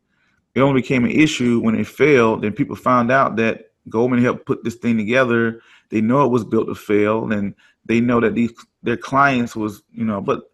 It 0.55 0.61
only 0.61 0.81
became 0.81 1.05
an 1.05 1.11
issue 1.11 1.59
when 1.59 1.75
it 1.75 1.87
failed. 1.87 2.41
Then 2.41 2.53
people 2.53 2.75
found 2.75 3.11
out 3.11 3.35
that 3.37 3.71
Goldman 3.89 4.23
helped 4.23 4.45
put 4.45 4.63
this 4.63 4.75
thing 4.75 4.97
together. 4.97 5.61
They 5.89 6.01
know 6.01 6.25
it 6.25 6.31
was 6.31 6.43
built 6.43 6.67
to 6.67 6.75
fail, 6.75 7.31
and 7.31 7.53
they 7.85 7.99
know 7.99 8.19
that 8.19 8.35
these 8.35 8.51
their 8.83 8.97
clients 8.97 9.55
was 9.55 9.83
you 9.91 10.03
know, 10.03 10.21
but 10.21 10.49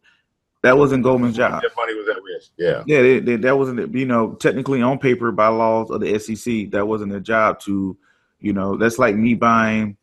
that 0.62 0.77
wasn't 0.77 1.03
Goldman's 1.03 1.36
job. 1.36 1.62
Their 1.62 1.71
money 1.75 1.93
was 1.95 2.08
at 2.08 2.23
risk. 2.23 2.51
Yeah, 2.58 2.84
yeah, 2.86 3.01
they, 3.01 3.19
they, 3.19 3.36
that 3.38 3.58
wasn't 3.58 3.93
you 3.93 4.06
know 4.06 4.34
technically 4.36 4.82
on 4.82 4.99
paper 4.99 5.32
by 5.32 5.47
laws 5.47 5.89
of 5.89 6.01
the 6.01 6.17
SEC 6.19 6.71
that 6.71 6.88
wasn't 6.88 7.12
their 7.12 7.19
job 7.19 7.60
to, 7.62 7.97
you 8.39 8.53
know, 8.53 8.77
that's 8.77 8.99
like 8.99 9.15
me 9.15 9.34
buying 9.34 9.97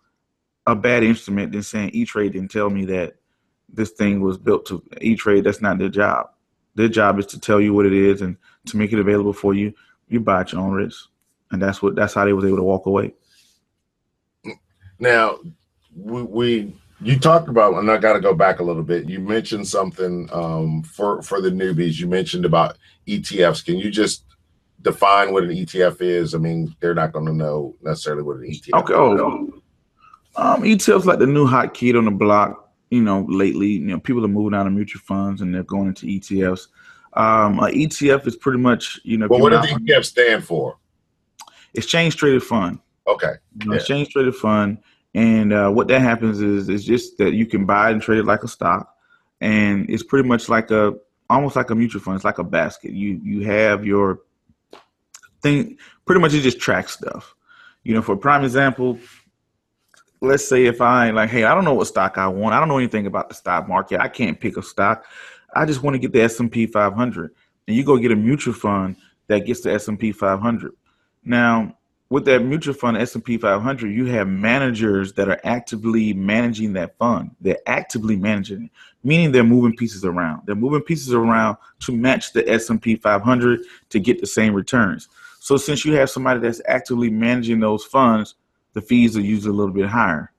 a 0.66 0.76
bad 0.76 1.02
instrument 1.02 1.54
and 1.54 1.64
saying 1.64 1.90
E 1.92 2.04
Trade 2.04 2.32
didn't 2.32 2.50
tell 2.50 2.68
me 2.68 2.84
that 2.86 3.14
this 3.72 3.90
thing 3.90 4.20
was 4.20 4.36
built 4.36 4.66
to 4.66 4.82
E 5.00 5.14
Trade. 5.14 5.44
That's 5.44 5.62
not 5.62 5.78
their 5.78 5.88
job. 5.88 6.30
Their 6.80 6.88
job 6.88 7.18
is 7.18 7.26
to 7.26 7.38
tell 7.38 7.60
you 7.60 7.74
what 7.74 7.84
it 7.84 7.92
is 7.92 8.22
and 8.22 8.38
to 8.66 8.78
make 8.78 8.90
it 8.90 8.98
available 8.98 9.34
for 9.34 9.52
you. 9.52 9.74
You 10.08 10.18
buy 10.18 10.40
at 10.40 10.52
your 10.52 10.62
own 10.62 10.72
risk, 10.72 11.08
and 11.50 11.60
that's 11.60 11.82
what 11.82 11.94
that's 11.94 12.14
how 12.14 12.24
they 12.24 12.32
was 12.32 12.46
able 12.46 12.56
to 12.56 12.62
walk 12.62 12.86
away. 12.86 13.12
Now, 14.98 15.40
we, 15.94 16.22
we 16.22 16.74
you 17.02 17.18
talked 17.18 17.48
about, 17.48 17.74
and 17.74 17.90
I 17.90 17.98
got 17.98 18.14
to 18.14 18.20
go 18.20 18.32
back 18.32 18.60
a 18.60 18.62
little 18.62 18.82
bit. 18.82 19.10
You 19.10 19.20
mentioned 19.20 19.68
something 19.68 20.30
um, 20.32 20.82
for 20.82 21.20
for 21.20 21.42
the 21.42 21.50
newbies. 21.50 21.98
You 21.98 22.06
mentioned 22.06 22.46
about 22.46 22.78
ETFs. 23.06 23.62
Can 23.62 23.76
you 23.76 23.90
just 23.90 24.24
define 24.80 25.34
what 25.34 25.44
an 25.44 25.50
ETF 25.50 26.00
is? 26.00 26.34
I 26.34 26.38
mean, 26.38 26.74
they're 26.80 26.94
not 26.94 27.12
going 27.12 27.26
to 27.26 27.34
know 27.34 27.76
necessarily 27.82 28.22
what 28.22 28.38
an 28.38 28.44
ETF. 28.44 28.68
Is. 28.68 28.72
Okay. 28.72 28.94
Oh, 28.94 29.62
um, 30.36 30.62
ETFs 30.62 31.04
like 31.04 31.18
the 31.18 31.26
new 31.26 31.46
hot 31.46 31.74
kid 31.74 31.94
on 31.94 32.06
the 32.06 32.10
block 32.10 32.69
you 32.90 33.02
know, 33.02 33.24
lately, 33.28 33.68
you 33.68 33.86
know, 33.86 34.00
people 34.00 34.24
are 34.24 34.28
moving 34.28 34.58
out 34.58 34.66
of 34.66 34.72
mutual 34.72 35.00
funds 35.00 35.40
and 35.40 35.54
they're 35.54 35.62
going 35.62 35.88
into 35.88 36.06
ETFs. 36.06 36.66
Um, 37.12 37.58
an 37.60 37.72
ETF 37.72 38.26
is 38.26 38.36
pretty 38.36 38.58
much, 38.58 39.00
you 39.04 39.16
know. 39.16 39.26
Well, 39.28 39.40
what 39.40 39.50
does 39.50 39.66
ETF 39.66 40.04
stand 40.04 40.44
for? 40.44 40.78
Exchange 41.74 42.16
traded 42.16 42.42
fund. 42.42 42.80
Okay. 43.06 43.34
You 43.60 43.66
know, 43.66 43.72
yeah. 43.72 43.78
Exchange 43.78 44.10
traded 44.10 44.34
fund, 44.36 44.78
and 45.14 45.52
uh, 45.52 45.70
what 45.70 45.88
that 45.88 46.00
happens 46.00 46.40
is 46.40 46.68
is 46.68 46.84
just 46.84 47.18
that 47.18 47.32
you 47.32 47.46
can 47.46 47.66
buy 47.66 47.90
and 47.90 48.00
trade 48.00 48.18
it 48.18 48.26
like 48.26 48.44
a 48.44 48.48
stock, 48.48 48.94
and 49.40 49.88
it's 49.90 50.02
pretty 50.02 50.28
much 50.28 50.48
like 50.48 50.70
a 50.70 50.94
almost 51.28 51.56
like 51.56 51.70
a 51.70 51.74
mutual 51.74 52.00
fund. 52.00 52.16
It's 52.16 52.24
like 52.24 52.38
a 52.38 52.44
basket. 52.44 52.92
You 52.92 53.20
you 53.24 53.42
have 53.42 53.84
your 53.84 54.20
thing. 55.42 55.78
Pretty 56.06 56.20
much, 56.20 56.34
it 56.34 56.42
just 56.42 56.60
tracks 56.60 56.92
stuff. 56.92 57.34
You 57.82 57.94
know, 57.94 58.02
for 58.02 58.12
a 58.12 58.18
prime 58.18 58.44
example, 58.44 58.98
let's 60.20 60.46
say 60.48 60.66
if 60.66 60.80
I 60.80 61.10
like, 61.10 61.30
hey, 61.30 61.44
I 61.44 61.54
don't 61.54 61.64
know 61.64 61.74
what 61.74 61.86
stock 61.86 62.18
I 62.18 62.28
want. 62.28 62.54
I 62.54 62.60
don't 62.60 62.68
know 62.68 62.78
anything 62.78 63.06
about 63.06 63.28
the 63.28 63.34
stock 63.34 63.68
market. 63.68 64.00
I 64.00 64.08
can't 64.08 64.38
pick 64.38 64.56
a 64.56 64.62
stock. 64.62 65.04
I 65.54 65.64
just 65.64 65.82
want 65.82 65.94
to 65.94 65.98
get 65.98 66.12
the 66.12 66.22
S 66.22 66.38
and 66.40 66.50
P 66.50 66.66
500, 66.66 67.34
and 67.66 67.76
you 67.76 67.84
go 67.84 67.96
get 67.98 68.12
a 68.12 68.16
mutual 68.16 68.54
fund 68.54 68.96
that 69.26 69.46
gets 69.46 69.62
the 69.62 69.72
S 69.72 69.88
and 69.88 69.98
P 69.98 70.12
500. 70.12 70.72
Now, 71.24 71.76
with 72.08 72.24
that 72.24 72.42
mutual 72.42 72.74
fund 72.74 72.96
S 72.96 73.14
and 73.14 73.24
P 73.24 73.38
500, 73.38 73.88
you 73.88 74.06
have 74.06 74.28
managers 74.28 75.12
that 75.14 75.28
are 75.28 75.40
actively 75.44 76.12
managing 76.12 76.72
that 76.74 76.96
fund. 76.98 77.30
They're 77.40 77.58
actively 77.66 78.16
managing 78.16 78.64
it, 78.64 78.70
meaning 79.04 79.32
they're 79.32 79.44
moving 79.44 79.76
pieces 79.76 80.04
around. 80.04 80.42
They're 80.44 80.54
moving 80.54 80.82
pieces 80.82 81.12
around 81.12 81.56
to 81.80 81.92
match 81.92 82.32
the 82.32 82.48
S 82.48 82.68
and 82.70 82.82
P 82.82 82.96
500 82.96 83.60
to 83.90 84.00
get 84.00 84.20
the 84.20 84.26
same 84.26 84.54
returns. 84.54 85.08
So, 85.40 85.56
since 85.56 85.84
you 85.84 85.94
have 85.94 86.10
somebody 86.10 86.40
that's 86.40 86.60
actively 86.66 87.10
managing 87.10 87.60
those 87.60 87.84
funds, 87.84 88.34
the 88.72 88.80
fees 88.80 89.16
are 89.16 89.22
usually 89.22 89.50
a 89.50 89.56
little 89.56 89.74
bit 89.74 89.86
higher 89.86 90.32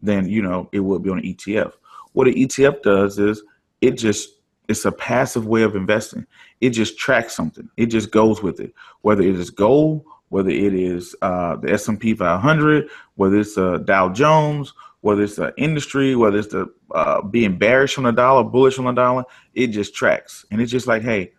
than 0.00 0.28
you 0.28 0.42
know 0.42 0.68
it 0.72 0.80
would 0.80 1.02
be 1.02 1.10
on 1.10 1.18
an 1.18 1.24
ETF. 1.24 1.72
What 2.12 2.28
an 2.28 2.34
ETF 2.34 2.82
does 2.82 3.18
is 3.18 3.42
it 3.80 3.92
just 3.92 4.30
it's 4.68 4.84
a 4.84 4.92
passive 4.92 5.46
way 5.46 5.62
of 5.62 5.76
investing. 5.76 6.26
It 6.60 6.70
just 6.70 6.98
tracks 6.98 7.34
something. 7.34 7.68
It 7.76 7.86
just 7.86 8.10
goes 8.10 8.42
with 8.42 8.60
it, 8.60 8.72
whether 9.02 9.22
it 9.22 9.38
is 9.38 9.50
gold, 9.50 10.04
whether 10.28 10.50
it 10.50 10.74
is 10.74 11.14
uh, 11.22 11.56
the 11.56 11.72
S 11.72 11.88
and 11.88 12.00
P 12.00 12.14
500, 12.14 12.88
whether 13.16 13.38
it's 13.38 13.58
uh, 13.58 13.78
Dow 13.78 14.08
Jones, 14.08 14.72
whether 15.02 15.22
it's 15.22 15.36
the 15.36 15.52
industry, 15.56 16.14
whether 16.16 16.38
it's 16.38 16.48
the 16.48 16.72
uh, 16.94 17.22
being 17.22 17.58
bearish 17.58 17.98
on 17.98 18.04
the 18.04 18.12
dollar, 18.12 18.44
bullish 18.44 18.78
on 18.78 18.86
the 18.86 18.92
dollar. 18.92 19.24
It 19.54 19.68
just 19.68 19.94
tracks, 19.94 20.46
and 20.50 20.60
it's 20.60 20.72
just 20.72 20.86
like, 20.86 21.02
hey, 21.02 21.32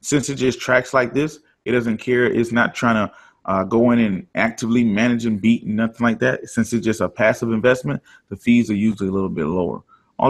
since 0.00 0.28
it 0.28 0.36
just 0.36 0.60
tracks 0.60 0.94
like 0.94 1.12
this, 1.12 1.38
it 1.64 1.72
doesn't 1.72 1.98
care. 1.98 2.24
It's 2.24 2.52
not 2.52 2.74
trying 2.74 3.06
to 3.06 3.14
uh, 3.46 3.64
go 3.64 3.90
in 3.90 3.98
and 3.98 4.26
actively 4.34 4.84
managing 4.84 5.38
beat 5.38 5.64
and 5.64 5.76
nothing 5.76 6.04
like 6.04 6.18
that. 6.20 6.48
Since 6.48 6.72
it's 6.72 6.84
just 6.84 7.00
a 7.00 7.08
passive 7.08 7.52
investment, 7.52 8.02
the 8.28 8.36
fees 8.36 8.70
are 8.70 8.74
usually 8.74 9.08
a 9.08 9.12
little 9.12 9.28
bit 9.28 9.46
lower. 9.46 9.82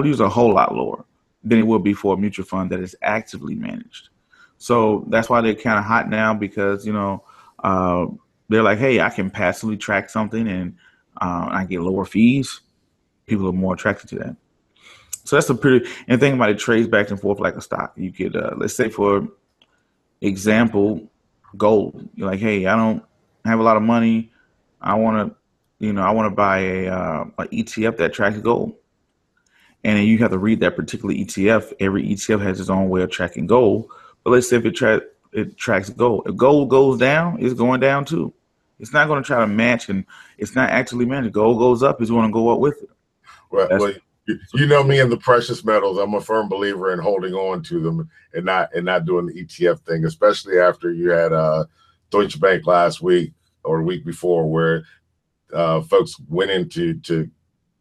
These 0.03 0.21
are 0.21 0.27
a 0.27 0.31
whole 0.31 0.55
lot 0.55 0.75
lower 0.75 1.05
than 1.43 1.59
it 1.59 1.67
would 1.67 1.83
be 1.83 1.95
for 1.95 2.15
a 2.15 2.17
mutual 2.17 2.45
fund 2.45 2.71
that 2.71 2.81
is 2.81 2.95
actively 3.03 3.55
managed. 3.55 4.11
So 4.59 5.05
that's 5.09 5.29
why 5.29 5.41
they're 5.41 5.55
kind 5.55 5.79
of 5.79 5.85
hot 5.85 6.09
now 6.09 6.35
because 6.35 6.87
you 6.87 6.93
know 6.93 7.25
uh, 7.65 8.07
they're 8.49 8.63
like, 8.63 8.79
hey, 8.79 9.01
I 9.01 9.11
can 9.11 9.31
passively 9.31 9.77
track 9.77 10.11
something 10.11 10.47
and 10.47 10.77
uh, 11.21 11.49
I 11.51 11.65
get 11.65 11.81
lower 11.81 12.05
fees. 12.05 12.61
People 13.27 13.49
are 13.49 13.53
more 13.53 13.75
attracted 13.75 14.09
to 14.11 14.17
that. 14.17 14.37
So 15.25 15.37
that's 15.37 15.51
a 15.51 15.55
pretty 15.55 15.89
and 16.09 16.21
think 16.21 16.35
about 16.35 16.51
it 16.51 16.59
trades 16.59 16.89
back 16.89 17.11
and 17.11 17.21
forth 17.21 17.41
like 17.41 17.57
a 17.57 17.61
stock. 17.61 17.93
You 17.97 18.13
could 18.13 18.37
uh, 18.37 18.55
let's 18.57 18.75
say 18.75 18.89
for 18.91 19.29
example, 20.21 21.11
gold. 21.57 22.09
You're 22.15 22.31
like, 22.31 22.41
hey, 22.41 22.67
I 22.67 22.77
don't 22.77 23.03
have 23.45 23.59
a 23.59 23.63
lot 23.63 23.77
of 23.77 23.83
money. 23.83 24.33
I 24.81 24.95
want 24.95 25.29
to, 25.29 25.37
you 25.85 25.93
know, 25.93 26.03
I 26.03 26.11
want 26.11 26.31
to 26.31 26.35
buy 26.35 26.59
a, 26.59 26.87
uh, 26.89 27.25
a 27.39 27.45
ETF 27.47 27.97
that 27.99 28.13
tracks 28.13 28.39
gold. 28.39 28.75
And 29.83 30.05
you 30.05 30.19
have 30.19 30.31
to 30.31 30.39
read 30.39 30.61
that 30.61 30.77
particular 30.77 31.15
ETF. 31.15 31.73
Every 31.81 32.07
ETF 32.07 32.43
has 32.43 32.61
its 32.61 32.69
own 32.69 32.89
way 32.91 33.03
of 33.03 33.11
tracking 33.11 33.47
gold. 33.47 33.89
But 34.25 34.31
let's 34.31 34.49
say 34.49 34.57
if 34.57 34.67
it, 34.67 34.73
tra- 34.73 35.03
it 35.33 35.57
tracks 35.57 35.89
gold, 35.91 36.25
if 36.27 36.37
gold 36.37 36.69
goes 36.69 36.99
down, 36.99 37.39
it's 37.41 37.55
going 37.55 37.81
down 37.81 38.05
too. 38.05 38.33
It's 38.79 38.93
not 38.93 39.09
going 39.09 39.23
to 39.23 39.27
try 39.27 39.41
to 39.41 39.47
match, 39.47 39.91
and 39.91 40.07
it's 40.39 40.55
not 40.55 40.71
actually 40.71 41.05
matching. 41.05 41.31
Gold 41.31 41.59
goes 41.59 41.83
up, 41.83 42.01
it's 42.01 42.11
going 42.11 42.27
to 42.27 42.33
go 42.33 42.49
up 42.49 42.61
with 42.61 42.83
it. 42.83 42.91
Right. 43.51 43.69
well, 43.79 43.93
you 44.55 44.67
know 44.67 44.83
me 44.83 45.01
and 45.01 45.11
the 45.11 45.17
precious 45.17 45.65
metals. 45.65 45.99
I'm 45.99 46.15
a 46.15 46.21
firm 46.21 46.49
believer 46.49 46.93
in 46.93 46.99
holding 46.99 47.35
on 47.35 47.63
to 47.65 47.81
them 47.81 48.09
and 48.35 48.45
not 48.45 48.75
and 48.75 48.85
not 48.85 49.05
doing 49.05 49.27
the 49.27 49.45
ETF 49.45 49.81
thing, 49.81 50.05
especially 50.05 50.59
after 50.59 50.93
you 50.93 51.11
had 51.11 51.33
uh, 51.33 51.65
Deutsche 52.11 52.41
Bank 52.41 52.67
last 52.67 53.03
week 53.03 53.33
or 53.65 53.79
the 53.79 53.85
week 53.85 54.05
before, 54.05 54.51
where 54.51 54.85
uh, 55.53 55.81
folks 55.83 56.17
went 56.29 56.51
in 56.51 56.69
to, 56.71 56.95
to 57.01 57.31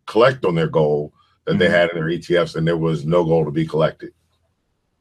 collect 0.05 0.45
on 0.45 0.55
their 0.55 0.67
gold 0.67 1.11
that 1.45 1.53
mm-hmm. 1.53 1.59
they 1.59 1.69
had 1.69 1.89
in 1.91 1.95
their 1.95 2.07
ETFs, 2.09 2.55
and 2.55 2.67
there 2.67 2.77
was 2.77 3.05
no 3.05 3.23
gold 3.23 3.47
to 3.47 3.51
be 3.51 3.65
collected. 3.65 4.11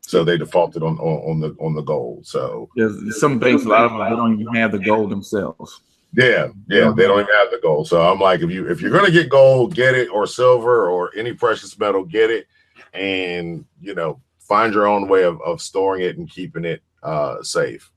So 0.00 0.24
they 0.24 0.38
defaulted 0.38 0.82
on, 0.82 0.98
on, 0.98 1.30
on 1.30 1.40
the 1.40 1.56
on 1.60 1.74
the 1.74 1.82
gold. 1.82 2.26
So 2.26 2.70
There's 2.74 3.20
some 3.20 3.38
banks, 3.38 3.64
a 3.64 3.68
lot 3.68 3.84
of 3.84 3.90
them, 3.92 4.00
they 4.00 4.16
don't 4.16 4.40
even 4.40 4.54
have 4.54 4.72
the 4.72 4.78
gold 4.78 5.10
themselves. 5.10 5.80
Yeah, 6.14 6.48
yeah, 6.68 6.92
they 6.96 7.06
don't 7.06 7.20
even 7.20 7.34
have 7.34 7.50
the 7.50 7.60
gold. 7.62 7.86
So 7.86 8.00
I'm 8.00 8.18
like, 8.18 8.40
if 8.40 8.50
you 8.50 8.68
if 8.68 8.80
you're 8.80 8.90
gonna 8.90 9.10
get 9.10 9.28
gold, 9.28 9.74
get 9.74 9.94
it, 9.94 10.08
or 10.08 10.26
silver, 10.26 10.88
or 10.88 11.10
any 11.16 11.34
precious 11.34 11.78
metal, 11.78 12.04
get 12.04 12.30
it, 12.30 12.46
and 12.94 13.64
you 13.80 13.94
know, 13.94 14.20
find 14.38 14.72
your 14.72 14.86
own 14.86 15.06
way 15.06 15.24
of, 15.24 15.40
of 15.42 15.60
storing 15.60 16.02
it 16.02 16.16
and 16.16 16.28
keeping 16.28 16.64
it 16.64 16.82
uh, 17.02 17.42
safe, 17.42 17.92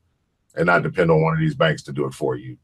and 0.56 0.66
not 0.66 0.82
depend 0.82 1.10
on 1.10 1.22
one 1.22 1.32
of 1.32 1.40
these 1.40 1.54
banks 1.54 1.82
to 1.84 1.92
do 1.92 2.04
it 2.06 2.12
for 2.12 2.36
you. 2.36 2.58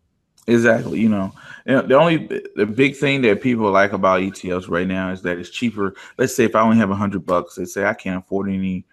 Exactly. 0.49 0.99
You 0.99 1.11
know, 1.11 1.33
the 1.67 1.95
only 1.95 2.27
the 2.57 2.65
big 2.65 2.97
thing 2.97 3.21
that 3.23 3.43
people 3.43 3.71
like 3.71 3.93
about 3.93 4.23
ETFs 4.23 4.69
right 4.69 4.87
now 4.87 5.11
is 5.11 5.21
that 5.23 5.39
it's 5.39 5.51
cheaper. 5.51 5.95
Let's 6.17 6.35
say 6.35 6.45
if 6.45 6.57
I 6.57 6.61
only 6.61 6.79
have 6.79 6.91
a 6.91 6.95
hundred 6.95 7.27
bucks, 7.27 7.55
they 7.55 7.67
say 7.67 7.85
I 7.85 7.93
can't 7.93 8.25
afford 8.25 8.49
any, 8.49 8.87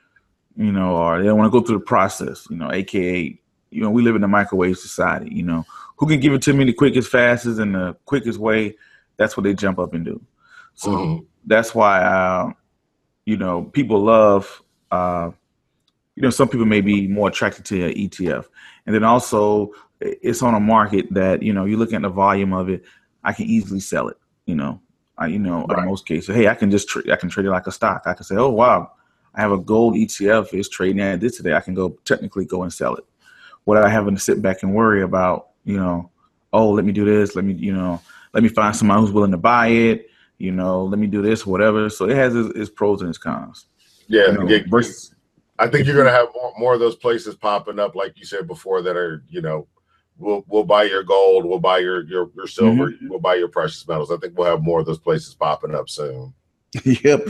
you 0.57 0.73
know, 0.73 0.97
or 0.97 1.19
they 1.19 1.27
don't 1.27 1.37
want 1.37 1.51
to 1.51 1.57
go 1.57 1.65
through 1.65 1.79
the 1.79 1.85
process. 1.85 2.45
You 2.49 2.57
know, 2.57 2.71
aka, 2.71 3.39
you 3.71 3.81
know, 3.81 3.89
we 3.89 4.03
live 4.03 4.17
in 4.17 4.23
a 4.25 4.27
microwave 4.27 4.77
society. 4.77 5.33
You 5.33 5.43
know, 5.43 5.65
who 5.97 6.07
can 6.07 6.19
give 6.19 6.33
it 6.33 6.41
to 6.43 6.53
me 6.53 6.65
the 6.65 6.73
quickest, 6.73 7.09
fastest, 7.09 7.59
and 7.59 7.75
the 7.75 7.95
quickest 8.05 8.39
way, 8.39 8.75
that's 9.17 9.37
what 9.37 9.43
they 9.43 9.53
jump 9.53 9.79
up 9.79 9.93
and 9.93 10.05
do. 10.05 10.21
So 10.73 10.89
mm-hmm. 10.89 11.23
that's 11.45 11.73
why, 11.73 12.01
uh, 12.01 12.51
you 13.25 13.37
know, 13.37 13.63
people 13.63 14.03
love, 14.03 14.61
uh, 14.91 15.31
you 16.15 16.21
know, 16.21 16.29
some 16.29 16.49
people 16.49 16.65
may 16.65 16.81
be 16.81 17.07
more 17.07 17.29
attracted 17.29 17.65
to 17.65 17.85
an 17.85 17.93
ETF. 17.93 18.45
And 18.85 18.95
then 18.95 19.03
also, 19.03 19.71
it's 19.99 20.43
on 20.43 20.53
a 20.53 20.59
market 20.59 21.11
that, 21.13 21.41
you 21.41 21.53
know, 21.53 21.65
you're 21.65 21.79
looking 21.79 21.95
at 21.95 22.01
the 22.01 22.09
volume 22.09 22.53
of 22.53 22.69
it, 22.69 22.83
I 23.23 23.33
can 23.33 23.45
easily 23.45 23.79
sell 23.79 24.07
it, 24.07 24.17
you 24.45 24.55
know. 24.55 24.81
I, 25.17 25.27
you 25.27 25.39
know, 25.39 25.65
right. 25.67 25.79
in 25.79 25.85
most 25.85 26.05
cases, 26.05 26.35
hey, 26.35 26.49
I 26.49 26.55
can 26.55 26.69
just 26.69 26.89
tra- 26.89 27.09
I 27.11 27.15
can 27.15 27.29
trade 27.29 27.45
it 27.45 27.49
like 27.49 27.67
a 27.67 27.71
stock. 27.71 28.03
I 28.05 28.13
can 28.13 28.25
say, 28.25 28.35
oh 28.35 28.49
wow, 28.49 28.91
I 29.33 29.41
have 29.41 29.53
a 29.53 29.57
gold 29.57 29.95
ETF. 29.95 30.53
It's 30.53 30.67
trading 30.67 31.01
at 31.01 31.21
this 31.21 31.37
today. 31.37 31.53
I 31.53 31.61
can 31.61 31.73
go 31.73 31.97
technically 32.03 32.45
go 32.45 32.63
and 32.63 32.73
sell 32.73 32.95
it, 32.95 33.05
What 33.63 33.77
I 33.77 33.87
having 33.87 34.15
to 34.15 34.21
sit 34.21 34.41
back 34.41 34.61
and 34.61 34.75
worry 34.75 35.03
about 35.03 35.51
you 35.65 35.77
know, 35.77 36.11
oh, 36.53 36.71
let 36.71 36.85
me 36.85 36.93
do 36.93 37.05
this, 37.05 37.35
let 37.35 37.43
me, 37.43 37.53
you 37.53 37.73
know, 37.73 38.01
let 38.33 38.43
me 38.43 38.49
find 38.49 38.75
someone 38.75 38.99
who's 38.99 39.11
willing 39.11 39.31
to 39.31 39.37
buy 39.37 39.67
it, 39.67 40.09
you 40.37 40.51
know, 40.51 40.83
let 40.83 40.99
me 40.99 41.07
do 41.07 41.21
this, 41.21 41.45
whatever. 41.45 41.89
So 41.89 42.07
it 42.09 42.15
has 42.15 42.35
its, 42.35 42.57
its 42.57 42.69
pros 42.69 43.01
and 43.01 43.09
its 43.09 43.17
cons. 43.17 43.65
Yeah, 44.07 44.27
you 44.27 44.33
know, 44.33 44.63
versus, 44.69 45.15
I 45.57 45.67
think 45.67 45.85
you're 45.85 45.95
going 45.95 46.07
to 46.07 46.11
have 46.11 46.27
more, 46.33 46.53
more 46.57 46.73
of 46.73 46.79
those 46.79 46.95
places 46.95 47.35
popping 47.35 47.79
up, 47.79 47.95
like 47.95 48.17
you 48.17 48.25
said 48.25 48.47
before, 48.47 48.81
that 48.83 48.95
are, 48.95 49.23
you 49.29 49.41
know, 49.41 49.67
we'll 50.17 50.43
we'll 50.47 50.63
buy 50.63 50.83
your 50.83 51.03
gold, 51.03 51.45
we'll 51.45 51.59
buy 51.59 51.79
your 51.79 52.03
your, 52.03 52.29
your 52.35 52.47
silver, 52.47 52.91
mm-hmm. 52.91 53.09
we'll 53.09 53.19
buy 53.19 53.35
your 53.35 53.47
precious 53.47 53.87
metals. 53.87 54.11
I 54.11 54.17
think 54.17 54.37
we'll 54.37 54.47
have 54.47 54.61
more 54.61 54.79
of 54.79 54.85
those 54.85 54.99
places 54.99 55.33
popping 55.33 55.75
up 55.75 55.89
soon. 55.89 56.33
yep. 56.83 57.25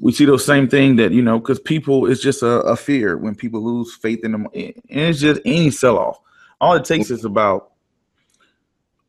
we 0.00 0.12
see 0.12 0.24
those 0.24 0.44
same 0.44 0.68
thing 0.68 0.96
that 0.96 1.12
you 1.12 1.22
know 1.22 1.38
because 1.38 1.60
people 1.60 2.10
it's 2.10 2.22
just 2.22 2.42
a, 2.42 2.60
a, 2.62 2.76
fear 2.76 3.16
when 3.16 3.34
people 3.34 3.62
lose 3.62 3.94
faith 3.94 4.24
in 4.24 4.32
them 4.32 4.48
and 4.54 4.74
it's 4.88 5.20
just 5.20 5.40
any 5.44 5.70
sell 5.70 5.98
off 5.98 6.18
all 6.64 6.74
it 6.74 6.84
takes 6.84 7.10
is 7.10 7.24
about 7.24 7.72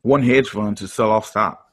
one 0.01 0.22
hedge 0.22 0.49
fund 0.49 0.78
to 0.78 0.88
sell 0.88 1.12
off 1.12 1.26
stock 1.26 1.70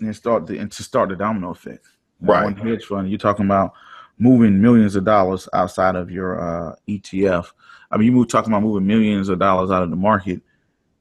and 0.00 0.14
start 0.14 0.46
the, 0.46 0.58
and 0.58 0.70
to 0.72 0.82
start 0.82 1.08
the 1.08 1.16
domino 1.16 1.50
effect. 1.50 1.86
Right. 2.20 2.44
one 2.44 2.56
hedge 2.56 2.84
fund 2.84 3.10
you're 3.10 3.18
talking 3.18 3.44
about 3.46 3.72
moving 4.18 4.60
millions 4.60 4.94
of 4.94 5.04
dollars 5.04 5.48
outside 5.52 5.96
of 5.96 6.08
your 6.08 6.40
uh, 6.40 6.76
etf 6.88 7.46
i 7.90 7.96
mean 7.96 8.06
you 8.06 8.12
move 8.12 8.28
talking 8.28 8.52
about 8.52 8.62
moving 8.62 8.86
millions 8.86 9.28
of 9.28 9.40
dollars 9.40 9.72
out 9.72 9.82
of 9.82 9.90
the 9.90 9.96
market 9.96 10.40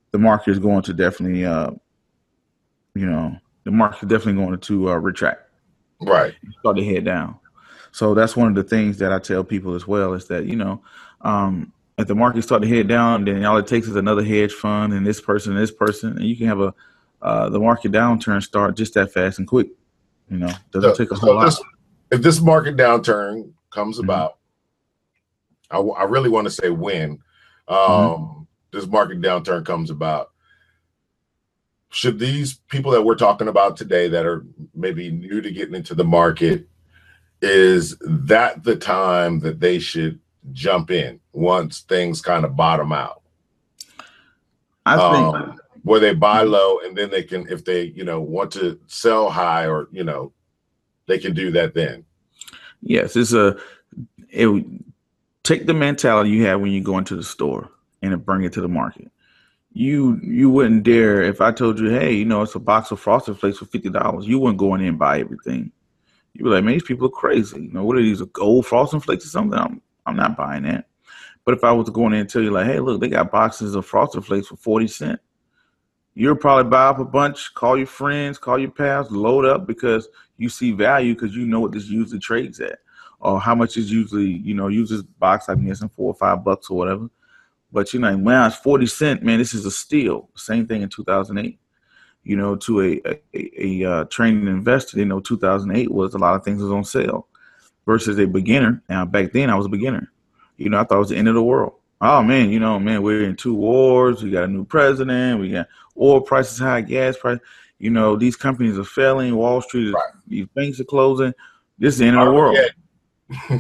the 0.10 0.18
market 0.18 0.50
is 0.50 0.58
going 0.58 0.82
to 0.82 0.94
definitely 0.94 1.46
uh, 1.46 1.70
you 2.96 3.06
know 3.06 3.38
the 3.64 3.72
market 3.72 4.04
is 4.04 4.10
definitely 4.10 4.44
going 4.44 4.60
to 4.60 4.92
uh, 4.92 4.96
retract. 4.96 5.50
Right. 6.02 6.34
Start 6.60 6.78
to 6.78 6.86
head 6.86 7.06
down. 7.06 7.38
So 7.92 8.14
that's 8.14 8.36
one 8.36 8.48
of 8.48 8.56
the 8.56 8.64
things 8.64 8.98
that 9.00 9.12
I 9.12 9.20
tell 9.20 9.44
people 9.44 9.76
as 9.76 9.86
well 9.86 10.14
is 10.14 10.28
that, 10.28 10.46
you 10.46 10.56
know, 10.56 10.82
um, 11.22 11.74
if 11.98 12.08
the 12.08 12.16
market 12.16 12.42
start 12.44 12.62
to 12.62 12.68
head 12.68 12.88
down, 12.88 13.26
then 13.26 13.44
all 13.46 13.58
it 13.58 13.68
takes 13.68 13.88
is 13.88 13.96
another 13.96 14.24
hedge 14.24 14.54
fund 14.54 14.94
and 14.94 15.06
this 15.06 15.22
person 15.22 15.54
and 15.54 15.62
this 15.62 15.72
person, 15.72 16.18
and 16.18 16.26
you 16.26 16.36
can 16.36 16.48
have 16.48 16.60
a 16.60 16.74
uh, 17.22 17.50
the 17.50 17.60
market 17.60 17.92
downturn 17.92 18.42
start 18.42 18.76
just 18.76 18.96
that 18.96 19.12
fast 19.12 19.38
and 19.38 19.48
quick. 19.48 19.68
You 20.30 20.38
know, 20.38 20.54
doesn't 20.72 20.96
so, 20.96 21.04
take 21.04 21.12
a 21.12 21.16
whole 21.16 21.40
so 21.40 21.46
this, 21.46 21.60
lot. 21.60 21.68
If 22.12 22.22
this 22.22 22.42
market 22.42 22.78
downturn 22.78 23.52
comes 23.70 23.98
mm-hmm. 23.98 24.06
about, 24.06 24.38
I, 25.70 25.78
I, 25.78 26.04
really 26.06 26.30
want 26.30 26.46
to 26.46 26.52
say 26.52 26.70
when 26.70 27.20
um, 27.68 27.78
mm-hmm. 27.78 28.42
this 28.72 28.88
market 28.88 29.22
downturn 29.22 29.66
comes 29.66 29.90
about. 29.90 30.32
Should 31.90 32.20
these 32.20 32.56
people 32.70 32.92
that 32.94 33.02
we're 33.02 33.16
talking 33.16 33.50
about 33.50 33.76
today 33.76 34.08
that 34.08 34.26
are 34.26 34.46
maybe 34.74 35.12
new 35.12 35.42
to 35.42 35.52
getting 35.52 35.76
into 35.76 35.94
the 35.94 36.06
market 36.06 36.68
is 37.42 37.98
that 38.00 38.64
the 38.64 38.78
time 38.78 39.40
that 39.42 39.60
they 39.60 39.78
should 39.78 40.20
jump 40.52 40.92
in 40.92 41.20
once 41.34 41.82
things 41.82 42.22
kind 42.22 42.46
of 42.46 42.56
bottom 42.56 42.92
out? 42.92 43.22
I 44.86 44.96
think 44.96 45.36
um, 45.36 45.60
where 45.84 46.00
they 46.00 46.14
buy 46.14 46.42
low 46.42 46.80
and 46.80 46.98
then 46.98 47.10
they 47.10 47.24
can, 47.24 47.48
if 47.50 47.64
they, 47.64 47.84
you 47.84 48.04
know, 48.04 48.20
want 48.20 48.52
to 48.54 48.80
sell 48.88 49.30
high 49.30 49.68
or, 49.68 49.88
you 49.92 50.04
know, 50.04 50.34
they 51.06 51.20
can 51.20 51.34
do 51.34 51.52
that 51.52 51.74
then. 51.74 52.04
Yes, 52.82 53.16
it's 53.16 53.34
a, 53.34 53.58
it 54.30 54.66
take 55.44 55.66
the 55.66 55.74
mentality 55.74 56.32
you 56.32 56.46
have 56.46 56.62
when 56.62 56.72
you 56.72 56.82
go 56.82 56.98
into 56.98 57.16
the 57.16 57.24
store 57.24 57.70
and 58.02 58.26
bring 58.26 58.44
it 58.44 58.54
to 58.54 58.62
the 58.62 58.68
market. 58.68 59.12
You 59.74 60.20
you 60.22 60.50
wouldn't 60.50 60.84
dare 60.84 61.22
if 61.22 61.40
I 61.40 61.52
told 61.52 61.80
you, 61.80 61.90
hey, 61.90 62.14
you 62.14 62.26
know, 62.26 62.42
it's 62.42 62.56
a 62.56 62.60
box 62.60 62.92
of 62.92 63.00
frosted 63.00 63.40
flakes 63.40 63.60
for 63.60 63.66
fifty 63.66 63.90
dollars. 63.90 64.28
You 64.28 64.40
wouldn't 64.40 64.58
go 64.58 64.74
in 64.74 64.82
there 64.82 64.90
and 64.90 65.00
buy 65.00 65.20
everything 65.20 65.72
You'd 66.34 66.46
be 66.46 66.50
like, 66.50 66.64
man, 66.64 66.74
these 66.74 66.84
people 66.84 67.08
are 67.08 67.12
crazy. 67.12 67.62
You 67.62 67.72
know, 67.72 67.84
what 67.84 67.98
are 67.98 68.02
these? 68.02 68.22
A 68.22 68.26
gold 68.28 68.66
frosted 68.66 69.04
flakes 69.04 69.26
or 69.26 69.30
something? 69.30 69.60
I'm, 69.60 69.82
I'm 70.06 70.16
not 70.16 70.38
buying 70.38 70.64
that. 70.64 70.88
But 71.46 71.56
if 71.56 71.64
I 71.64 71.72
was 71.72 71.90
going 71.90 72.14
in 72.14 72.22
and 72.22 72.30
tell 72.30 72.42
you, 72.42 72.52
like, 72.52 72.68
hey, 72.68 72.80
look, 72.80 73.02
they 73.02 73.10
got 73.10 73.32
boxes 73.32 73.76
of 73.76 73.86
frosted 73.86 74.26
flakes 74.26 74.48
for 74.48 74.58
40 74.58 74.88
cents, 74.88 75.22
you'll 76.14 76.36
probably 76.36 76.70
buy 76.70 76.86
up 76.86 77.00
a 77.00 77.06
bunch, 77.06 77.54
call 77.54 77.78
your 77.78 77.88
friends, 77.88 78.38
call 78.38 78.60
your 78.60 78.72
pals, 78.72 79.12
load 79.12 79.46
up 79.46 79.66
because 79.66 80.08
you 80.38 80.50
see 80.50 80.72
value 80.72 81.14
because 81.14 81.36
you 81.36 81.46
know 81.46 81.60
what 81.60 81.72
this 81.72 81.88
usually 81.88 82.20
trades 82.20 82.60
at 82.60 82.80
or 83.20 83.40
how 83.40 83.56
much 83.56 83.78
is 83.78 83.92
usually, 83.92 84.30
you 84.30 84.54
know, 84.54 84.68
use 84.68 84.90
this 84.90 85.04
box, 85.04 85.48
I'm 85.48 85.66
guessing 85.66 85.90
four 85.90 86.08
or 86.08 86.16
five 86.16 86.44
bucks 86.44 86.70
or 86.70 86.78
whatever. 86.78 87.08
But 87.72 87.94
you're 87.94 88.02
like, 88.02 88.18
man, 88.18 88.48
it's 88.48 88.58
40 88.58 88.86
cent, 88.88 89.24
man, 89.24 89.40
this 89.40 89.54
is 89.54 89.66
a 89.66 89.72
steal. 89.72 90.30
Same 90.36 90.68
thing 90.68 90.82
in 90.82 90.90
2008 90.90 91.58
you 92.24 92.36
know, 92.36 92.56
to 92.56 92.82
a 92.82 93.02
a, 93.06 93.20
a, 93.34 93.84
a 93.84 93.92
uh, 93.92 94.04
training 94.06 94.48
investor, 94.48 95.00
you 95.00 95.06
know, 95.06 95.20
2008 95.20 95.92
was 95.92 96.14
a 96.14 96.20
lot 96.20 96.36
of 96.36 96.44
things 96.44 96.62
was 96.62 96.72
on 96.72 96.84
sale 96.84 97.28
versus 97.86 98.20
a 98.20 98.26
beginner. 98.26 98.82
Now 98.90 99.06
back 99.06 99.32
then 99.32 99.50
I 99.50 99.56
was 99.56 99.66
a 99.66 99.70
beginner. 99.70 100.12
You 100.58 100.70
know, 100.70 100.80
I 100.80 100.84
thought 100.84 100.98
it 100.98 101.00
was 101.00 101.10
the 101.10 101.18
end 101.18 101.28
of 101.28 101.36
the 101.36 101.44
world. 101.44 101.74
Oh 102.02 102.24
man, 102.24 102.50
you 102.50 102.60
know, 102.60 102.80
man, 102.80 103.04
we're 103.04 103.24
in 103.24 103.36
two 103.36 103.54
wars. 103.54 104.24
We 104.24 104.32
got 104.32 104.46
a 104.46 104.48
new 104.48 104.66
president. 104.66 105.40
We 105.40 105.52
got 105.52 105.68
oil 106.00 106.22
prices 106.22 106.60
high, 106.60 106.82
gas 106.82 107.18
price. 107.18 107.40
You 107.80 107.90
know, 107.90 108.16
these 108.16 108.36
companies 108.36 108.78
are 108.78 108.84
failing. 108.84 109.36
Wall 109.36 109.62
Street, 109.62 109.88
is, 109.88 109.94
right. 109.94 110.14
these 110.28 110.48
banks 110.56 110.80
are 110.80 110.86
closing. 110.86 111.34
This 111.80 111.96
is 111.96 112.00
the 112.00 112.06
end 112.06 112.18
of 112.18 112.28
the 112.28 112.34
world. 112.34 112.58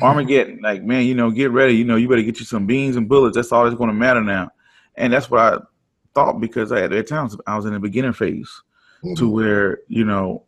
Armageddon. 0.02 0.60
Like, 0.64 0.84
man, 0.84 1.06
you 1.06 1.16
know, 1.16 1.32
get 1.32 1.52
ready. 1.52 1.74
You 1.74 1.86
know, 1.86 1.96
you 1.96 2.08
better 2.08 2.22
get 2.22 2.40
you 2.40 2.46
some 2.46 2.68
beans 2.68 2.96
and 2.96 3.10
bullets. 3.10 3.36
That's 3.36 3.52
all 3.52 3.64
that's 3.64 3.76
going 3.76 3.90
to 3.90 3.96
matter 3.96 4.22
now. 4.22 4.52
And 4.96 5.12
that's 5.12 5.30
what 5.32 5.40
I 5.40 5.58
thought 6.14 6.40
because 6.40 6.72
I, 6.72 6.82
at 6.82 6.92
that 6.92 7.08
time 7.08 7.30
I 7.48 7.56
was 7.56 7.66
in 7.66 7.74
the 7.74 7.80
beginner 7.80 8.14
phase 8.14 8.62
mm-hmm. 9.04 9.16
to 9.16 9.30
where 9.30 9.80
you 9.88 10.06
know, 10.06 10.44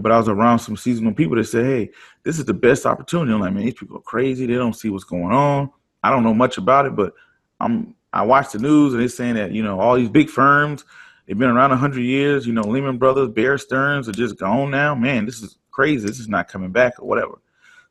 but 0.00 0.10
I 0.10 0.18
was 0.18 0.28
around 0.28 0.58
some 0.58 0.76
seasonal 0.76 1.14
people 1.14 1.36
that 1.36 1.44
said, 1.44 1.64
"Hey, 1.64 1.90
this 2.24 2.38
is 2.38 2.44
the 2.44 2.54
best 2.54 2.84
opportunity." 2.84 3.32
I'm 3.32 3.40
like, 3.40 3.52
man, 3.52 3.64
these 3.64 3.74
people 3.74 3.96
are 3.96 4.02
crazy. 4.02 4.46
They 4.46 4.54
don't 4.54 4.74
see 4.74 4.90
what's 4.90 5.04
going 5.04 5.32
on. 5.32 5.70
I 6.02 6.10
don't 6.10 6.24
know 6.24 6.34
much 6.34 6.58
about 6.58 6.86
it, 6.86 6.96
but 6.96 7.14
I'm 7.60 7.94
I 8.12 8.22
watch 8.22 8.52
the 8.52 8.58
news 8.58 8.92
and 8.92 9.00
they're 9.00 9.08
saying 9.08 9.34
that 9.36 9.52
you 9.52 9.62
know 9.62 9.80
all 9.80 9.94
these 9.96 10.08
big 10.08 10.28
firms 10.28 10.84
they've 11.26 11.38
been 11.38 11.50
around 11.50 11.70
hundred 11.78 12.02
years. 12.02 12.46
You 12.46 12.52
know, 12.52 12.62
Lehman 12.62 12.98
Brothers, 12.98 13.28
Bear 13.30 13.56
Stearns 13.56 14.08
are 14.08 14.12
just 14.12 14.38
gone 14.38 14.70
now. 14.70 14.94
Man, 14.94 15.26
this 15.26 15.42
is 15.42 15.58
crazy. 15.70 16.06
This 16.06 16.18
is 16.18 16.28
not 16.28 16.48
coming 16.48 16.70
back 16.70 16.98
or 16.98 17.06
whatever. 17.06 17.40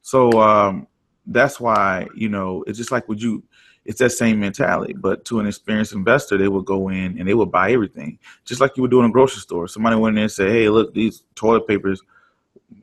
So 0.02 0.42
um, 0.42 0.88
that's 1.28 1.60
why 1.60 2.08
you 2.16 2.28
know 2.28 2.66
it's 2.68 2.78
just 2.78 2.92
like 2.92 3.08
would 3.08 3.22
you 3.22 3.44
it's 3.86 4.00
that 4.00 4.12
same 4.12 4.40
mentality. 4.40 4.94
But 4.94 5.26
to 5.26 5.40
an 5.40 5.48
experienced 5.48 5.94
investor, 5.94 6.38
they 6.38 6.48
would 6.48 6.66
go 6.66 6.90
in 6.90 7.18
and 7.18 7.28
they 7.28 7.34
would 7.34 7.52
buy 7.52 7.72
everything, 7.72 8.18
just 8.46 8.62
like 8.62 8.78
you 8.78 8.82
would 8.82 8.92
do 8.92 9.00
in 9.00 9.06
a 9.06 9.12
grocery 9.12 9.42
store. 9.42 9.68
Somebody 9.68 9.96
went 9.96 10.14
in 10.14 10.16
there 10.16 10.24
and 10.24 10.32
said, 10.32 10.52
"Hey, 10.52 10.70
look, 10.70 10.94
these 10.94 11.24
toilet 11.36 11.68
papers, 11.68 12.02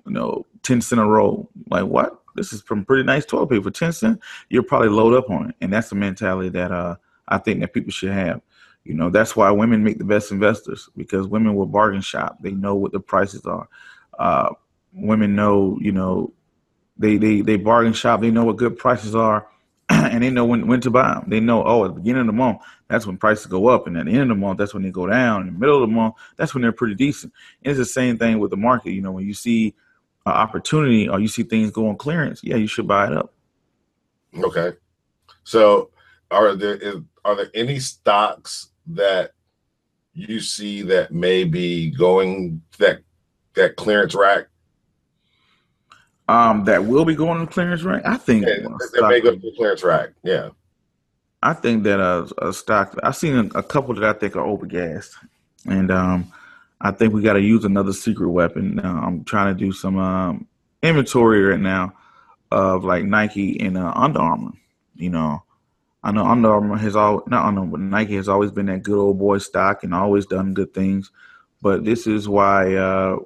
you 0.06 0.12
know, 0.12 0.46
ten 0.62 0.80
cent 0.80 1.00
a 1.00 1.04
roll." 1.04 1.48
Like 1.70 1.84
what? 1.86 2.20
This 2.36 2.52
is 2.52 2.62
from 2.62 2.84
pretty 2.84 3.02
nice 3.04 3.24
toilet 3.24 3.48
paper, 3.48 3.70
ten 3.70 3.92
cent. 3.92 4.20
You're 4.50 4.62
probably 4.62 4.88
load 4.88 5.14
up 5.14 5.30
on 5.30 5.50
it, 5.50 5.56
and 5.60 5.72
that's 5.72 5.88
the 5.88 5.96
mentality 5.96 6.50
that 6.50 6.70
uh, 6.70 6.96
I 7.28 7.38
think 7.38 7.60
that 7.60 7.72
people 7.72 7.90
should 7.90 8.12
have. 8.12 8.40
You 8.84 8.94
know, 8.94 9.10
that's 9.10 9.36
why 9.36 9.50
women 9.50 9.84
make 9.84 9.98
the 9.98 10.04
best 10.04 10.32
investors 10.32 10.88
because 10.96 11.26
women 11.26 11.54
will 11.54 11.66
bargain 11.66 12.00
shop. 12.00 12.38
They 12.40 12.52
know 12.52 12.74
what 12.74 12.92
the 12.92 13.00
prices 13.00 13.44
are. 13.44 13.68
Uh, 14.18 14.50
women 14.92 15.34
know, 15.34 15.78
you 15.80 15.92
know, 15.92 16.32
they 16.98 17.16
they 17.16 17.40
they 17.40 17.56
bargain 17.56 17.94
shop. 17.94 18.20
They 18.20 18.30
know 18.30 18.44
what 18.44 18.56
good 18.56 18.76
prices 18.76 19.14
are 19.14 19.46
and 20.10 20.22
they 20.22 20.30
know 20.30 20.44
when, 20.44 20.68
when 20.68 20.80
to 20.80 20.90
buy 20.90 21.14
them. 21.14 21.24
They 21.26 21.40
know, 21.40 21.64
oh, 21.64 21.84
at 21.84 21.88
the 21.88 22.00
beginning 22.00 22.20
of 22.20 22.26
the 22.28 22.32
month, 22.32 22.60
that's 22.88 23.06
when 23.06 23.16
prices 23.16 23.46
go 23.46 23.68
up, 23.68 23.86
and 23.86 23.96
at 23.96 24.06
the 24.06 24.12
end 24.12 24.22
of 24.22 24.28
the 24.28 24.34
month, 24.36 24.58
that's 24.58 24.72
when 24.72 24.84
they 24.84 24.90
go 24.90 25.06
down. 25.06 25.42
In 25.42 25.54
the 25.54 25.58
middle 25.58 25.82
of 25.82 25.88
the 25.88 25.94
month, 25.94 26.14
that's 26.36 26.54
when 26.54 26.62
they're 26.62 26.70
pretty 26.70 26.94
decent. 26.94 27.32
And 27.64 27.72
it's 27.72 27.78
the 27.78 27.84
same 27.84 28.16
thing 28.16 28.38
with 28.38 28.50
the 28.50 28.56
market. 28.56 28.92
You 28.92 29.02
know, 29.02 29.12
when 29.12 29.26
you 29.26 29.34
see 29.34 29.74
an 30.26 30.32
opportunity 30.32 31.08
or 31.08 31.18
you 31.18 31.26
see 31.26 31.42
things 31.42 31.72
go 31.72 31.88
on 31.88 31.96
clearance, 31.96 32.40
yeah, 32.44 32.56
you 32.56 32.68
should 32.68 32.86
buy 32.86 33.08
it 33.08 33.16
up. 33.16 33.34
Okay. 34.36 34.76
So, 35.42 35.90
are 36.30 36.54
there 36.54 36.76
is, 36.76 36.96
are 37.24 37.34
there 37.34 37.50
any 37.54 37.80
stocks 37.80 38.68
that 38.86 39.32
you 40.14 40.38
see 40.38 40.82
that 40.82 41.12
may 41.12 41.42
be 41.42 41.90
going 41.90 42.62
that 42.78 43.00
that 43.54 43.74
clearance 43.74 44.14
rack 44.14 44.46
um, 46.30 46.64
that 46.64 46.84
will 46.84 47.04
be 47.04 47.14
going 47.14 47.40
the 47.40 47.46
clearance 47.50 47.82
rack. 47.82 48.02
I 48.06 48.16
think 48.16 48.46
yeah, 48.46 48.68
that 48.92 49.08
may 49.08 49.20
go 49.20 49.32
to 49.32 49.36
the 49.36 49.52
clearance 49.56 49.82
rack. 49.82 50.10
Yeah, 50.22 50.50
I 51.42 51.54
think 51.54 51.82
that 51.84 51.98
a, 51.98 52.28
a 52.46 52.52
stock. 52.52 52.96
I've 53.02 53.16
seen 53.16 53.36
a, 53.36 53.58
a, 53.58 53.62
couple 53.62 53.94
that 53.94 54.04
I 54.04 54.12
think 54.12 54.36
are 54.36 54.44
overgassed, 54.44 55.12
and 55.66 55.90
um, 55.90 56.32
I 56.80 56.92
think 56.92 57.12
we 57.12 57.22
got 57.22 57.32
to 57.32 57.40
use 57.40 57.64
another 57.64 57.92
secret 57.92 58.30
weapon. 58.30 58.78
Uh, 58.78 59.00
I'm 59.02 59.24
trying 59.24 59.56
to 59.56 59.58
do 59.58 59.72
some 59.72 59.98
um, 59.98 60.46
inventory 60.82 61.42
right 61.42 61.60
now 61.60 61.94
of 62.52 62.84
like 62.84 63.04
Nike 63.04 63.60
and 63.60 63.76
uh, 63.76 63.92
Under 63.96 64.20
Armour. 64.20 64.52
You 64.94 65.10
know, 65.10 65.42
I 66.04 66.12
know 66.12 66.24
Under 66.24 66.52
Armour 66.52 66.76
has 66.76 66.94
all 66.94 67.24
not 67.26 67.44
Under 67.44 67.62
Armour, 67.62 67.72
but 67.72 67.80
Nike 67.80 68.14
has 68.14 68.28
always 68.28 68.52
been 68.52 68.66
that 68.66 68.84
good 68.84 68.98
old 68.98 69.18
boy 69.18 69.38
stock 69.38 69.82
and 69.82 69.92
always 69.92 70.26
done 70.26 70.54
good 70.54 70.72
things. 70.74 71.10
But 71.60 71.84
this 71.84 72.06
is 72.06 72.28
why 72.28 72.76
uh, 72.76 73.16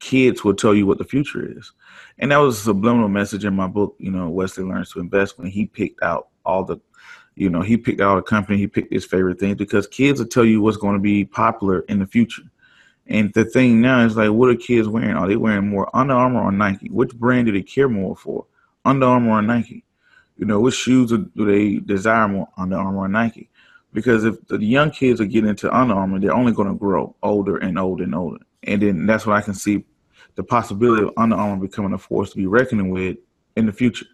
kids 0.00 0.44
will 0.44 0.54
tell 0.54 0.74
you 0.74 0.86
what 0.86 0.98
the 0.98 1.04
future 1.04 1.58
is. 1.58 1.72
And 2.18 2.30
that 2.30 2.38
was 2.38 2.58
a 2.58 2.62
subliminal 2.62 3.08
message 3.08 3.44
in 3.44 3.54
my 3.54 3.66
book, 3.66 3.94
you 3.98 4.10
know, 4.10 4.30
Wesley 4.30 4.64
Learns 4.64 4.90
to 4.92 5.00
Invest 5.00 5.38
when 5.38 5.48
he 5.48 5.66
picked 5.66 6.02
out 6.02 6.28
all 6.44 6.64
the, 6.64 6.78
you 7.34 7.50
know, 7.50 7.60
he 7.60 7.76
picked 7.76 8.00
out 8.00 8.18
a 8.18 8.22
company, 8.22 8.56
he 8.58 8.66
picked 8.66 8.92
his 8.92 9.04
favorite 9.04 9.38
things 9.38 9.56
because 9.56 9.86
kids 9.86 10.18
will 10.18 10.28
tell 10.28 10.44
you 10.44 10.62
what's 10.62 10.78
going 10.78 10.94
to 10.94 11.00
be 11.00 11.24
popular 11.24 11.80
in 11.80 11.98
the 11.98 12.06
future. 12.06 12.42
And 13.08 13.32
the 13.34 13.44
thing 13.44 13.80
now 13.80 14.04
is 14.04 14.16
like, 14.16 14.30
what 14.30 14.48
are 14.48 14.56
kids 14.56 14.88
wearing? 14.88 15.16
Are 15.16 15.28
they 15.28 15.36
wearing 15.36 15.68
more 15.68 15.94
Under 15.94 16.14
Armour 16.14 16.42
or 16.42 16.52
Nike? 16.52 16.88
Which 16.88 17.14
brand 17.14 17.46
do 17.46 17.52
they 17.52 17.62
care 17.62 17.88
more 17.88 18.16
for? 18.16 18.46
Under 18.84 19.06
Armour 19.06 19.32
or 19.32 19.42
Nike? 19.42 19.84
You 20.38 20.46
know, 20.46 20.60
which 20.60 20.74
shoes 20.74 21.10
do 21.10 21.30
they 21.36 21.76
desire 21.76 22.28
more, 22.28 22.48
Under 22.56 22.76
Armour 22.76 23.04
or 23.04 23.08
Nike? 23.08 23.50
Because 23.92 24.24
if 24.24 24.44
the 24.48 24.58
young 24.58 24.90
kids 24.90 25.20
are 25.20 25.26
getting 25.26 25.48
into 25.48 25.74
Under 25.74 25.94
Armour, 25.94 26.18
they're 26.18 26.34
only 26.34 26.52
going 26.52 26.68
to 26.68 26.74
grow 26.74 27.14
older 27.22 27.58
and 27.58 27.78
older 27.78 28.04
and 28.04 28.14
older. 28.14 28.40
And 28.64 28.82
then 28.82 29.06
that's 29.06 29.24
what 29.24 29.36
I 29.36 29.40
can 29.40 29.54
see 29.54 29.84
the 30.36 30.44
possibility 30.44 31.02
of 31.02 31.12
Under 31.16 31.36
Armour 31.36 31.66
becoming 31.66 31.92
a 31.92 31.98
force 31.98 32.30
to 32.30 32.36
be 32.36 32.46
reckoning 32.46 32.90
with 32.90 33.16
in 33.56 33.66
the 33.66 33.72
future. 33.72 34.06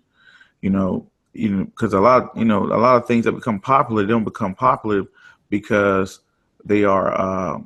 You 0.62 0.70
know, 0.70 1.10
you 1.34 1.48
know, 1.50 1.64
because 1.64 1.92
a 1.92 2.00
lot, 2.00 2.36
you 2.36 2.44
know, 2.44 2.64
a 2.64 2.78
lot 2.78 2.96
of 2.96 3.06
things 3.06 3.24
that 3.24 3.32
become 3.32 3.60
popular 3.60 4.06
don't 4.06 4.24
become 4.24 4.54
popular 4.54 5.04
because 5.50 6.20
they 6.64 6.84
are 6.84 7.12
uh, 7.12 7.58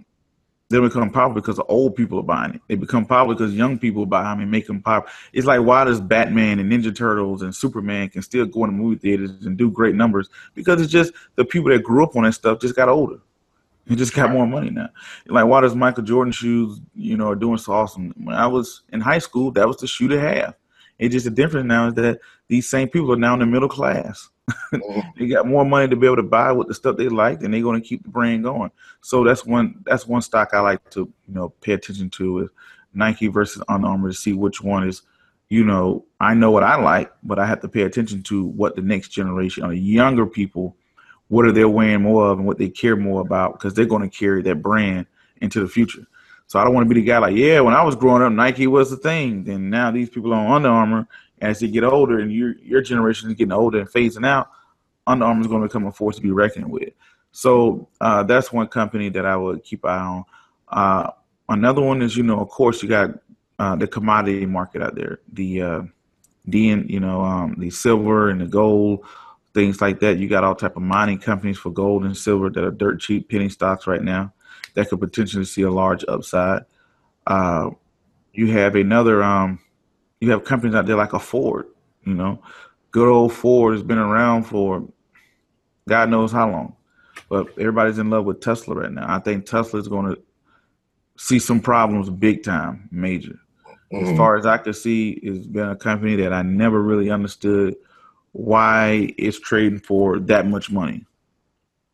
they 0.71 0.81
become 0.81 1.11
popular 1.11 1.35
because 1.35 1.57
the 1.57 1.65
old 1.65 1.95
people 1.95 2.19
are 2.19 2.25
buying 2.25 2.55
it. 2.55 2.61
They 2.67 2.75
become 2.75 3.05
popular 3.05 3.35
because 3.35 3.55
young 3.55 3.79
people 3.79 4.07
buy 4.07 4.25
them 4.25 4.41
and 4.41 4.51
make 4.51 4.67
them 4.67 4.83
pop. 4.83 5.09
It's 5.33 5.47
like 5.47 5.61
why 5.61 5.85
does 5.85 6.01
Batman 6.01 6.59
and 6.59 6.73
Ninja 6.73 6.95
Turtles 6.95 7.43
and 7.43 7.55
Superman 7.55 8.09
can 8.09 8.23
still 8.23 8.47
go 8.47 8.65
in 8.65 8.73
movie 8.73 8.99
theaters 8.99 9.31
and 9.45 9.57
do 9.57 9.71
great 9.71 9.95
numbers? 9.95 10.29
Because 10.55 10.81
it's 10.81 10.91
just 10.91 11.13
the 11.35 11.45
people 11.45 11.71
that 11.71 11.85
grew 11.85 12.03
up 12.03 12.17
on 12.17 12.25
that 12.25 12.33
stuff 12.33 12.61
just 12.61 12.75
got 12.75 12.89
older. 12.89 13.19
He 13.87 13.95
just 13.95 14.15
got 14.15 14.33
more 14.33 14.47
money 14.47 14.71
now. 14.71 14.89
Like 15.27 15.47
why 15.47 15.61
does 15.61 15.77
Michael 15.77 16.03
Jordan 16.03 16.33
shoes, 16.33 16.81
you 16.95 17.17
know, 17.17 17.31
are 17.31 17.37
doing 17.37 17.59
so 17.59 17.73
awesome? 17.73 18.13
When 18.17 18.35
I 18.35 18.47
was 18.47 18.83
in 18.93 19.01
high 19.01 19.19
school, 19.19 19.53
that 19.53 19.67
was 19.67 19.77
the 19.77 19.87
shoe 19.87 20.09
to 20.09 20.21
have. 20.21 20.55
It's 20.99 21.13
just 21.13 21.25
the 21.25 21.31
difference 21.31 21.67
now 21.67 21.89
is 21.89 21.95
that 21.95 22.21
these 22.49 22.69
same 22.69 22.89
people 22.89 23.13
are 23.13 23.17
now 23.17 23.35
in 23.35 23.41
the 23.41 23.47
middle 23.47 23.69
class. 23.69 24.29
Mm-hmm. 24.73 25.01
they 25.19 25.27
got 25.27 25.47
more 25.47 25.65
money 25.65 25.89
to 25.89 25.97
be 25.97 26.07
able 26.07 26.17
to 26.17 26.23
buy 26.23 26.53
with 26.53 26.69
the 26.69 26.75
stuff 26.75 26.97
they 26.97 27.09
like, 27.09 27.43
and 27.43 27.53
they're 27.53 27.63
going 27.63 27.81
to 27.81 27.87
keep 27.87 28.03
the 28.03 28.09
brand 28.09 28.45
going. 28.45 28.71
So 29.03 29.25
that's 29.25 29.45
one 29.45 29.83
that's 29.85 30.07
one 30.07 30.23
stock 30.23 30.51
I 30.53 30.61
like 30.61 30.89
to 30.91 31.01
you 31.29 31.35
know 31.35 31.51
pay 31.61 31.73
attention 31.73 32.11
to 32.11 32.41
is 32.41 32.49
Nike 32.95 33.27
versus 33.27 33.63
Under 33.69 33.89
Armour 33.89 34.11
to 34.11 34.15
see 34.15 34.33
which 34.33 34.63
one 34.63 34.89
is 34.89 35.03
you 35.49 35.65
know 35.65 36.05
I 36.21 36.35
know 36.35 36.51
what 36.51 36.63
I 36.63 36.77
like, 36.77 37.13
but 37.23 37.39
I 37.39 37.47
have 37.47 37.61
to 37.61 37.69
pay 37.69 37.83
attention 37.83 38.23
to 38.25 38.45
what 38.45 38.77
the 38.77 38.83
next 38.83 39.09
generation 39.09 39.65
or 39.65 39.73
younger 39.73 40.27
people 40.27 40.77
what 41.29 41.45
are 41.45 41.53
they 41.53 41.65
wearing 41.65 42.03
more 42.03 42.27
of 42.27 42.39
and 42.39 42.47
what 42.47 42.59
they 42.59 42.69
care 42.69 42.97
more 42.97 43.21
about 43.21 43.55
because 43.55 43.75
they're 43.75 43.85
going 43.85 44.09
to 44.09 44.17
carry 44.17 44.43
that 44.43 44.63
brand 44.63 45.07
into 45.41 45.61
the 45.61 45.69
future. 45.69 46.07
So 46.47 46.59
I 46.61 46.65
don't 46.65 46.75
want 46.75 46.89
to 46.89 46.95
be 46.95 47.01
the 47.01 47.07
guy 47.07 47.19
like, 47.19 47.35
yeah, 47.35 47.61
when 47.61 47.75
I 47.75 47.83
was 47.83 47.97
growing 47.97 48.23
up, 48.23 48.33
Nike 48.33 48.69
was 48.69 48.91
the 48.91 48.97
thing. 48.97 49.49
And 49.49 49.71
now 49.71 49.91
these 49.91 50.09
people 50.09 50.33
on 50.33 50.51
Under 50.51 50.69
Armour 50.69 51.09
as 51.41 51.61
they 51.61 51.69
get 51.69 51.85
older 51.85 52.21
and 52.21 52.33
your 52.33 52.55
your 52.59 52.81
generation 52.81 53.29
is 53.31 53.37
getting 53.37 53.53
older 53.53 53.81
and 53.81 53.89
phasing 53.89 54.27
out, 54.27 54.51
Under 55.07 55.25
Armour 55.25 55.41
is 55.41 55.49
going 55.49 55.63
to 55.63 55.69
become 55.69 55.87
a 55.87 55.93
force 55.93 56.17
to 56.17 56.23
be 56.23 56.31
reckoned 56.31 56.71
with. 56.71 56.93
So 57.33 57.89
uh, 58.01 58.23
that's 58.23 58.53
one 58.53 58.69
company 58.69 59.09
that 59.11 59.27
I 59.27 59.37
would 59.37 59.63
keep 59.65 59.85
eye 59.85 59.99
on. 59.99 60.25
Uh, 60.69 61.11
another 61.49 61.83
one 61.83 62.01
is, 62.01 62.17
you 62.17 62.23
know, 62.23 62.41
of 62.41 62.49
course, 62.49 62.83
you 62.83 62.89
got 62.89 63.11
uh, 63.59 63.77
the 63.77 63.87
commodity 63.87 64.47
market 64.47 64.83
out 64.83 64.95
there, 64.95 65.21
the 65.33 65.63
uh, 65.63 65.83
the 66.47 66.85
you 66.87 67.01
know 67.01 67.23
um, 67.23 67.57
the 67.59 67.71
silver 67.71 68.31
and 68.31 68.41
the 68.41 68.47
gold, 68.47 69.05
things 69.57 69.81
like 69.81 70.01
that. 70.01 70.19
You 70.19 70.29
got 70.29 70.45
all 70.45 70.55
type 70.55 70.77
of 70.77 70.83
mining 70.83 71.19
companies 71.19 71.57
for 71.57 71.71
gold 71.71 72.05
and 72.05 72.15
silver 72.15 72.51
that 72.51 72.63
are 72.63 72.71
dirt 72.71 73.01
cheap 73.01 73.31
penny 73.31 73.49
stocks 73.49 73.87
right 73.87 74.03
now 74.03 74.35
that 74.75 74.91
could 74.91 75.01
potentially 75.01 75.47
see 75.47 75.63
a 75.63 75.71
large 75.71 76.05
upside. 76.09 76.63
Uh, 77.27 77.71
you 78.35 78.49
have 78.49 78.77
another 78.77 79.23
um, 79.23 79.59
you 80.21 80.31
have 80.31 80.45
companies 80.45 80.77
out 80.77 80.85
there 80.85 80.97
like 80.97 81.15
a 81.15 81.19
Ford, 81.19 81.67
you 82.05 82.13
know, 82.13 82.43
good 82.91 83.09
old 83.09 83.33
Ford 83.33 83.73
has 83.73 83.83
been 83.83 83.97
around 83.97 84.45
for 84.45 84.87
God 85.89 86.11
knows 86.11 86.33
how 86.33 86.51
long, 86.51 86.77
but 87.31 87.49
everybody's 87.59 87.99
in 87.99 88.11
love 88.11 88.27
with 88.27 88.43
Tesla 88.43 88.75
right 88.75 88.93
now. 88.93 89.07
I 89.09 89.21
think 89.21 89.47
Tesla 89.47 89.81
is 89.81 89.89
going 89.89 90.15
to 90.15 90.21
see 91.17 91.39
some 91.39 91.61
problems 91.61 92.11
big 92.11 92.45
time, 92.45 92.91
major. 92.93 93.39
Mm-hmm. 93.91 94.07
As 94.09 94.17
far 94.19 94.37
as 94.37 94.45
I 94.45 94.59
could 94.59 94.77
see, 94.77 95.13
it's 95.23 95.47
been 95.47 95.71
a 95.71 95.77
company 95.77 96.17
that 96.17 96.35
I 96.35 96.43
never 96.43 96.83
really 96.83 97.09
understood 97.09 97.77
why 98.37 99.15
it's 99.17 99.41
trading 99.41 99.79
for 99.79 100.19
that 100.19 100.47
much 100.47 100.71
money. 100.71 101.07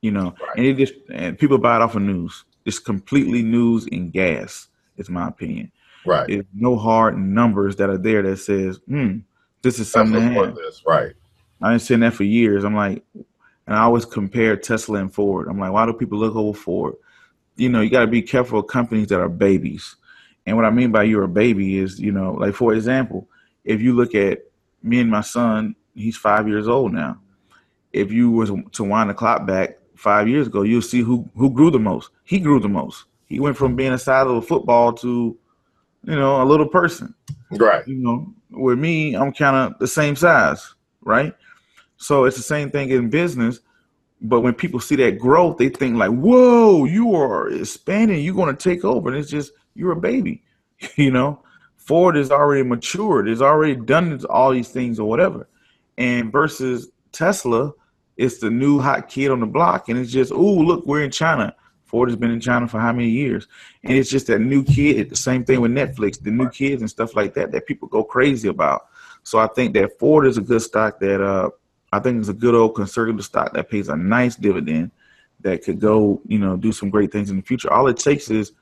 You 0.00 0.10
know, 0.10 0.34
right. 0.40 0.56
and 0.56 0.66
it 0.66 0.76
just 0.76 0.94
and 1.12 1.38
people 1.38 1.58
buy 1.58 1.76
it 1.76 1.82
off 1.82 1.94
of 1.94 2.02
news. 2.02 2.44
It's 2.64 2.80
completely 2.80 3.42
news 3.42 3.86
and 3.92 4.12
gas. 4.12 4.68
Is 4.96 5.08
my 5.08 5.28
opinion. 5.28 5.70
Right. 6.04 6.26
There's 6.26 6.44
no 6.52 6.76
hard 6.76 7.16
numbers 7.16 7.76
that 7.76 7.88
are 7.88 7.98
there 7.98 8.22
that 8.22 8.38
says, 8.38 8.80
hmm, 8.88 9.18
this 9.62 9.78
is 9.78 9.90
something 9.90 10.34
This. 10.54 10.82
Right. 10.86 11.12
I've 11.62 11.72
been 11.72 11.78
saying 11.78 12.00
that 12.00 12.14
for 12.14 12.24
years. 12.24 12.64
I'm 12.64 12.74
like, 12.74 13.04
and 13.14 13.76
I 13.76 13.82
always 13.82 14.04
compare 14.04 14.56
Tesla 14.56 14.98
and 14.98 15.14
Ford. 15.14 15.46
I'm 15.48 15.60
like, 15.60 15.72
why 15.72 15.86
do 15.86 15.92
people 15.92 16.18
look 16.18 16.34
over 16.34 16.58
Ford? 16.58 16.94
You 17.56 17.68
know, 17.68 17.80
you 17.80 17.90
got 17.90 18.00
to 18.00 18.08
be 18.08 18.20
careful 18.20 18.58
of 18.58 18.66
companies 18.66 19.06
that 19.08 19.20
are 19.20 19.28
babies. 19.28 19.94
And 20.44 20.56
what 20.56 20.64
I 20.64 20.70
mean 20.70 20.90
by 20.90 21.04
you're 21.04 21.22
a 21.22 21.28
baby 21.28 21.78
is, 21.78 22.00
you 22.00 22.10
know, 22.10 22.32
like 22.32 22.54
for 22.54 22.74
example, 22.74 23.28
if 23.64 23.80
you 23.80 23.94
look 23.94 24.14
at 24.14 24.40
me 24.82 24.98
and 24.98 25.10
my 25.10 25.20
son, 25.20 25.76
he's 25.94 26.16
five 26.16 26.48
years 26.48 26.68
old 26.68 26.92
now. 26.92 27.20
If 27.92 28.10
you 28.10 28.30
was 28.30 28.50
to 28.72 28.84
wind 28.84 29.10
the 29.10 29.14
clock 29.14 29.46
back 29.46 29.78
five 29.96 30.28
years 30.28 30.46
ago, 30.46 30.62
you'll 30.62 30.82
see 30.82 31.00
who 31.00 31.28
who 31.36 31.50
grew 31.50 31.70
the 31.70 31.78
most. 31.78 32.10
He 32.24 32.40
grew 32.40 32.60
the 32.60 32.68
most. 32.68 33.04
He 33.26 33.40
went 33.40 33.56
from 33.56 33.76
being 33.76 33.92
a 33.92 33.98
side 33.98 34.26
of 34.26 34.36
a 34.36 34.42
football 34.42 34.92
to 34.94 35.38
you 36.04 36.16
know, 36.16 36.42
a 36.42 36.44
little 36.44 36.68
person. 36.68 37.14
Right. 37.50 37.86
You 37.86 37.96
know, 37.96 38.34
with 38.50 38.78
me, 38.78 39.14
I'm 39.14 39.32
kind 39.32 39.56
of 39.56 39.78
the 39.78 39.86
same 39.86 40.16
size, 40.16 40.74
right? 41.02 41.34
So 41.96 42.24
it's 42.24 42.36
the 42.36 42.42
same 42.42 42.70
thing 42.70 42.90
in 42.90 43.10
business. 43.10 43.60
But 44.20 44.40
when 44.40 44.54
people 44.54 44.80
see 44.80 44.96
that 44.96 45.18
growth, 45.18 45.58
they 45.58 45.68
think 45.68 45.96
like, 45.96 46.10
"Whoa, 46.10 46.84
you 46.84 47.14
are 47.14 47.50
expanding. 47.50 48.24
You're 48.24 48.34
going 48.34 48.54
to 48.54 48.70
take 48.70 48.84
over." 48.84 49.08
And 49.08 49.18
it's 49.18 49.30
just 49.30 49.52
you're 49.74 49.92
a 49.92 50.00
baby, 50.00 50.42
you 50.96 51.10
know. 51.10 51.42
Ford 51.76 52.16
is 52.16 52.30
already 52.30 52.62
matured. 52.62 53.28
It's 53.28 53.40
already 53.40 53.74
done 53.74 54.24
all 54.30 54.52
these 54.52 54.68
things 54.68 55.00
or 55.00 55.08
whatever. 55.08 55.48
And 55.98 56.32
versus 56.32 56.90
Tesla, 57.12 57.72
it's 58.16 58.38
the 58.38 58.50
new 58.50 58.80
hot 58.80 59.08
kid 59.08 59.30
on 59.30 59.40
the 59.40 59.46
block, 59.46 59.88
and 59.88 59.98
it's 59.98 60.10
just, 60.10 60.32
oh, 60.32 60.36
look, 60.36 60.86
we're 60.86 61.02
in 61.02 61.10
China. 61.10 61.54
Ford 61.92 62.08
has 62.08 62.16
been 62.16 62.30
in 62.30 62.40
China 62.40 62.66
for 62.66 62.80
how 62.80 62.90
many 62.90 63.10
years? 63.10 63.46
And 63.84 63.92
it's 63.92 64.08
just 64.08 64.26
that 64.28 64.38
new 64.38 64.64
kid, 64.64 65.10
the 65.10 65.16
same 65.16 65.44
thing 65.44 65.60
with 65.60 65.72
Netflix, 65.72 66.18
the 66.18 66.30
new 66.30 66.48
kids 66.48 66.80
and 66.80 66.88
stuff 66.88 67.14
like 67.14 67.34
that 67.34 67.52
that 67.52 67.66
people 67.66 67.86
go 67.86 68.02
crazy 68.02 68.48
about. 68.48 68.86
So 69.24 69.38
I 69.38 69.46
think 69.46 69.74
that 69.74 69.98
Ford 69.98 70.26
is 70.26 70.38
a 70.38 70.40
good 70.40 70.62
stock 70.62 71.00
that 71.00 71.22
uh 71.22 71.50
I 71.92 72.00
think 72.00 72.18
it's 72.18 72.30
a 72.30 72.34
good 72.34 72.54
old 72.54 72.74
conservative 72.74 73.22
stock 73.22 73.52
that 73.52 73.68
pays 73.68 73.90
a 73.90 73.96
nice 73.96 74.36
dividend 74.36 74.90
that 75.40 75.62
could 75.62 75.80
go, 75.80 76.22
you 76.26 76.38
know, 76.38 76.56
do 76.56 76.72
some 76.72 76.88
great 76.88 77.12
things 77.12 77.28
in 77.28 77.36
the 77.36 77.42
future. 77.42 77.70
All 77.70 77.86
it 77.88 77.98
takes 77.98 78.30
is 78.30 78.52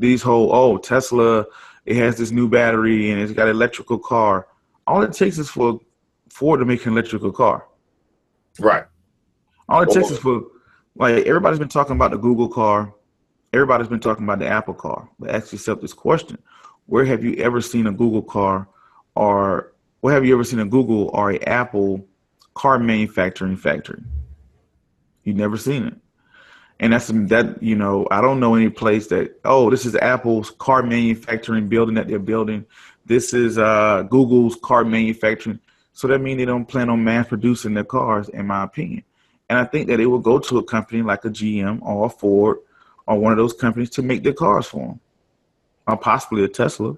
these 0.00 0.20
whole 0.20 0.52
oh 0.52 0.76
Tesla, 0.76 1.46
it 1.86 1.94
has 1.94 2.18
this 2.18 2.32
new 2.32 2.48
battery 2.48 3.12
and 3.12 3.20
it's 3.20 3.32
got 3.32 3.46
an 3.46 3.54
electrical 3.54 4.00
car. 4.00 4.48
All 4.88 5.02
it 5.02 5.12
takes 5.12 5.38
is 5.38 5.48
for 5.48 5.78
Ford 6.30 6.60
to 6.60 6.66
make 6.66 6.84
an 6.86 6.92
electrical 6.92 7.32
car. 7.32 7.66
Right. 8.58 8.84
All 9.68 9.82
it 9.82 9.90
takes 9.90 10.10
is 10.10 10.18
for 10.18 10.42
like 10.96 11.26
everybody's 11.26 11.58
been 11.58 11.68
talking 11.68 11.96
about 11.96 12.10
the 12.10 12.18
Google 12.18 12.48
car, 12.48 12.92
everybody's 13.52 13.88
been 13.88 14.00
talking 14.00 14.24
about 14.24 14.38
the 14.38 14.46
Apple 14.46 14.74
car. 14.74 15.08
But 15.18 15.30
ask 15.30 15.52
yourself 15.52 15.80
this 15.80 15.92
question: 15.92 16.38
Where 16.86 17.04
have 17.04 17.24
you 17.24 17.34
ever 17.34 17.60
seen 17.60 17.86
a 17.86 17.92
Google 17.92 18.22
car, 18.22 18.68
or 19.14 19.72
where 20.00 20.14
have 20.14 20.24
you 20.24 20.34
ever 20.34 20.44
seen 20.44 20.58
a 20.58 20.64
Google 20.64 21.10
or 21.12 21.32
a 21.32 21.38
Apple 21.40 22.06
car 22.54 22.78
manufacturing 22.78 23.56
factory? 23.56 24.02
You've 25.24 25.36
never 25.36 25.56
seen 25.56 25.86
it. 25.86 25.94
And 26.80 26.94
that's 26.94 27.08
that 27.08 27.62
you 27.62 27.76
know 27.76 28.08
I 28.10 28.20
don't 28.20 28.40
know 28.40 28.54
any 28.54 28.70
place 28.70 29.06
that 29.08 29.38
oh 29.44 29.70
this 29.70 29.84
is 29.84 29.94
Apple's 29.96 30.50
car 30.50 30.82
manufacturing 30.82 31.68
building 31.68 31.94
that 31.94 32.08
they're 32.08 32.18
building. 32.18 32.64
This 33.04 33.34
is 33.34 33.58
uh, 33.58 34.02
Google's 34.04 34.56
car 34.56 34.84
manufacturing. 34.84 35.60
So 35.92 36.08
that 36.08 36.20
means 36.20 36.38
they 36.38 36.44
don't 36.44 36.66
plan 36.66 36.88
on 36.90 37.04
mass 37.04 37.28
producing 37.28 37.74
their 37.74 37.84
cars, 37.84 38.28
in 38.28 38.46
my 38.46 38.64
opinion. 38.64 39.04
And 39.48 39.58
I 39.58 39.64
think 39.64 39.88
that 39.88 40.00
it 40.00 40.06
will 40.06 40.20
go 40.20 40.38
to 40.38 40.58
a 40.58 40.64
company 40.64 41.02
like 41.02 41.24
a 41.24 41.28
GM 41.30 41.82
or 41.82 42.06
a 42.06 42.08
Ford 42.08 42.58
or 43.06 43.18
one 43.18 43.32
of 43.32 43.38
those 43.38 43.52
companies 43.52 43.90
to 43.90 44.02
make 44.02 44.22
their 44.22 44.32
cars 44.32 44.66
for 44.66 44.86
them, 44.86 45.00
or 45.88 45.96
possibly 45.96 46.44
a 46.44 46.48
Tesla 46.48 46.94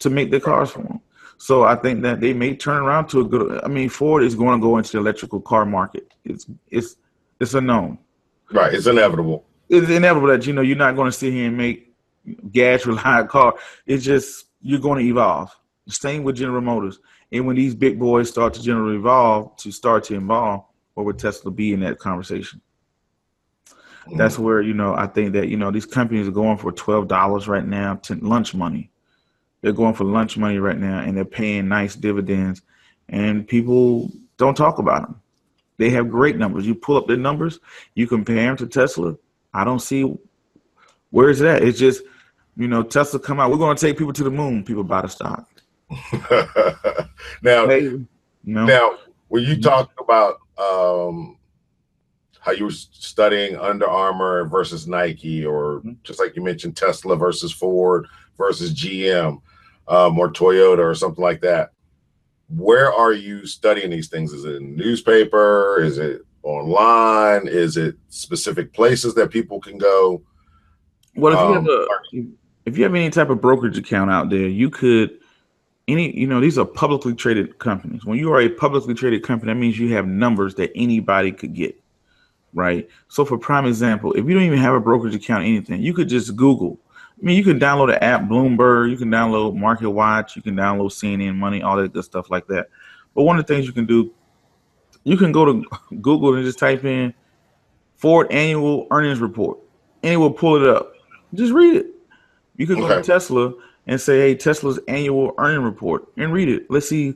to 0.00 0.10
make 0.10 0.30
their 0.30 0.40
cars 0.40 0.70
for 0.70 0.82
them. 0.82 1.00
So 1.38 1.62
I 1.62 1.74
think 1.74 2.02
that 2.02 2.20
they 2.20 2.34
may 2.34 2.54
turn 2.54 2.82
around 2.82 3.08
to 3.08 3.20
a 3.20 3.24
good. 3.24 3.64
I 3.64 3.68
mean, 3.68 3.88
Ford 3.88 4.22
is 4.22 4.34
going 4.34 4.60
to 4.60 4.62
go 4.62 4.76
into 4.76 4.92
the 4.92 4.98
electrical 4.98 5.40
car 5.40 5.64
market. 5.64 6.12
It's 6.24 6.46
it's 6.70 6.96
it's 7.40 7.54
a 7.54 7.60
known. 7.62 7.98
Right. 8.52 8.74
It's 8.74 8.86
inevitable. 8.86 9.46
It's 9.70 9.88
inevitable 9.88 10.28
that 10.28 10.46
you 10.46 10.52
know 10.52 10.60
you're 10.60 10.76
not 10.76 10.96
going 10.96 11.10
to 11.10 11.16
sit 11.16 11.32
here 11.32 11.46
and 11.46 11.56
make 11.56 11.94
gas 12.52 12.84
reliant 12.84 13.30
car. 13.30 13.54
It's 13.86 14.04
just 14.04 14.46
you're 14.60 14.80
going 14.80 15.02
to 15.02 15.10
evolve. 15.10 15.50
Same 15.88 16.24
with 16.24 16.36
General 16.36 16.60
Motors. 16.60 16.98
And 17.32 17.46
when 17.46 17.56
these 17.56 17.74
big 17.74 17.98
boys 17.98 18.28
start 18.28 18.54
to 18.54 18.62
generally 18.62 18.96
evolve, 18.96 19.56
to 19.58 19.70
start 19.70 20.04
to 20.04 20.16
evolve, 20.16 20.64
where 20.94 21.04
would 21.04 21.18
Tesla 21.18 21.50
be 21.50 21.72
in 21.72 21.80
that 21.80 21.98
conversation? 21.98 22.60
Mm-hmm. 24.10 24.16
That's 24.16 24.38
where 24.38 24.60
you 24.60 24.74
know 24.74 24.94
I 24.94 25.06
think 25.06 25.32
that 25.34 25.48
you 25.48 25.56
know 25.56 25.70
these 25.70 25.86
companies 25.86 26.26
are 26.26 26.32
going 26.32 26.58
for 26.58 26.72
twelve 26.72 27.08
dollars 27.08 27.46
right 27.46 27.64
now 27.64 27.96
to 27.96 28.14
lunch 28.16 28.54
money. 28.54 28.90
They're 29.60 29.72
going 29.72 29.94
for 29.94 30.04
lunch 30.04 30.36
money 30.36 30.58
right 30.58 30.78
now, 30.78 31.00
and 31.00 31.16
they're 31.16 31.24
paying 31.24 31.68
nice 31.68 31.94
dividends, 31.94 32.62
and 33.08 33.46
people 33.46 34.10
don't 34.38 34.56
talk 34.56 34.78
about 34.78 35.02
them. 35.02 35.20
They 35.76 35.90
have 35.90 36.10
great 36.10 36.36
numbers. 36.36 36.66
You 36.66 36.74
pull 36.74 36.96
up 36.96 37.06
their 37.06 37.16
numbers, 37.16 37.60
you 37.94 38.06
compare 38.06 38.46
them 38.46 38.56
to 38.56 38.66
Tesla. 38.66 39.16
I 39.52 39.64
don't 39.64 39.80
see 39.80 40.14
where 41.10 41.28
is 41.28 41.40
that. 41.40 41.62
It's 41.62 41.78
just 41.78 42.02
you 42.56 42.68
know 42.68 42.82
Tesla 42.82 43.20
come 43.20 43.38
out. 43.38 43.50
We're 43.50 43.58
going 43.58 43.76
to 43.76 43.86
take 43.86 43.98
people 43.98 44.14
to 44.14 44.24
the 44.24 44.30
moon. 44.30 44.64
People 44.64 44.82
buy 44.84 45.02
the 45.02 45.08
stock. 45.08 45.46
now, 47.42 47.68
you 47.70 48.06
know? 48.44 48.64
now 48.64 48.98
when 49.28 49.42
you 49.42 49.54
mm-hmm. 49.54 49.62
talk 49.62 49.92
about 50.00 50.38
um, 50.58 51.36
how 52.40 52.52
you 52.52 52.64
were 52.64 52.70
studying 52.70 53.56
Under 53.56 53.88
Armour 53.88 54.46
versus 54.46 54.86
Nike, 54.86 55.44
or 55.44 55.80
mm-hmm. 55.80 55.92
just 56.02 56.18
like 56.18 56.34
you 56.36 56.42
mentioned, 56.42 56.76
Tesla 56.76 57.16
versus 57.16 57.52
Ford 57.52 58.06
versus 58.36 58.74
GM 58.74 59.40
um, 59.88 60.18
or 60.18 60.32
Toyota 60.32 60.78
or 60.78 60.94
something 60.94 61.22
like 61.22 61.40
that. 61.42 61.70
Where 62.48 62.92
are 62.92 63.12
you 63.12 63.46
studying 63.46 63.90
these 63.90 64.08
things? 64.08 64.32
Is 64.32 64.44
it 64.44 64.56
in 64.56 64.74
newspaper? 64.74 65.80
Is 65.80 65.98
it 65.98 66.22
online? 66.42 67.46
Is 67.46 67.76
it 67.76 67.96
specific 68.08 68.72
places 68.72 69.14
that 69.14 69.30
people 69.30 69.60
can 69.60 69.78
go? 69.78 70.22
Well, 71.14 71.32
if 71.32 71.38
um, 71.38 71.54
have 71.54 71.66
a 71.66 71.86
if 72.66 72.76
you 72.76 72.84
have 72.84 72.94
any 72.94 73.10
type 73.10 73.30
of 73.30 73.40
brokerage 73.40 73.78
account 73.78 74.10
out 74.10 74.30
there, 74.30 74.48
you 74.48 74.70
could 74.70 75.19
any 75.90 76.16
you 76.18 76.26
know 76.26 76.40
these 76.40 76.58
are 76.58 76.64
publicly 76.64 77.14
traded 77.14 77.58
companies. 77.58 78.04
When 78.04 78.18
you 78.18 78.32
are 78.32 78.40
a 78.40 78.48
publicly 78.48 78.94
traded 78.94 79.22
company, 79.22 79.52
that 79.52 79.58
means 79.58 79.78
you 79.78 79.92
have 79.94 80.06
numbers 80.06 80.54
that 80.56 80.70
anybody 80.74 81.32
could 81.32 81.54
get, 81.54 81.80
right? 82.54 82.88
So, 83.08 83.24
for 83.24 83.38
prime 83.38 83.66
example, 83.66 84.12
if 84.12 84.26
you 84.26 84.34
don't 84.34 84.44
even 84.44 84.58
have 84.58 84.74
a 84.74 84.80
brokerage 84.80 85.14
account, 85.14 85.44
anything, 85.44 85.82
you 85.82 85.94
could 85.94 86.08
just 86.08 86.36
Google. 86.36 86.78
I 87.20 87.24
mean, 87.24 87.36
you 87.36 87.44
can 87.44 87.60
download 87.60 87.88
the 87.88 88.02
app 88.02 88.22
Bloomberg, 88.22 88.90
you 88.90 88.96
can 88.96 89.10
download 89.10 89.54
Market 89.54 89.90
Watch, 89.90 90.36
you 90.36 90.42
can 90.42 90.56
download 90.56 90.90
CNN 90.90 91.36
Money, 91.36 91.62
all 91.62 91.76
that 91.76 91.92
good 91.92 92.04
stuff 92.04 92.30
like 92.30 92.46
that. 92.46 92.68
But 93.14 93.24
one 93.24 93.38
of 93.38 93.46
the 93.46 93.54
things 93.54 93.66
you 93.66 93.72
can 93.72 93.84
do, 93.84 94.12
you 95.04 95.18
can 95.18 95.30
go 95.30 95.44
to 95.44 95.64
Google 96.00 96.34
and 96.34 96.44
just 96.44 96.58
type 96.58 96.84
in 96.84 97.12
Ford 97.96 98.32
annual 98.32 98.86
earnings 98.90 99.18
report, 99.18 99.58
and 100.02 100.14
it 100.14 100.16
will 100.16 100.32
pull 100.32 100.56
it 100.56 100.66
up. 100.66 100.94
Just 101.34 101.52
read 101.52 101.76
it. 101.76 101.86
You 102.56 102.66
can 102.66 102.76
okay. 102.76 102.88
go 102.88 102.96
to 102.96 103.02
Tesla 103.02 103.52
and 103.90 104.00
say, 104.00 104.20
"Hey, 104.20 104.34
Tesla's 104.36 104.78
annual 104.86 105.34
earning 105.36 105.64
report," 105.64 106.06
and 106.16 106.32
read 106.32 106.48
it. 106.48 106.70
Let's 106.70 106.88
see. 106.88 107.14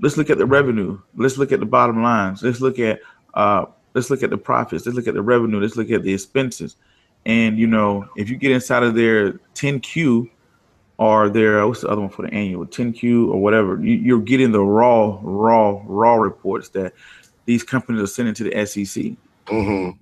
Let's 0.00 0.16
look 0.16 0.30
at 0.30 0.38
the 0.38 0.46
revenue. 0.46 0.98
Let's 1.16 1.36
look 1.36 1.52
at 1.52 1.60
the 1.60 1.66
bottom 1.66 2.02
lines. 2.02 2.42
Let's 2.42 2.60
look 2.60 2.78
at 2.78 3.00
uh, 3.34 3.66
let's 3.92 4.08
look 4.08 4.22
at 4.22 4.30
the 4.30 4.38
profits. 4.38 4.86
Let's 4.86 4.96
look 4.96 5.08
at 5.08 5.14
the 5.14 5.22
revenue. 5.22 5.60
Let's 5.60 5.76
look 5.76 5.90
at 5.90 6.04
the 6.04 6.14
expenses. 6.14 6.76
And 7.26 7.58
you 7.58 7.66
know, 7.66 8.08
if 8.16 8.30
you 8.30 8.36
get 8.36 8.52
inside 8.52 8.84
of 8.84 8.94
their 8.94 9.32
10Q 9.54 10.30
or 10.98 11.28
their 11.28 11.66
what's 11.66 11.80
the 11.80 11.88
other 11.88 12.00
one 12.00 12.10
for 12.10 12.22
the 12.22 12.32
annual 12.32 12.66
10Q 12.66 13.28
or 13.28 13.40
whatever, 13.40 13.82
you, 13.84 14.16
are 14.16 14.22
getting 14.22 14.52
the 14.52 14.62
raw, 14.62 15.18
raw, 15.22 15.80
raw 15.84 16.14
reports 16.14 16.68
that 16.70 16.94
these 17.46 17.64
companies 17.64 18.00
are 18.00 18.06
sending 18.06 18.34
to 18.34 18.44
the 18.44 18.66
SEC. 18.66 19.04
Mm-hmm. 19.46 19.98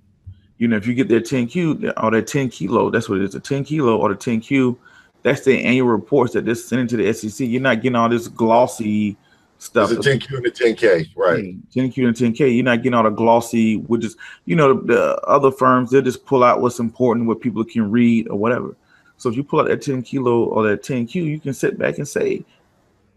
You 0.58 0.68
know, 0.68 0.76
if 0.76 0.86
you 0.86 0.92
get 0.92 1.08
their 1.08 1.20
10Q 1.20 1.94
or 1.96 2.10
their 2.10 2.20
10 2.20 2.50
kilo, 2.50 2.90
that's 2.90 3.08
what 3.08 3.18
it 3.18 3.24
is, 3.24 3.34
a 3.34 3.40
10 3.40 3.64
kilo 3.64 3.96
or 3.96 4.10
the 4.10 4.16
10Q 4.16 4.76
that's 5.22 5.44
the 5.44 5.62
annual 5.62 5.88
reports 5.88 6.32
that 6.34 6.44
they're 6.44 6.54
sending 6.54 6.88
to 6.88 6.96
the 6.96 7.12
SEC. 7.12 7.46
You're 7.46 7.60
not 7.60 7.82
getting 7.82 7.96
all 7.96 8.08
this 8.08 8.28
glossy 8.28 9.16
stuff. 9.58 9.92
It's 9.92 10.06
a 10.06 10.10
10Q 10.10 10.36
and 10.38 10.46
a 10.46 10.50
10K, 10.50 11.10
right? 11.16 11.70
10Q 11.70 12.08
and 12.08 12.16
10K. 12.16 12.54
You're 12.54 12.64
not 12.64 12.76
getting 12.76 12.94
all 12.94 13.02
the 13.02 13.10
glossy, 13.10 13.76
which 13.76 14.04
is, 14.04 14.16
you 14.46 14.56
know, 14.56 14.74
the, 14.74 14.82
the, 14.94 15.20
other 15.22 15.50
firms, 15.50 15.90
they'll 15.90 16.02
just 16.02 16.24
pull 16.24 16.42
out 16.42 16.60
what's 16.60 16.78
important, 16.78 17.26
what 17.26 17.40
people 17.40 17.64
can 17.64 17.90
read 17.90 18.28
or 18.28 18.38
whatever. 18.38 18.74
So 19.16 19.28
if 19.28 19.36
you 19.36 19.44
pull 19.44 19.60
out 19.60 19.68
that 19.68 19.82
10 19.82 20.02
kilo 20.02 20.44
or 20.44 20.66
that 20.68 20.82
10Q, 20.82 21.14
you 21.14 21.38
can 21.38 21.52
sit 21.52 21.78
back 21.78 21.98
and 21.98 22.08
say, 22.08 22.44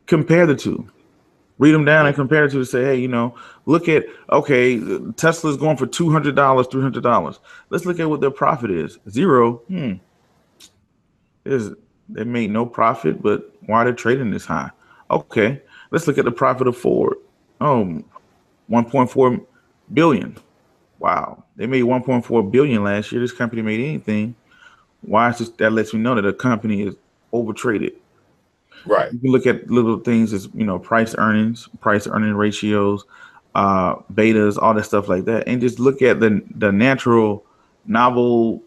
compare 0.05 0.45
the 0.45 0.55
two. 0.55 0.87
Read 1.59 1.71
them 1.71 1.85
down 1.85 2.07
and 2.07 2.15
compare 2.15 2.45
it 2.45 2.51
to 2.51 2.65
say, 2.65 2.83
hey, 2.83 2.95
you 2.95 3.07
know, 3.07 3.35
look 3.65 3.87
at 3.87 4.05
okay, 4.31 4.79
Tesla's 5.15 5.55
going 5.55 5.77
for 5.77 5.85
two 5.85 6.11
hundred 6.11 6.35
dollars, 6.35 6.65
three 6.65 6.81
hundred 6.81 7.03
dollars. 7.03 7.39
Let's 7.69 7.85
look 7.85 7.99
at 7.99 8.09
what 8.09 8.21
their 8.21 8.31
profit 8.31 8.71
is. 8.71 8.97
Zero. 9.07 9.57
Hmm. 9.67 9.93
Is 11.45 11.71
they 12.09 12.23
made 12.23 12.51
no 12.51 12.65
profit, 12.65 13.21
but 13.21 13.53
why 13.65 13.81
are 13.81 13.85
they 13.85 13.95
trading 13.95 14.31
this 14.31 14.45
high? 14.45 14.69
Okay, 15.09 15.61
let's 15.91 16.07
look 16.07 16.17
at 16.17 16.25
the 16.25 16.31
profit 16.31 16.67
of 16.67 16.77
Ford. 16.77 17.17
Oh, 17.61 18.03
1.4 18.69 19.45
billion. 19.93 20.37
Wow, 20.99 21.43
they 21.55 21.67
made 21.67 21.83
1.4 21.83 22.51
billion 22.51 22.83
last 22.83 23.11
year. 23.11 23.21
This 23.21 23.31
company 23.31 23.61
made 23.61 23.79
anything. 23.79 24.35
Why 25.01 25.29
is 25.29 25.39
this? 25.39 25.49
That 25.49 25.73
lets 25.73 25.93
me 25.93 25.99
know 25.99 26.15
that 26.15 26.25
a 26.25 26.33
company 26.33 26.83
is 26.83 26.95
overtraded. 27.33 27.93
Right. 28.85 29.11
You 29.11 29.19
can 29.19 29.31
look 29.31 29.45
at 29.45 29.69
little 29.69 29.99
things 29.99 30.33
as 30.33 30.49
you 30.53 30.65
know, 30.65 30.79
price 30.79 31.15
earnings, 31.17 31.69
price 31.79 32.07
earning 32.07 32.33
ratios, 32.33 33.05
uh, 33.55 33.95
betas, 34.13 34.57
all 34.61 34.73
that 34.73 34.83
stuff 34.83 35.07
like 35.07 35.25
that, 35.25 35.47
and 35.47 35.61
just 35.61 35.79
look 35.79 36.01
at 36.01 36.19
the 36.19 36.41
the 36.55 36.71
natural 36.71 37.45
novel 37.85 38.61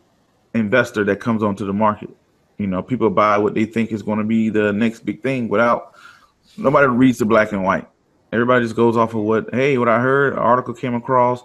investor 0.54 1.04
that 1.04 1.20
comes 1.20 1.42
onto 1.42 1.66
the 1.66 1.72
market. 1.72 2.10
You 2.58 2.66
know, 2.66 2.82
people 2.82 3.10
buy 3.10 3.38
what 3.38 3.54
they 3.54 3.64
think 3.66 3.92
is 3.92 4.02
going 4.02 4.18
to 4.18 4.24
be 4.24 4.48
the 4.48 4.72
next 4.72 5.04
big 5.04 5.22
thing 5.22 5.48
without 5.48 5.94
nobody 6.56 6.86
reads 6.86 7.18
the 7.18 7.24
black 7.24 7.52
and 7.52 7.64
white. 7.64 7.86
Everybody 8.32 8.64
just 8.64 8.76
goes 8.76 8.96
off 8.96 9.14
of 9.14 9.22
what, 9.22 9.54
hey, 9.54 9.78
what 9.78 9.88
I 9.88 10.00
heard, 10.00 10.32
an 10.32 10.38
article 10.38 10.74
came 10.74 10.94
across, 10.94 11.42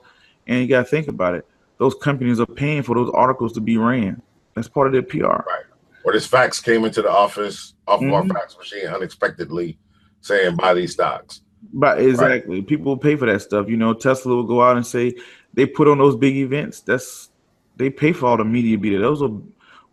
and 0.48 0.62
you 0.62 0.68
got 0.68 0.80
to 0.80 0.86
think 0.86 1.08
about 1.08 1.36
it. 1.36 1.46
Those 1.78 1.96
companies 1.96 2.40
are 2.40 2.46
paying 2.46 2.84
for 2.84 2.96
those 2.96 3.12
articles 3.14 3.54
to 3.54 3.62
be 3.62 3.78
ran. 3.78 4.22
That's 4.56 4.68
part 4.68 4.88
of 4.88 4.94
their 4.94 5.04
PR. 5.04 5.26
Right. 5.26 5.64
Or 6.04 6.14
this 6.14 6.26
fax 6.26 6.60
came 6.60 6.84
into 6.86 7.02
the 7.02 7.12
office 7.12 7.74
off 7.88 8.00
mm-hmm. 8.00 8.10
of 8.10 8.14
our 8.14 8.22
mm-hmm. 8.24 8.32
fax 8.32 8.58
machine 8.58 8.88
unexpectedly 8.88 9.78
saying 10.22 10.56
buy 10.56 10.74
these 10.74 10.94
stocks. 10.94 11.42
But 11.74 12.02
exactly, 12.02 12.60
right. 12.60 12.68
people 12.68 12.98
pay 12.98 13.16
for 13.16 13.32
that 13.32 13.42
stuff. 13.42 13.70
You 13.70 13.78
know, 13.78 13.94
Tesla 13.94 14.36
will 14.36 14.44
go 14.44 14.62
out 14.62 14.78
and 14.78 14.86
say 14.86 15.14
they 15.54 15.66
put 15.66 15.88
on 15.88 16.00
those 16.00 16.16
big 16.16 16.36
events. 16.38 16.82
That's 16.82 17.30
they 17.78 17.90
pay 17.90 18.14
for 18.14 18.28
all 18.28 18.38
the 18.38 18.44
media 18.44 18.78
be 18.78 18.90
there. 18.90 19.00
Those 19.00 19.22
are 19.22 19.32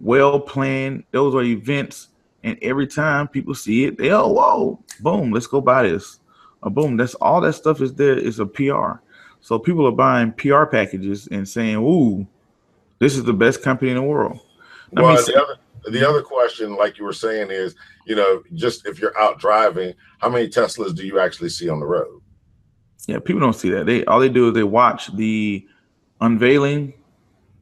well 0.01 0.41
planned. 0.41 1.05
Those 1.11 1.35
are 1.35 1.43
events, 1.43 2.09
and 2.45 2.59
every 2.63 2.87
time 2.87 3.29
people 3.29 3.55
see 3.55 3.85
it, 3.85 3.99
they 3.99 4.11
oh 4.11 4.29
whoa, 4.29 4.85
boom, 5.01 5.33
let's 5.33 5.47
go 5.47 5.61
buy 5.61 5.85
this. 5.85 6.21
Or 6.63 6.71
boom, 6.71 6.97
that's 6.97 7.15
all 7.17 7.41
that 7.43 7.53
stuff 7.55 7.81
is 7.81 7.95
there 7.95 8.19
is 8.19 8.41
a 8.41 8.47
PR. 8.47 9.01
So 9.41 9.59
people 9.59 9.87
are 9.87 9.93
buying 9.93 10.33
PR 10.33 10.65
packages 10.65 11.29
and 11.29 11.49
saying, 11.49 11.77
"Ooh, 11.77 12.27
this 12.99 13.17
is 13.17 13.25
the 13.25 13.33
best 13.33 13.63
company 13.63 13.91
in 13.91 13.97
the 13.97 14.03
world." 14.03 14.41
Let 14.93 15.05
well, 15.05 15.17
the 15.25 15.43
other 15.43 15.57
the 15.91 16.09
other 16.09 16.23
question, 16.23 16.77
like 16.77 16.99
you 16.99 17.05
were 17.05 17.13
saying, 17.13 17.51
is 17.51 17.75
you 18.07 18.17
know, 18.17 18.43
just 18.55 18.87
if 18.87 18.99
you're 18.99 19.17
out 19.19 19.39
driving, 19.39 19.95
how 20.19 20.29
many 20.29 20.49
Teslas 20.49 20.95
do 20.95 21.07
you 21.07 21.21
actually 21.21 21.51
see 21.51 21.69
on 21.69 21.81
the 21.81 21.87
road? 21.87 22.21
Yeah, 23.07 23.19
people 23.19 23.41
don't 23.41 23.55
see 23.55 23.71
that. 23.71 23.87
They 23.87 24.05
all 24.07 24.21
they 24.21 24.29
do 24.29 24.49
is 24.49 24.55
they 24.55 24.65
watch 24.65 25.15
the 25.15 25.67
unveiling 26.21 26.95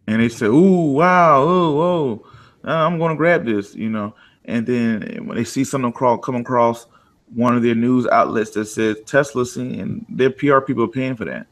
and 0.06 0.20
they 0.20 0.28
say, 0.28 0.46
"Ooh, 0.46 0.92
wow, 0.92 1.42
oh, 1.42 1.80
oh, 1.80 2.24
I'm 2.64 2.98
going 2.98 3.10
to 3.10 3.16
grab 3.16 3.44
this," 3.44 3.74
you 3.74 3.88
know. 3.88 4.14
And 4.44 4.66
then 4.66 5.26
when 5.26 5.36
they 5.36 5.44
see 5.44 5.64
something 5.64 5.92
crawl, 5.92 6.18
come 6.18 6.36
across 6.36 6.86
one 7.34 7.56
of 7.56 7.62
their 7.62 7.74
news 7.74 8.06
outlets 8.06 8.50
that 8.52 8.66
says 8.66 8.98
Tesla, 9.06 9.44
and 9.56 10.06
their 10.08 10.30
PR 10.30 10.60
people 10.60 10.84
are 10.84 10.88
paying 10.88 11.16
for 11.16 11.24
that. 11.24 11.46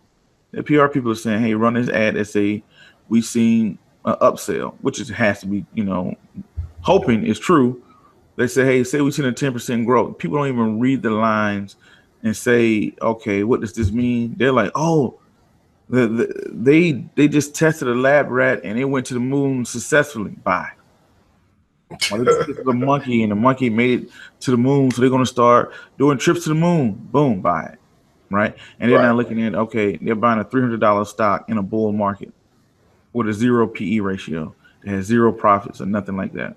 Their 0.53 0.63
PR 0.63 0.87
people 0.87 1.11
are 1.11 1.17
saying, 1.17 1.43
"Hey, 1.43 1.55
run 1.55 1.75
this 1.75 1.89
ad 1.89 2.15
that 2.15 2.27
say 2.27 2.63
we've 3.09 3.25
seen 3.25 3.79
an 4.05 4.15
upsell," 4.21 4.75
which 4.83 5.01
is, 5.01 5.09
has 5.09 5.41
to 5.41 5.47
be, 5.47 5.67
you 5.75 5.85
know, 5.85 6.15
hoping 6.81 7.27
is 7.27 7.41
true. 7.41 7.83
They 8.37 8.47
say, 8.47 8.65
"Hey, 8.65 8.85
say 8.85 9.01
we've 9.01 9.15
seen 9.15 9.25
a 9.25 9.33
10% 9.33 9.85
growth." 9.85 10.19
People 10.19 10.39
don't 10.39 10.49
even 10.49 10.79
read 10.79 11.03
the 11.03 11.11
lines 11.11 11.77
and 12.23 12.37
say, 12.37 12.95
"Okay, 13.03 13.43
what 13.43 13.61
does 13.61 13.73
this 13.73 13.91
mean?" 13.91 14.37
They're 14.39 14.53
like, 14.53 14.71
"Oh." 14.75 15.19
The, 15.89 16.07
the, 16.07 16.51
they 16.51 17.05
they 17.15 17.29
just 17.29 17.55
tested 17.55 17.89
a 17.89 17.95
lab 17.95 18.31
rat 18.31 18.63
and 18.65 18.79
it 18.79 18.87
went 18.87 19.07
to 19.07 19.15
the 19.15 19.21
moon 19.21 19.65
successfully. 19.65 20.31
Bye. 20.31 20.71
the 21.91 22.73
monkey 22.75 23.23
and 23.23 23.31
the 23.31 23.37
monkey 23.37 23.71
made 23.71 24.05
it 24.05 24.11
to 24.41 24.51
the 24.51 24.57
moon, 24.57 24.91
so 24.91 25.01
they're 25.01 25.11
gonna 25.11 25.27
start 25.27 25.73
doing 25.99 26.19
trips 26.19 26.45
to 26.45 26.49
the 26.49 26.55
moon. 26.55 26.93
Boom, 26.93 27.41
buy 27.41 27.65
it, 27.65 27.79
right? 28.31 28.57
And 28.81 28.91
they're 28.91 28.99
right. 28.99 29.07
not 29.07 29.17
looking 29.17 29.43
at 29.45 29.55
okay, 29.55 29.97
they're 29.99 30.15
buying 30.15 30.41
a 30.41 30.45
three 30.45 30.63
hundred 30.63 30.81
dollar 30.81 31.05
stock 31.05 31.49
in 31.49 31.59
a 31.59 31.63
bull 31.63 31.93
market 31.93 32.33
with 33.13 33.29
a 33.29 33.33
zero 33.33 33.67
PE 33.67 34.01
ratio. 34.01 34.55
It 34.85 34.89
has 34.89 35.05
zero 35.05 35.33
profits 35.33 35.81
or 35.81 35.87
nothing 35.87 36.17
like 36.17 36.33
that. 36.33 36.57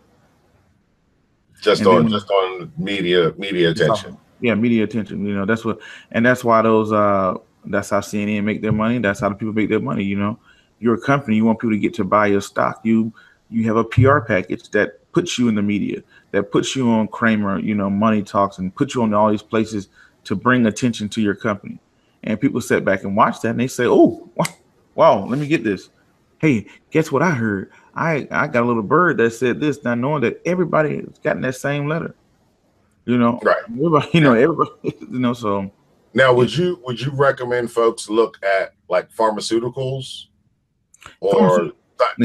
Just 1.61 1.82
and 1.82 1.88
on 1.89 2.01
then, 2.03 2.11
just 2.11 2.30
on 2.30 2.71
media 2.78 3.34
media 3.38 3.71
attention. 3.71 4.17
Yeah, 4.39 4.55
media 4.55 4.84
attention. 4.84 5.25
You 5.25 5.34
know 5.34 5.45
that's 5.45 5.65
what, 5.65 5.80
and 6.11 6.25
that's 6.25 6.43
why 6.43 6.61
those 6.61 6.91
uh 6.91 7.36
that's 7.72 7.89
how 7.89 7.99
CNN 7.99 8.43
make 8.43 8.61
their 8.61 8.72
money. 8.72 8.99
That's 8.99 9.20
how 9.20 9.30
the 9.30 9.36
people 9.36 9.53
make 9.53 9.70
their 9.70 9.80
money. 9.80 10.03
You 10.03 10.18
know, 10.18 10.39
you're 10.80 10.95
a 10.95 11.01
company. 11.01 11.36
You 11.36 11.45
want 11.45 11.59
people 11.59 11.74
to 11.74 11.80
get 11.80 11.93
to 11.95 12.03
buy 12.03 12.28
your 12.28 12.41
stock. 12.41 12.82
You 12.84 13.13
you 13.49 13.63
have 13.65 13.78
a 13.78 13.84
PR 13.84 14.20
package 14.20 14.70
that 14.72 14.99
puts 15.11 15.38
you 15.38 15.47
in 15.47 15.55
the 15.55 15.61
media, 15.61 16.03
that 16.32 16.51
puts 16.51 16.76
you 16.76 16.89
on 16.89 17.07
Cramer, 17.07 17.59
you 17.59 17.74
know, 17.74 17.89
Money 17.89 18.22
Talks, 18.22 18.57
and 18.57 18.76
puts 18.76 18.93
you 18.93 19.03
on 19.03 19.13
all 19.13 19.32
these 19.32 19.41
places 19.41 19.89
to 20.26 20.36
bring 20.36 20.65
attention 20.65 21.09
to 21.09 21.22
your 21.22 21.36
company. 21.36 21.80
And 22.24 22.39
people 22.39 22.59
sit 22.61 22.84
back 22.84 23.03
and 23.03 23.15
watch 23.15 23.41
that, 23.41 23.51
and 23.51 23.59
they 23.59 23.68
say, 23.68 23.86
"Oh, 23.86 24.30
wow, 24.95 25.26
let 25.26 25.39
me 25.39 25.47
get 25.47 25.63
this." 25.63 25.89
Hey, 26.39 26.68
guess 26.91 27.11
what 27.11 27.22
I 27.22 27.32
heard? 27.32 27.72
I 27.95 28.28
I 28.32 28.47
got 28.47 28.63
a 28.63 28.65
little 28.65 28.84
bird 28.84 29.18
that 29.18 29.32
said 29.32 29.59
this, 29.59 29.84
not 29.84 29.97
knowing 29.97 30.22
that 30.22 30.41
everybody 30.45 30.97
has 30.97 31.18
gotten 31.24 31.41
that 31.43 31.55
same 31.55 31.88
letter. 31.88 32.15
You 33.05 33.18
know, 33.18 33.39
right? 33.41 33.63
Everybody, 33.70 34.09
you 34.13 34.22
know, 34.22 34.34
everybody, 34.34 34.72
you 34.84 35.20
know, 35.20 35.34
so 35.34 35.72
now, 36.18 36.34
would 36.34 36.57
you 36.57 36.82
would 36.84 36.99
you 36.99 37.11
recommend 37.11 37.72
folks 37.72 38.09
look 38.09 38.43
at 38.43 38.74
like 38.89 39.13
pharmaceuticals 39.13 40.26
or 41.20 41.74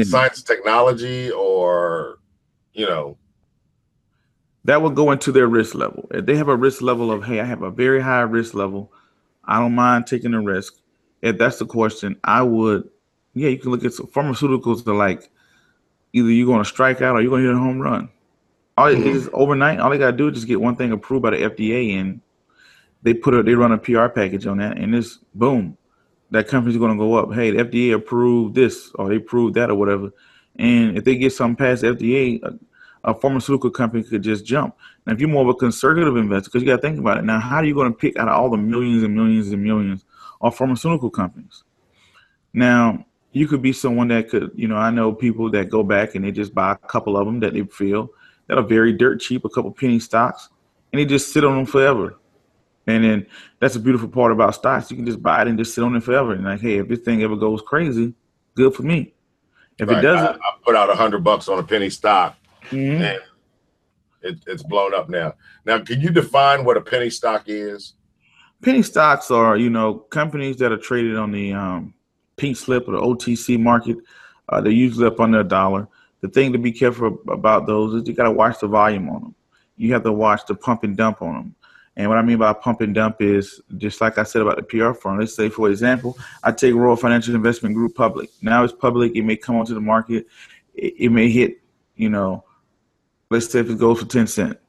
science 0.03 0.39
and 0.39 0.47
technology 0.47 1.29
or 1.29 2.17
you 2.73 2.87
know 2.87 3.15
that 4.65 4.81
would 4.81 4.95
go 4.95 5.11
into 5.11 5.31
their 5.31 5.45
risk 5.45 5.75
level. 5.75 6.07
If 6.09 6.25
they 6.25 6.35
have 6.35 6.47
a 6.47 6.55
risk 6.55 6.81
level 6.81 7.11
of 7.11 7.23
hey, 7.23 7.39
I 7.39 7.43
have 7.43 7.61
a 7.61 7.69
very 7.69 8.01
high 8.01 8.21
risk 8.21 8.55
level, 8.55 8.91
I 9.45 9.59
don't 9.59 9.75
mind 9.75 10.07
taking 10.07 10.33
a 10.33 10.41
risk. 10.41 10.73
If 11.21 11.37
that's 11.37 11.59
the 11.59 11.67
question, 11.67 12.19
I 12.23 12.41
would 12.41 12.89
yeah, 13.35 13.49
you 13.49 13.59
can 13.59 13.69
look 13.69 13.85
at 13.85 13.93
some 13.93 14.07
pharmaceuticals 14.07 14.85
that 14.85 14.93
like 14.93 15.29
either 16.13 16.31
you're 16.31 16.47
gonna 16.47 16.65
strike 16.65 17.03
out 17.03 17.15
or 17.15 17.21
you're 17.21 17.29
gonna 17.29 17.43
hit 17.43 17.53
a 17.53 17.59
home 17.59 17.79
run. 17.79 18.09
All 18.75 18.87
mm-hmm. 18.87 19.03
it 19.03 19.07
is 19.15 19.29
overnight, 19.33 19.79
all 19.79 19.91
they 19.91 19.99
gotta 19.99 20.17
do 20.17 20.29
is 20.29 20.33
just 20.33 20.47
get 20.47 20.59
one 20.59 20.77
thing 20.77 20.91
approved 20.91 21.21
by 21.21 21.29
the 21.29 21.37
FDA 21.37 21.99
and 21.99 22.21
they 23.03 23.13
put 23.13 23.33
a 23.33 23.43
they 23.43 23.53
run 23.53 23.71
a 23.71 23.77
PR 23.77 24.07
package 24.07 24.47
on 24.47 24.57
that, 24.57 24.77
and 24.77 24.95
it's 24.95 25.19
boom, 25.35 25.77
that 26.31 26.47
company's 26.47 26.77
going 26.77 26.91
to 26.91 26.97
go 26.97 27.13
up. 27.15 27.33
Hey, 27.33 27.51
the 27.51 27.63
FDA 27.63 27.93
approved 27.93 28.55
this, 28.55 28.91
or 28.95 29.09
they 29.09 29.17
approved 29.17 29.53
that, 29.55 29.69
or 29.69 29.75
whatever, 29.75 30.11
And 30.55 30.97
if 30.97 31.03
they 31.03 31.15
get 31.15 31.31
something 31.33 31.55
past 31.55 31.83
FDA, 31.83 32.41
a, 32.41 32.57
a 33.03 33.13
pharmaceutical 33.13 33.69
company 33.69 34.03
could 34.03 34.23
just 34.23 34.45
jump. 34.45 34.75
Now, 35.05 35.13
if 35.13 35.19
you're 35.19 35.29
more 35.29 35.43
of 35.43 35.49
a 35.49 35.53
conservative 35.53 36.15
investor, 36.17 36.49
because 36.49 36.63
you 36.63 36.67
got 36.67 36.77
to 36.77 36.81
think 36.81 36.99
about 36.99 37.17
it. 37.17 37.25
Now, 37.25 37.39
how 37.39 37.57
are 37.57 37.65
you 37.65 37.75
going 37.75 37.91
to 37.91 37.97
pick 37.97 38.17
out 38.17 38.29
of 38.29 38.33
all 38.33 38.49
the 38.49 38.57
millions 38.57 39.03
and 39.03 39.13
millions 39.13 39.51
and 39.51 39.63
millions 39.63 40.05
of 40.41 40.55
pharmaceutical 40.55 41.09
companies? 41.09 41.63
Now, 42.53 43.05
you 43.31 43.47
could 43.47 43.61
be 43.61 43.73
someone 43.73 44.07
that 44.07 44.29
could, 44.29 44.51
you 44.55 44.67
know, 44.67 44.77
I 44.77 44.91
know 44.91 45.11
people 45.11 45.51
that 45.51 45.69
go 45.69 45.83
back 45.83 46.15
and 46.15 46.23
they 46.23 46.31
just 46.31 46.55
buy 46.55 46.71
a 46.71 46.87
couple 46.87 47.17
of 47.17 47.25
them 47.25 47.41
that 47.41 47.53
they 47.53 47.63
feel 47.63 48.09
that 48.47 48.57
are 48.57 48.63
very 48.63 48.93
dirt 48.93 49.19
cheap, 49.19 49.43
a 49.43 49.49
couple 49.49 49.71
penny 49.71 49.99
stocks, 49.99 50.49
and 50.91 50.99
they 50.99 51.05
just 51.05 51.33
sit 51.33 51.43
on 51.43 51.57
them 51.57 51.65
forever. 51.65 52.17
And 52.85 53.03
then 53.03 53.27
that's 53.59 53.75
a 53.75 53.79
beautiful 53.79 54.09
part 54.09 54.31
about 54.31 54.55
stocks. 54.55 54.91
You 54.91 54.97
can 54.97 55.05
just 55.05 55.21
buy 55.21 55.41
it 55.41 55.47
and 55.47 55.57
just 55.57 55.73
sit 55.73 55.83
on 55.83 55.95
it 55.95 56.03
forever. 56.03 56.33
And 56.33 56.43
like, 56.43 56.59
hey, 56.59 56.77
if 56.77 56.87
this 56.87 56.99
thing 56.99 57.23
ever 57.23 57.35
goes 57.35 57.61
crazy, 57.61 58.13
good 58.55 58.75
for 58.75 58.83
me. 58.83 59.13
If 59.79 59.89
right. 59.89 59.99
it 59.99 60.01
doesn't, 60.01 60.27
I, 60.27 60.33
I, 60.33 60.57
put 60.63 60.75
out 60.75 60.89
a 60.89 60.95
hundred 60.95 61.23
bucks 61.23 61.47
on 61.47 61.59
a 61.59 61.63
penny 61.63 61.89
stock, 61.89 62.37
mm-hmm. 62.69 63.01
and 63.01 63.21
it, 64.21 64.39
it's 64.45 64.63
blown 64.63 64.93
up 64.93 65.09
now. 65.09 65.33
Now, 65.65 65.79
can 65.79 65.99
you 65.99 66.09
define 66.09 66.63
what 66.63 66.77
a 66.77 66.81
penny 66.81 67.09
stock 67.09 67.43
is? 67.47 67.93
Penny 68.61 68.83
stocks 68.83 69.31
are, 69.31 69.57
you 69.57 69.69
know, 69.69 69.95
companies 69.95 70.57
that 70.57 70.71
are 70.71 70.77
traded 70.77 71.17
on 71.17 71.31
the 71.31 71.53
um, 71.53 71.93
pink 72.37 72.55
slip 72.55 72.87
or 72.87 72.91
the 72.91 73.01
OTC 73.01 73.59
market. 73.59 73.97
Uh, 74.49 74.61
they're 74.61 74.71
usually 74.71 75.07
up 75.07 75.19
under 75.19 75.39
a 75.39 75.43
dollar. 75.43 75.87
The 76.21 76.29
thing 76.29 76.53
to 76.53 76.59
be 76.59 76.71
careful 76.71 77.19
about 77.27 77.67
those 77.67 77.93
is 77.95 78.07
you 78.07 78.13
got 78.13 78.23
to 78.23 78.31
watch 78.31 78.59
the 78.59 78.67
volume 78.67 79.09
on 79.09 79.21
them. 79.21 79.35
You 79.75 79.91
have 79.93 80.03
to 80.03 80.11
watch 80.11 80.45
the 80.45 80.55
pump 80.55 80.83
and 80.83 80.95
dump 80.95 81.21
on 81.21 81.33
them. 81.33 81.55
And 81.95 82.09
what 82.09 82.17
I 82.17 82.23
mean 82.23 82.39
by 82.39 82.53
pump 82.53 82.81
and 82.81 82.93
dump 82.93 83.21
is 83.21 83.61
just 83.77 84.01
like 84.01 84.17
I 84.17 84.23
said 84.23 84.41
about 84.41 84.55
the 84.55 84.63
PR 84.63 84.93
firm. 84.93 85.19
Let's 85.19 85.35
say, 85.35 85.49
for 85.49 85.69
example, 85.69 86.17
I 86.43 86.51
take 86.51 86.73
Royal 86.73 86.95
Financial 86.95 87.35
Investment 87.35 87.75
Group 87.75 87.95
public. 87.95 88.29
Now 88.41 88.63
it's 88.63 88.73
public. 88.73 89.15
It 89.15 89.21
may 89.21 89.35
come 89.35 89.57
onto 89.57 89.75
the 89.75 89.81
market. 89.81 90.25
It, 90.73 90.95
it 90.97 91.09
may 91.09 91.29
hit, 91.29 91.61
you 91.95 92.09
know, 92.09 92.43
let's 93.29 93.51
say 93.51 93.59
if 93.59 93.69
it 93.69 93.77
goes 93.77 93.99
for 93.99 94.07
10 94.07 94.25
cent. 94.25 94.59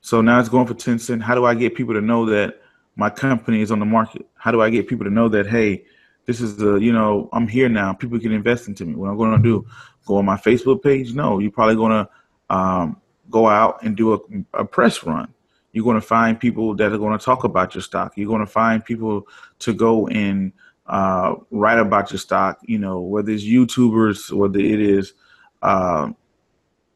So 0.00 0.22
now 0.22 0.40
it's 0.40 0.48
going 0.48 0.66
for 0.66 0.74
10 0.74 0.98
cent. 0.98 1.22
How 1.22 1.34
do 1.34 1.44
I 1.44 1.54
get 1.54 1.74
people 1.74 1.94
to 1.94 2.00
know 2.00 2.24
that 2.26 2.62
my 2.96 3.10
company 3.10 3.60
is 3.60 3.70
on 3.70 3.78
the 3.78 3.84
market? 3.84 4.26
How 4.34 4.50
do 4.50 4.62
I 4.62 4.70
get 4.70 4.88
people 4.88 5.04
to 5.04 5.10
know 5.10 5.28
that, 5.28 5.46
hey, 5.46 5.84
this 6.24 6.40
is 6.40 6.56
the, 6.56 6.76
you 6.76 6.92
know, 6.92 7.28
I'm 7.34 7.46
here 7.46 7.68
now. 7.68 7.92
People 7.92 8.18
can 8.18 8.32
invest 8.32 8.68
into 8.68 8.86
me. 8.86 8.94
What 8.94 9.10
I'm 9.10 9.18
going 9.18 9.36
to 9.36 9.42
do? 9.42 9.66
Go 10.06 10.16
on 10.16 10.24
my 10.24 10.36
Facebook 10.36 10.82
page? 10.82 11.12
No, 11.12 11.40
you're 11.40 11.50
probably 11.50 11.76
going 11.76 11.92
to 11.92 12.54
um, 12.54 13.02
go 13.28 13.48
out 13.48 13.82
and 13.82 13.94
do 13.94 14.14
a, 14.14 14.60
a 14.60 14.64
press 14.64 15.04
run 15.04 15.34
you're 15.74 15.84
going 15.84 16.00
to 16.00 16.06
find 16.06 16.38
people 16.38 16.72
that 16.76 16.92
are 16.92 16.98
going 16.98 17.18
to 17.18 17.22
talk 17.22 17.42
about 17.42 17.74
your 17.74 17.82
stock. 17.82 18.12
You're 18.16 18.28
going 18.28 18.40
to 18.40 18.46
find 18.46 18.82
people 18.82 19.26
to 19.58 19.74
go 19.74 20.06
and 20.06 20.52
uh, 20.86 21.34
write 21.50 21.80
about 21.80 22.12
your 22.12 22.20
stock. 22.20 22.60
You 22.62 22.78
know, 22.78 23.00
whether 23.00 23.32
it's 23.32 23.42
YouTubers, 23.42 24.30
whether 24.30 24.60
it 24.60 24.80
is, 24.80 25.14
uh, 25.62 26.12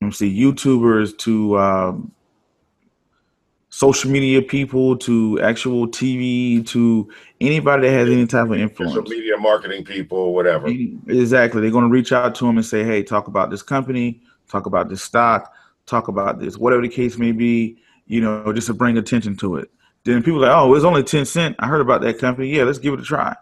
let 0.00 0.06
me 0.06 0.12
see, 0.12 0.40
YouTubers 0.40 1.18
to 1.18 1.58
um, 1.58 2.12
social 3.68 4.12
media 4.12 4.40
people 4.40 4.96
to 4.98 5.40
actual 5.40 5.88
TV 5.88 6.64
to 6.68 7.10
anybody 7.40 7.88
that 7.88 7.92
has 7.92 8.08
any 8.08 8.28
type 8.28 8.46
of 8.46 8.54
influence. 8.54 8.94
Social 8.94 9.10
media 9.10 9.36
marketing 9.38 9.84
people, 9.84 10.34
whatever. 10.34 10.68
Exactly. 10.68 11.60
They're 11.60 11.72
going 11.72 11.88
to 11.88 11.90
reach 11.90 12.12
out 12.12 12.36
to 12.36 12.46
them 12.46 12.58
and 12.58 12.64
say, 12.64 12.84
hey, 12.84 13.02
talk 13.02 13.26
about 13.26 13.50
this 13.50 13.62
company, 13.62 14.22
talk 14.48 14.66
about 14.66 14.88
this 14.88 15.02
stock, 15.02 15.52
talk 15.86 16.06
about 16.06 16.38
this, 16.38 16.56
whatever 16.56 16.82
the 16.82 16.88
case 16.88 17.18
may 17.18 17.32
be 17.32 17.78
you 18.08 18.20
know, 18.20 18.52
just 18.52 18.66
to 18.66 18.74
bring 18.74 18.98
attention 18.98 19.36
to 19.36 19.56
it. 19.56 19.70
Then 20.04 20.22
people 20.22 20.44
are 20.44 20.48
like, 20.48 20.56
oh, 20.56 20.74
it's 20.74 20.84
only 20.84 21.04
10 21.04 21.26
cent. 21.26 21.56
I 21.58 21.68
heard 21.68 21.82
about 21.82 22.00
that 22.00 22.18
company. 22.18 22.48
Yeah, 22.48 22.64
let's 22.64 22.78
give 22.78 22.94
it 22.94 23.00
a 23.00 23.04
try. 23.04 23.36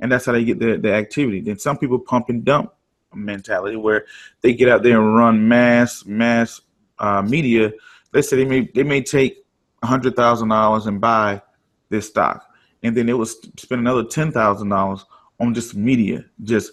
And 0.00 0.10
that's 0.10 0.26
how 0.26 0.32
they 0.32 0.44
get 0.44 0.58
the, 0.58 0.76
the 0.76 0.92
activity. 0.92 1.40
Then 1.40 1.58
some 1.58 1.78
people 1.78 1.98
pump 1.98 2.28
and 2.28 2.44
dump 2.44 2.72
mentality 3.14 3.76
where 3.76 4.06
they 4.40 4.52
get 4.52 4.68
out 4.68 4.82
there 4.82 5.00
and 5.00 5.14
run 5.14 5.48
mass, 5.48 6.04
mass 6.04 6.60
uh, 6.98 7.22
media. 7.22 7.72
Let's 8.12 8.28
say 8.28 8.36
they 8.36 8.44
may, 8.44 8.68
they 8.74 8.82
may 8.82 9.02
take 9.02 9.44
$100,000 9.84 10.86
and 10.86 11.00
buy 11.00 11.40
this 11.88 12.08
stock. 12.08 12.44
And 12.82 12.96
then 12.96 13.06
they 13.06 13.14
will 13.14 13.26
spend 13.26 13.80
another 13.80 14.02
$10,000 14.02 15.04
on 15.38 15.54
just 15.54 15.76
media. 15.76 16.24
Just 16.42 16.72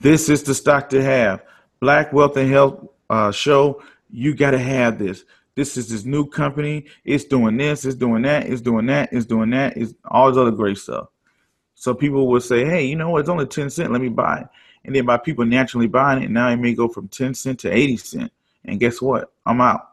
this 0.00 0.30
is 0.30 0.42
the 0.42 0.54
stock 0.54 0.88
to 0.90 1.02
have. 1.02 1.42
Black 1.80 2.12
Wealth 2.12 2.36
and 2.38 2.50
Health 2.50 2.86
uh, 3.10 3.32
show, 3.32 3.82
you 4.08 4.34
got 4.34 4.52
to 4.52 4.58
have 4.58 4.98
this. 4.98 5.24
This 5.54 5.76
is 5.76 5.88
this 5.88 6.04
new 6.04 6.26
company. 6.26 6.86
It's 7.04 7.24
doing 7.24 7.56
this. 7.56 7.84
It's 7.84 7.94
doing 7.94 8.22
that. 8.22 8.46
It's 8.46 8.62
doing 8.62 8.86
that. 8.86 9.12
It's 9.12 9.26
doing 9.26 9.50
that. 9.50 9.76
It's 9.76 9.92
all 10.06 10.28
this 10.28 10.38
other 10.38 10.50
great 10.50 10.78
stuff. 10.78 11.08
So 11.74 11.94
people 11.94 12.26
will 12.28 12.40
say, 12.40 12.64
"Hey, 12.64 12.86
you 12.86 12.96
know 12.96 13.10
what? 13.10 13.20
It's 13.20 13.28
only 13.28 13.46
ten 13.46 13.68
cent. 13.68 13.92
Let 13.92 14.00
me 14.00 14.08
buy 14.08 14.40
it." 14.40 14.46
And 14.84 14.94
then 14.94 15.04
by 15.04 15.18
people 15.18 15.44
naturally 15.44 15.86
buying 15.86 16.22
it, 16.22 16.30
now 16.30 16.48
it 16.48 16.56
may 16.56 16.74
go 16.74 16.88
from 16.88 17.08
ten 17.08 17.34
cent 17.34 17.60
to 17.60 17.70
eighty 17.70 17.96
cent. 17.96 18.32
And 18.64 18.80
guess 18.80 19.02
what? 19.02 19.32
I'm 19.44 19.60
out. 19.60 19.88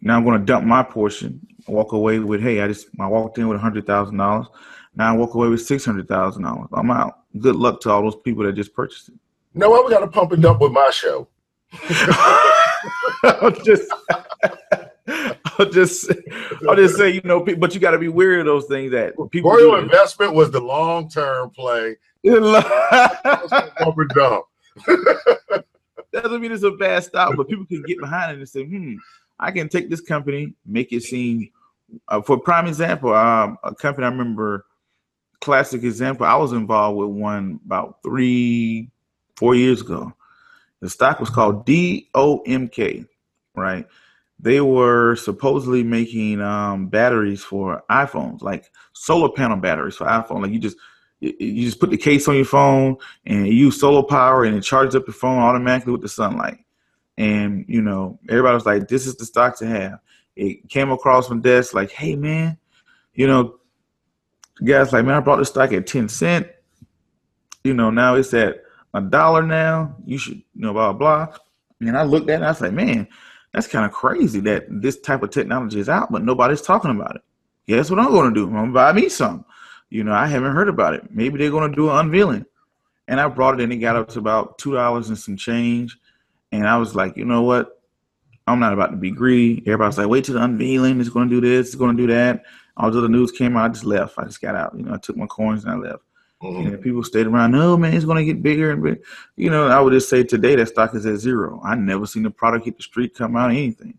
Now 0.00 0.16
I'm 0.16 0.24
going 0.24 0.38
to 0.38 0.44
dump 0.44 0.66
my 0.66 0.82
portion. 0.82 1.46
Walk 1.68 1.92
away 1.92 2.18
with, 2.18 2.40
"Hey, 2.40 2.60
I 2.60 2.68
just 2.68 2.88
I 2.98 3.06
walked 3.06 3.38
in 3.38 3.46
with 3.46 3.58
a 3.58 3.60
hundred 3.60 3.86
thousand 3.86 4.16
dollars. 4.16 4.46
Now 4.94 5.12
I 5.12 5.16
walk 5.16 5.34
away 5.34 5.48
with 5.48 5.64
six 5.64 5.84
hundred 5.84 6.08
thousand 6.08 6.42
dollars. 6.42 6.68
I'm 6.72 6.90
out. 6.90 7.20
Good 7.38 7.56
luck 7.56 7.80
to 7.82 7.90
all 7.90 8.02
those 8.02 8.16
people 8.16 8.44
that 8.44 8.54
just 8.54 8.74
purchased 8.74 9.10
it." 9.10 9.14
No, 9.54 9.70
we 9.70 9.90
got 9.90 10.00
to 10.00 10.08
pump 10.08 10.32
and 10.32 10.42
dump 10.42 10.60
with 10.60 10.72
my 10.72 10.90
show? 10.90 11.28
I'll 13.24 13.50
just, 13.50 13.92
I'll 15.58 15.70
just, 15.70 16.12
I'll 16.68 16.76
just 16.76 16.96
say, 16.96 17.10
you 17.10 17.20
know, 17.24 17.40
but 17.40 17.74
you 17.74 17.80
got 17.80 17.92
to 17.92 17.98
be 17.98 18.08
wary 18.08 18.40
of 18.40 18.46
those 18.46 18.66
things 18.66 18.92
that 18.92 19.14
people. 19.30 19.50
Royal 19.50 19.76
investment 19.76 20.34
was 20.34 20.50
the 20.50 20.60
long 20.60 21.08
term 21.08 21.50
play. 21.50 21.96
Over 22.26 24.04
dump. 24.06 24.46
Doesn't 26.12 26.40
mean 26.40 26.50
it's 26.52 26.64
a 26.64 26.72
bad 26.72 27.04
stop, 27.04 27.36
but 27.36 27.48
people 27.48 27.66
can 27.66 27.82
get 27.82 28.00
behind 28.00 28.32
it 28.32 28.38
and 28.38 28.48
say, 28.48 28.64
hmm, 28.64 28.94
I 29.38 29.52
can 29.52 29.68
take 29.68 29.90
this 29.90 30.00
company, 30.00 30.54
make 30.64 30.92
it 30.92 31.02
seem. 31.02 31.50
Uh, 32.08 32.20
for 32.20 32.38
prime 32.38 32.66
example, 32.66 33.14
um, 33.14 33.58
a 33.62 33.72
company 33.74 34.06
I 34.06 34.10
remember, 34.10 34.66
classic 35.40 35.84
example. 35.84 36.26
I 36.26 36.34
was 36.34 36.52
involved 36.52 36.98
with 36.98 37.10
one 37.10 37.60
about 37.64 37.98
three, 38.02 38.90
four 39.36 39.54
years 39.54 39.82
ago 39.82 40.15
the 40.86 40.90
stock 40.90 41.18
was 41.18 41.30
called 41.30 41.66
DOMK, 41.66 43.08
right? 43.56 43.86
They 44.38 44.60
were 44.60 45.16
supposedly 45.16 45.82
making 45.82 46.40
um, 46.40 46.86
batteries 46.86 47.42
for 47.42 47.82
iPhones, 47.90 48.40
like 48.40 48.70
solar 48.92 49.30
panel 49.30 49.56
batteries 49.56 49.96
for 49.96 50.06
iPhone. 50.06 50.42
Like 50.42 50.52
you 50.52 50.60
just 50.60 50.76
you 51.18 51.64
just 51.64 51.80
put 51.80 51.90
the 51.90 51.96
case 51.96 52.28
on 52.28 52.36
your 52.36 52.44
phone 52.44 52.98
and 53.24 53.48
use 53.48 53.80
solar 53.80 54.04
power 54.04 54.44
and 54.44 54.56
it 54.56 54.60
charges 54.60 54.94
up 54.94 55.08
your 55.08 55.14
phone 55.14 55.38
automatically 55.38 55.90
with 55.90 56.02
the 56.02 56.08
sunlight. 56.08 56.58
And 57.18 57.64
you 57.66 57.82
know, 57.82 58.20
everybody 58.28 58.54
was 58.54 58.66
like, 58.66 58.86
"This 58.86 59.08
is 59.08 59.16
the 59.16 59.24
stock 59.24 59.58
to 59.58 59.66
have." 59.66 59.98
It 60.36 60.68
came 60.68 60.92
across 60.92 61.26
from 61.26 61.40
desk 61.40 61.74
like, 61.74 61.90
"Hey, 61.90 62.14
man, 62.14 62.58
you 63.12 63.26
know, 63.26 63.58
guys 64.64 64.92
like, 64.92 65.04
man, 65.04 65.16
I 65.16 65.20
bought 65.20 65.38
the 65.38 65.44
stock 65.44 65.72
at 65.72 65.88
ten 65.88 66.08
cent. 66.08 66.46
You 67.64 67.74
know, 67.74 67.90
now 67.90 68.14
it's 68.14 68.32
at 68.34 68.65
a 68.94 69.00
dollar 69.00 69.42
now. 69.42 69.96
You 70.04 70.18
should, 70.18 70.36
you 70.36 70.44
know, 70.54 70.72
blah, 70.72 70.92
blah. 70.92 71.28
And 71.80 71.96
I 71.96 72.02
looked 72.02 72.30
at 72.30 72.42
it 72.42 72.44
I 72.44 72.52
said, 72.52 72.74
man, 72.74 73.06
that's 73.52 73.66
kind 73.66 73.84
of 73.84 73.92
crazy 73.92 74.40
that 74.40 74.66
this 74.68 74.98
type 75.00 75.22
of 75.22 75.30
technology 75.30 75.78
is 75.78 75.88
out, 75.88 76.10
but 76.10 76.24
nobody's 76.24 76.62
talking 76.62 76.90
about 76.90 77.16
it. 77.16 77.22
Guess 77.66 77.90
what 77.90 77.98
I'm 77.98 78.10
going 78.10 78.32
to 78.32 78.34
do? 78.34 78.46
I'm 78.46 78.52
going 78.52 78.66
to 78.66 78.72
buy 78.72 78.92
me 78.92 79.08
some. 79.08 79.44
You 79.90 80.04
know, 80.04 80.12
I 80.12 80.26
haven't 80.26 80.52
heard 80.52 80.68
about 80.68 80.94
it. 80.94 81.08
Maybe 81.10 81.38
they're 81.38 81.50
going 81.50 81.70
to 81.70 81.76
do 81.76 81.90
an 81.90 81.96
unveiling. 81.96 82.44
And 83.08 83.20
I 83.20 83.28
brought 83.28 83.54
it 83.54 83.62
in. 83.62 83.72
It 83.72 83.76
got 83.76 83.96
up 83.96 84.08
to 84.10 84.18
about 84.18 84.58
$2 84.58 85.08
and 85.08 85.18
some 85.18 85.36
change. 85.36 85.96
And 86.52 86.66
I 86.66 86.76
was 86.76 86.94
like, 86.94 87.16
you 87.16 87.24
know 87.24 87.42
what? 87.42 87.80
I'm 88.46 88.60
not 88.60 88.72
about 88.72 88.90
to 88.90 88.96
be 88.96 89.10
greedy. 89.10 89.62
Everybody's 89.66 89.98
like, 89.98 90.08
wait 90.08 90.24
till 90.24 90.34
the 90.34 90.42
unveiling. 90.42 91.00
It's 91.00 91.10
going 91.10 91.28
to 91.28 91.40
do 91.40 91.46
this. 91.46 91.68
It's 91.68 91.76
going 91.76 91.96
to 91.96 92.06
do 92.06 92.12
that. 92.12 92.44
All 92.76 92.90
the 92.90 93.08
news 93.08 93.32
came 93.32 93.56
out. 93.56 93.70
I 93.70 93.72
just 93.72 93.84
left. 93.84 94.18
I 94.18 94.24
just 94.24 94.40
got 94.40 94.54
out. 94.54 94.76
You 94.76 94.84
know, 94.84 94.94
I 94.94 94.98
took 94.98 95.16
my 95.16 95.26
coins 95.26 95.64
and 95.64 95.72
I 95.72 95.76
left. 95.76 96.02
Mm-hmm. 96.42 96.66
And 96.66 96.82
people 96.82 97.02
stayed 97.02 97.26
around, 97.26 97.54
oh 97.54 97.76
man, 97.76 97.94
it's 97.94 98.04
to 98.04 98.24
get 98.24 98.42
bigger 98.42 98.70
and 98.70 98.82
bigger. 98.82 99.00
You 99.36 99.50
know, 99.50 99.68
I 99.68 99.80
would 99.80 99.92
just 99.92 100.08
say 100.08 100.22
today 100.22 100.54
that 100.56 100.68
stock 100.68 100.94
is 100.94 101.06
at 101.06 101.16
zero. 101.16 101.60
I 101.64 101.74
never 101.74 102.06
seen 102.06 102.26
a 102.26 102.30
product 102.30 102.66
hit 102.66 102.76
the 102.76 102.82
street 102.82 103.14
come 103.14 103.36
out, 103.36 103.50
of 103.50 103.56
anything. 103.56 103.98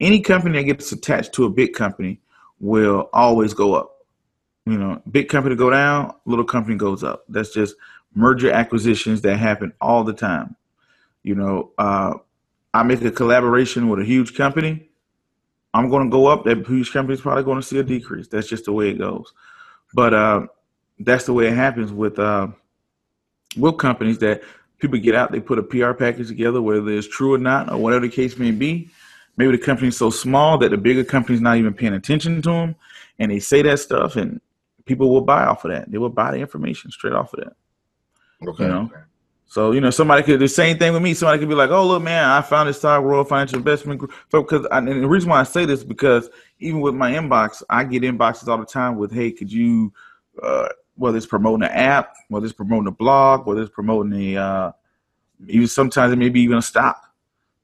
Any 0.00 0.20
company 0.20 0.58
that 0.58 0.64
gets 0.64 0.90
attached 0.92 1.32
to 1.34 1.44
a 1.44 1.50
big 1.50 1.74
company 1.74 2.20
will 2.60 3.08
always 3.12 3.54
go 3.54 3.74
up. 3.74 4.04
You 4.66 4.78
know, 4.78 5.00
big 5.10 5.28
company 5.28 5.54
go 5.54 5.70
down, 5.70 6.14
little 6.24 6.44
company 6.44 6.76
goes 6.76 7.04
up. 7.04 7.24
That's 7.28 7.50
just 7.50 7.76
merger 8.14 8.50
acquisitions 8.50 9.20
that 9.22 9.36
happen 9.36 9.72
all 9.80 10.02
the 10.02 10.12
time. 10.12 10.56
You 11.22 11.36
know, 11.36 11.70
uh, 11.78 12.14
I 12.74 12.82
make 12.82 13.00
a 13.02 13.12
collaboration 13.12 13.88
with 13.88 14.00
a 14.00 14.04
huge 14.04 14.36
company, 14.36 14.88
I'm 15.76 15.90
to 15.90 16.10
go 16.10 16.26
up. 16.26 16.44
That 16.44 16.66
huge 16.66 16.90
company 16.90 17.14
is 17.14 17.20
probably 17.20 17.44
to 17.60 17.66
see 17.66 17.78
a 17.78 17.82
decrease. 17.82 18.28
That's 18.28 18.48
just 18.48 18.64
the 18.64 18.72
way 18.72 18.88
it 18.88 18.98
goes. 18.98 19.32
But 19.92 20.14
uh, 20.14 20.46
that's 20.98 21.24
the 21.24 21.32
way 21.32 21.48
it 21.48 21.54
happens 21.54 21.92
with 21.92 22.18
uh, 22.18 22.48
with 23.56 23.78
companies 23.78 24.18
that 24.18 24.42
people 24.78 24.98
get 24.98 25.14
out, 25.14 25.32
they 25.32 25.40
put 25.40 25.58
a 25.58 25.62
PR 25.62 25.92
package 25.92 26.28
together, 26.28 26.60
whether 26.60 26.90
it's 26.90 27.08
true 27.08 27.34
or 27.34 27.38
not, 27.38 27.70
or 27.72 27.78
whatever 27.78 28.06
the 28.06 28.12
case 28.12 28.36
may 28.36 28.50
be. 28.50 28.90
Maybe 29.36 29.52
the 29.52 29.62
company's 29.62 29.96
so 29.96 30.10
small 30.10 30.58
that 30.58 30.70
the 30.70 30.78
bigger 30.78 31.04
company's 31.04 31.40
not 31.40 31.58
even 31.58 31.74
paying 31.74 31.94
attention 31.94 32.40
to 32.42 32.50
them, 32.50 32.76
and 33.18 33.30
they 33.30 33.38
say 33.38 33.62
that 33.62 33.78
stuff, 33.78 34.16
and 34.16 34.40
people 34.86 35.10
will 35.10 35.20
buy 35.20 35.44
off 35.44 35.64
of 35.64 35.72
that. 35.72 35.90
They 35.90 35.98
will 35.98 36.08
buy 36.08 36.32
the 36.32 36.38
information 36.38 36.90
straight 36.90 37.12
off 37.12 37.34
of 37.34 37.40
that. 37.40 38.48
Okay. 38.48 38.64
You 38.64 38.70
know? 38.70 38.90
So 39.48 39.72
you 39.72 39.80
know, 39.80 39.90
somebody 39.90 40.22
could 40.22 40.40
the 40.40 40.48
same 40.48 40.78
thing 40.78 40.92
with 40.92 41.02
me. 41.02 41.14
Somebody 41.14 41.38
could 41.38 41.48
be 41.48 41.54
like, 41.54 41.70
"Oh, 41.70 41.86
look, 41.86 42.02
man, 42.02 42.24
I 42.24 42.42
found 42.42 42.68
this 42.68 42.78
stock, 42.78 43.02
Royal 43.04 43.24
Financial 43.24 43.58
Investment 43.58 44.00
Group." 44.00 44.12
Because 44.30 44.66
and 44.72 44.88
the 44.88 45.06
reason 45.06 45.30
why 45.30 45.40
I 45.40 45.44
say 45.44 45.64
this 45.64 45.84
because 45.84 46.28
even 46.58 46.80
with 46.80 46.94
my 46.94 47.12
inbox, 47.12 47.62
I 47.70 47.84
get 47.84 48.02
inboxes 48.02 48.48
all 48.48 48.58
the 48.58 48.66
time 48.66 48.96
with, 48.96 49.12
"Hey, 49.12 49.30
could 49.30 49.50
you?" 49.52 49.92
Uh, 50.42 50.68
whether 50.96 51.16
it's 51.16 51.26
promoting 51.26 51.64
an 51.64 51.72
app, 51.72 52.14
whether 52.28 52.46
it's 52.46 52.54
promoting 52.54 52.88
a 52.88 52.92
blog, 52.92 53.46
whether 53.46 53.62
it's 53.62 53.70
promoting 53.70 54.12
a, 54.12 54.36
uh, 54.36 54.72
even 55.46 55.68
sometimes 55.68 56.12
it 56.12 56.16
may 56.16 56.28
be 56.28 56.40
even 56.40 56.58
a 56.58 56.62
stock. 56.62 57.02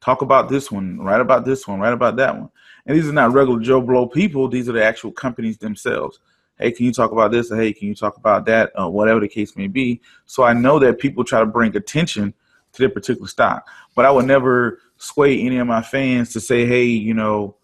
Talk 0.00 0.22
about 0.22 0.48
this 0.48 0.70
one, 0.70 0.98
write 0.98 1.20
about 1.20 1.44
this 1.44 1.66
one, 1.66 1.80
write 1.80 1.92
about 1.92 2.16
that 2.16 2.36
one. 2.36 2.50
And 2.86 2.96
these 2.96 3.08
are 3.08 3.12
not 3.12 3.32
regular 3.32 3.60
Joe 3.60 3.80
Blow 3.80 4.06
people. 4.06 4.48
These 4.48 4.68
are 4.68 4.72
the 4.72 4.84
actual 4.84 5.12
companies 5.12 5.58
themselves. 5.58 6.18
Hey, 6.58 6.72
can 6.72 6.86
you 6.86 6.92
talk 6.92 7.12
about 7.12 7.30
this? 7.30 7.50
Or, 7.50 7.56
hey, 7.56 7.72
can 7.72 7.88
you 7.88 7.94
talk 7.94 8.16
about 8.16 8.44
that? 8.46 8.72
Uh, 8.78 8.88
whatever 8.88 9.20
the 9.20 9.28
case 9.28 9.56
may 9.56 9.68
be. 9.68 10.00
So 10.26 10.42
I 10.42 10.52
know 10.52 10.78
that 10.80 10.98
people 10.98 11.24
try 11.24 11.40
to 11.40 11.46
bring 11.46 11.76
attention 11.76 12.34
to 12.72 12.82
their 12.82 12.88
particular 12.88 13.28
stock, 13.28 13.68
but 13.94 14.04
I 14.04 14.10
would 14.10 14.26
never 14.26 14.80
sway 14.96 15.40
any 15.40 15.58
of 15.58 15.66
my 15.66 15.82
fans 15.82 16.32
to 16.32 16.40
say, 16.40 16.66
hey, 16.66 16.84
you 16.84 17.14
know, 17.14 17.56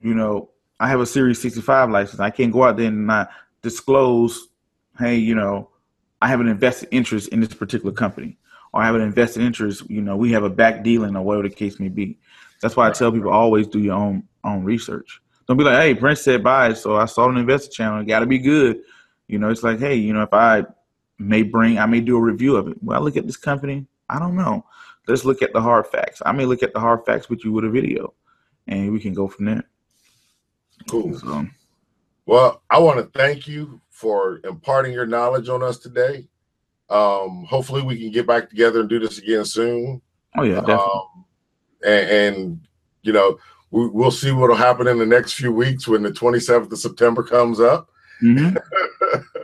you 0.00 0.14
know, 0.14 0.50
I 0.80 0.88
have 0.88 1.00
a 1.00 1.06
Series 1.06 1.40
65 1.40 1.90
license. 1.90 2.20
I 2.20 2.30
can't 2.30 2.52
go 2.52 2.64
out 2.64 2.76
there 2.76 2.88
and 2.88 3.06
not 3.06 3.30
disclose, 3.62 4.48
hey, 4.98 5.16
you 5.16 5.34
know, 5.34 5.70
I 6.22 6.28
have 6.28 6.40
an 6.40 6.48
invested 6.48 6.88
interest 6.90 7.28
in 7.28 7.40
this 7.40 7.52
particular 7.52 7.92
company, 7.92 8.38
or 8.72 8.82
I 8.82 8.86
have 8.86 8.94
an 8.94 9.02
invested 9.02 9.42
interest. 9.42 9.88
You 9.90 10.00
know, 10.00 10.16
we 10.16 10.32
have 10.32 10.44
a 10.44 10.50
back 10.50 10.82
dealing, 10.82 11.16
or 11.16 11.22
whatever 11.22 11.48
the 11.48 11.54
case 11.54 11.78
may 11.78 11.88
be. 11.88 12.18
That's 12.62 12.76
why 12.76 12.88
I 12.88 12.92
tell 12.92 13.12
people 13.12 13.30
always 13.30 13.66
do 13.66 13.78
your 13.78 13.94
own 13.94 14.26
own 14.44 14.64
research. 14.64 15.20
Don't 15.46 15.56
be 15.56 15.64
like, 15.64 15.80
hey, 15.80 15.94
Prince 15.94 16.22
said 16.22 16.42
buy, 16.42 16.72
so 16.72 16.96
I 16.96 17.04
saw 17.04 17.28
an 17.28 17.36
investor 17.36 17.70
channel. 17.70 18.00
It 18.00 18.06
got 18.06 18.20
to 18.20 18.26
be 18.26 18.38
good. 18.38 18.80
You 19.28 19.38
know, 19.38 19.50
it's 19.50 19.62
like, 19.62 19.78
hey, 19.78 19.94
you 19.94 20.12
know, 20.12 20.22
if 20.22 20.32
I 20.32 20.64
may 21.18 21.42
bring, 21.42 21.78
I 21.78 21.86
may 21.86 22.00
do 22.00 22.16
a 22.16 22.20
review 22.20 22.56
of 22.56 22.68
it. 22.68 22.76
Well, 22.82 23.00
look 23.02 23.16
at 23.16 23.26
this 23.26 23.36
company. 23.36 23.86
I 24.08 24.18
don't 24.18 24.36
know. 24.36 24.64
Let's 25.06 25.24
look 25.24 25.42
at 25.42 25.52
the 25.52 25.60
hard 25.60 25.86
facts. 25.86 26.22
I 26.24 26.32
may 26.32 26.46
look 26.46 26.62
at 26.62 26.72
the 26.72 26.80
hard 26.80 27.04
facts 27.04 27.28
with 27.28 27.44
you 27.44 27.52
with 27.52 27.64
a 27.64 27.70
video, 27.70 28.14
and 28.66 28.92
we 28.92 29.00
can 29.00 29.12
go 29.12 29.28
from 29.28 29.46
there. 29.46 29.64
Cool. 30.88 31.18
So, 31.18 31.46
well, 32.26 32.62
I 32.70 32.78
want 32.78 32.98
to 32.98 33.18
thank 33.18 33.46
you 33.46 33.80
for 34.04 34.38
imparting 34.44 34.92
your 34.92 35.06
knowledge 35.06 35.48
on 35.48 35.62
us 35.62 35.78
today. 35.78 36.28
Um, 36.90 37.46
hopefully, 37.48 37.80
we 37.80 37.98
can 37.98 38.10
get 38.10 38.26
back 38.26 38.50
together 38.50 38.80
and 38.80 38.88
do 38.88 38.98
this 38.98 39.16
again 39.16 39.46
soon. 39.46 40.02
Oh 40.36 40.42
yeah, 40.42 40.56
definitely. 40.56 40.84
Um, 40.84 41.24
and, 41.86 42.10
and 42.10 42.60
you 43.00 43.14
know, 43.14 43.38
we, 43.70 43.88
will 43.88 44.10
see 44.10 44.30
what 44.30 44.50
will 44.50 44.56
happen 44.56 44.88
in 44.88 44.98
the 44.98 45.06
next 45.06 45.32
few 45.32 45.52
weeks 45.52 45.88
when 45.88 46.02
the 46.02 46.10
27th 46.10 46.70
of 46.70 46.78
September 46.78 47.22
comes 47.22 47.60
up. 47.60 47.88
Mm-hmm. 48.22 48.58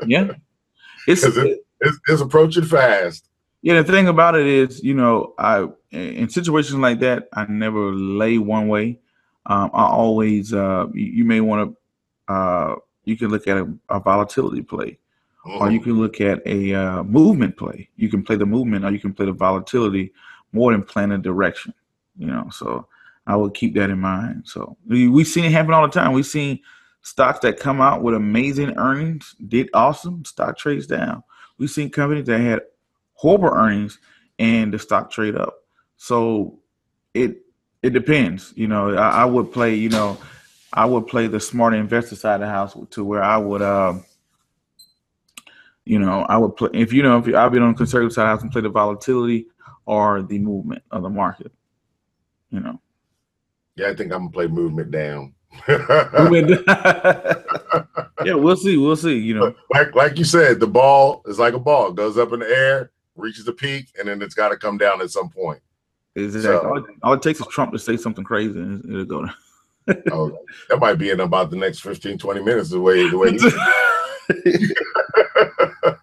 yeah, 0.07 0.33
it's, 1.07 1.25
it, 1.25 1.61
it's, 1.81 1.99
it's 2.07 2.21
approaching 2.21 2.67
fast. 2.67 3.31
Yeah, 3.63 3.81
the 3.81 3.91
thing 3.91 4.09
about 4.09 4.35
it 4.35 4.47
is, 4.47 4.85
you 4.85 4.93
know, 4.93 5.33
I 5.39 5.69
in 5.91 6.29
situations 6.29 6.79
like 6.79 7.01
that, 7.01 7.31
I 7.33 7.47
never 7.47 7.95
lay 7.95 8.37
one 8.37 8.69
way. 8.69 8.99
Um, 9.47 9.71
I 9.73 9.87
always, 9.87 10.53
uh, 10.53 10.89
you, 10.93 11.07
you 11.07 11.25
may 11.25 11.41
want 11.41 11.75
to, 12.29 12.33
uh, 12.33 12.75
you 13.11 13.17
can 13.17 13.29
look 13.29 13.49
at 13.49 13.57
a, 13.57 13.73
a 13.89 14.01
volatility 14.01 14.63
play, 14.63 14.99
mm-hmm. 15.45 15.63
or 15.63 15.71
you 15.71 15.81
can 15.81 16.01
look 16.01 16.21
at 16.21 16.41
a 16.47 16.73
uh, 16.75 17.03
movement 17.03 17.57
play. 17.57 17.89
You 17.97 18.09
can 18.09 18.23
play 18.23 18.37
the 18.37 18.47
movement, 18.47 18.85
or 18.85 18.93
you 18.93 19.01
can 19.01 19.13
play 19.13 19.27
the 19.27 19.33
volatility 19.33 20.13
more 20.53 20.73
than 20.73 20.83
plan 20.83 21.13
a 21.13 21.19
direction. 21.19 21.75
You 22.17 22.29
know, 22.29 22.49
so 22.51 22.87
I 23.27 23.37
would 23.37 23.55
keep 23.55 23.75
that 23.75 23.91
in 23.91 24.01
mind. 24.01 24.45
So 24.47 24.77
we 24.87 25.09
we 25.09 25.25
seen 25.25 25.45
it 25.45 25.53
happen 25.53 25.75
all 25.75 25.87
the 25.87 25.93
time. 25.93 26.13
We've 26.13 26.25
seen 26.25 26.61
stocks 27.03 27.41
that 27.41 27.59
come 27.59 27.81
out 27.81 28.03
with 28.03 28.15
amazing 28.15 28.77
earnings, 28.77 29.35
did 29.49 29.69
awesome, 29.75 30.25
stock 30.25 30.57
trades 30.57 30.87
down. 30.87 31.23
We've 31.59 31.71
seen 31.71 31.91
companies 31.91 32.27
that 32.27 32.41
had 32.41 32.61
horrible 33.15 33.51
earnings 33.51 33.99
and 34.39 34.73
the 34.73 34.79
stock 34.79 35.11
trade 35.11 35.37
up. 35.37 35.65
So 35.97 36.59
it 37.15 37.39
it 37.83 37.91
depends. 37.91 38.53
You 38.57 38.69
know, 38.69 38.95
I, 38.95 39.23
I 39.23 39.25
would 39.25 39.53
play. 39.53 39.75
You 39.75 39.89
know, 39.91 40.19
I 40.73 40.85
would 40.85 41.07
play 41.07 41.27
the 41.27 41.41
smart 41.41 41.75
investor 41.75 42.17
side 42.17 42.37
of 42.37 42.41
the 42.41 42.49
house 42.49 42.77
to 42.91 43.05
where 43.05 43.23
I 43.23 43.37
would. 43.37 43.63
Um, 43.63 44.05
you 45.85 45.99
know, 45.99 46.25
I 46.29 46.37
would 46.37 46.57
play 46.57 46.71
if 46.73 46.93
you 46.93 47.03
know 47.03 47.19
if 47.19 47.35
I've 47.35 47.53
been 47.53 47.63
on 47.63 47.73
the 47.73 47.79
conservative 47.79 48.13
side 48.13 48.23
of 48.23 48.27
the 48.27 48.31
house 48.31 48.43
and 48.43 48.53
play 48.53 48.61
the 48.61 48.69
volatility 48.69 49.47
or 49.87 50.23
the 50.23 50.39
movement 50.39 50.83
of 50.91 51.03
the 51.03 51.11
market. 51.11 51.53
You 52.51 52.61
know. 52.61 52.81
Yeah, 53.77 53.89
I 53.89 53.95
think 53.95 54.13
I'm 54.13 54.21
gonna 54.21 54.31
play 54.31 54.47
movement 54.47 54.91
down. 54.91 55.35
yeah, 58.25 58.35
we'll 58.35 58.57
see. 58.57 58.77
We'll 58.77 58.95
see. 58.95 59.19
You 59.19 59.35
know, 59.35 59.55
like 59.71 59.95
like 59.97 60.19
you 60.19 60.25
said, 60.25 60.61
the 60.61 60.69
ball 60.69 61.23
is 61.27 61.39
like 61.41 61.55
a 61.55 61.59
ball. 61.59 61.89
It 61.89 61.97
goes 61.97 62.17
up 62.19 62.33
in 62.33 62.41
the 62.41 62.49
air, 62.49 62.93
reaches 63.17 63.45
the 63.45 63.53
peak, 63.53 63.89
and 63.99 64.07
then 64.07 64.23
it's 64.23 64.35
got 64.35 64.51
to 64.51 64.57
come 64.57 64.79
down 64.79 65.01
at 65.01 65.11
some 65.11 65.29
point. 65.29 65.61
Exactly. 66.15 66.43
So, 66.43 66.69
all, 66.69 66.85
all, 67.03 67.13
it 67.15 67.23
takes 67.23 67.41
is 67.41 67.47
Trump 67.49 67.73
to 67.73 67.79
say 67.79 67.97
something 67.97 68.25
crazy, 68.25 68.59
and 68.59 68.85
it'll 68.85 69.05
go. 69.05 69.25
Down. 69.25 69.35
Oh, 70.13 70.37
that 70.69 70.79
might 70.79 70.95
be 70.95 71.11
in 71.11 71.21
about 71.21 71.51
the 71.51 71.57
next 71.57 71.81
15, 71.81 72.19
20 72.19 72.43
minutes. 72.43 72.71
The 72.71 72.81
way 72.81 73.09
the 73.09 73.19
way. 73.19 73.37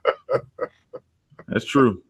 That's 1.47 1.65
true. 1.65 2.03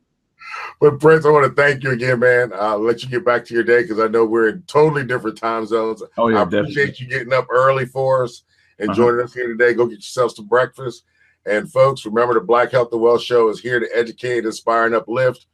But 0.79 0.99
Prince, 0.99 1.25
I 1.25 1.31
want 1.31 1.45
to 1.45 1.61
thank 1.61 1.83
you 1.83 1.91
again, 1.91 2.19
man. 2.19 2.51
I'll 2.53 2.79
let 2.79 3.03
you 3.03 3.09
get 3.09 3.25
back 3.25 3.45
to 3.45 3.53
your 3.53 3.63
day 3.63 3.81
because 3.81 3.99
I 3.99 4.07
know 4.07 4.25
we're 4.25 4.49
in 4.49 4.61
totally 4.63 5.03
different 5.03 5.37
time 5.37 5.65
zones. 5.65 6.03
Oh 6.17 6.27
yeah, 6.27 6.39
I 6.39 6.43
appreciate 6.43 6.87
definitely. 6.87 7.05
you 7.05 7.09
getting 7.09 7.33
up 7.33 7.47
early 7.49 7.85
for 7.85 8.23
us 8.23 8.43
and 8.79 8.89
uh-huh. 8.89 8.97
joining 8.97 9.21
us 9.21 9.33
here 9.33 9.47
today. 9.47 9.73
Go 9.73 9.85
get 9.85 9.95
yourselves 9.95 10.35
some 10.35 10.47
breakfast. 10.47 11.03
And 11.45 11.71
folks, 11.71 12.05
remember 12.05 12.33
the 12.33 12.41
Black 12.41 12.71
Health 12.71 12.89
and 12.91 13.01
Wealth 13.01 13.21
Show 13.21 13.49
is 13.49 13.59
here 13.59 13.79
to 13.79 13.87
educate, 13.95 14.45
inspire, 14.45 14.85
and 14.85 14.95
uplift. 14.95 15.47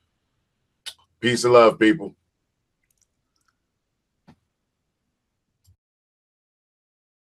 Peace 1.20 1.44
and 1.44 1.54
love, 1.54 1.80
people. 1.80 2.16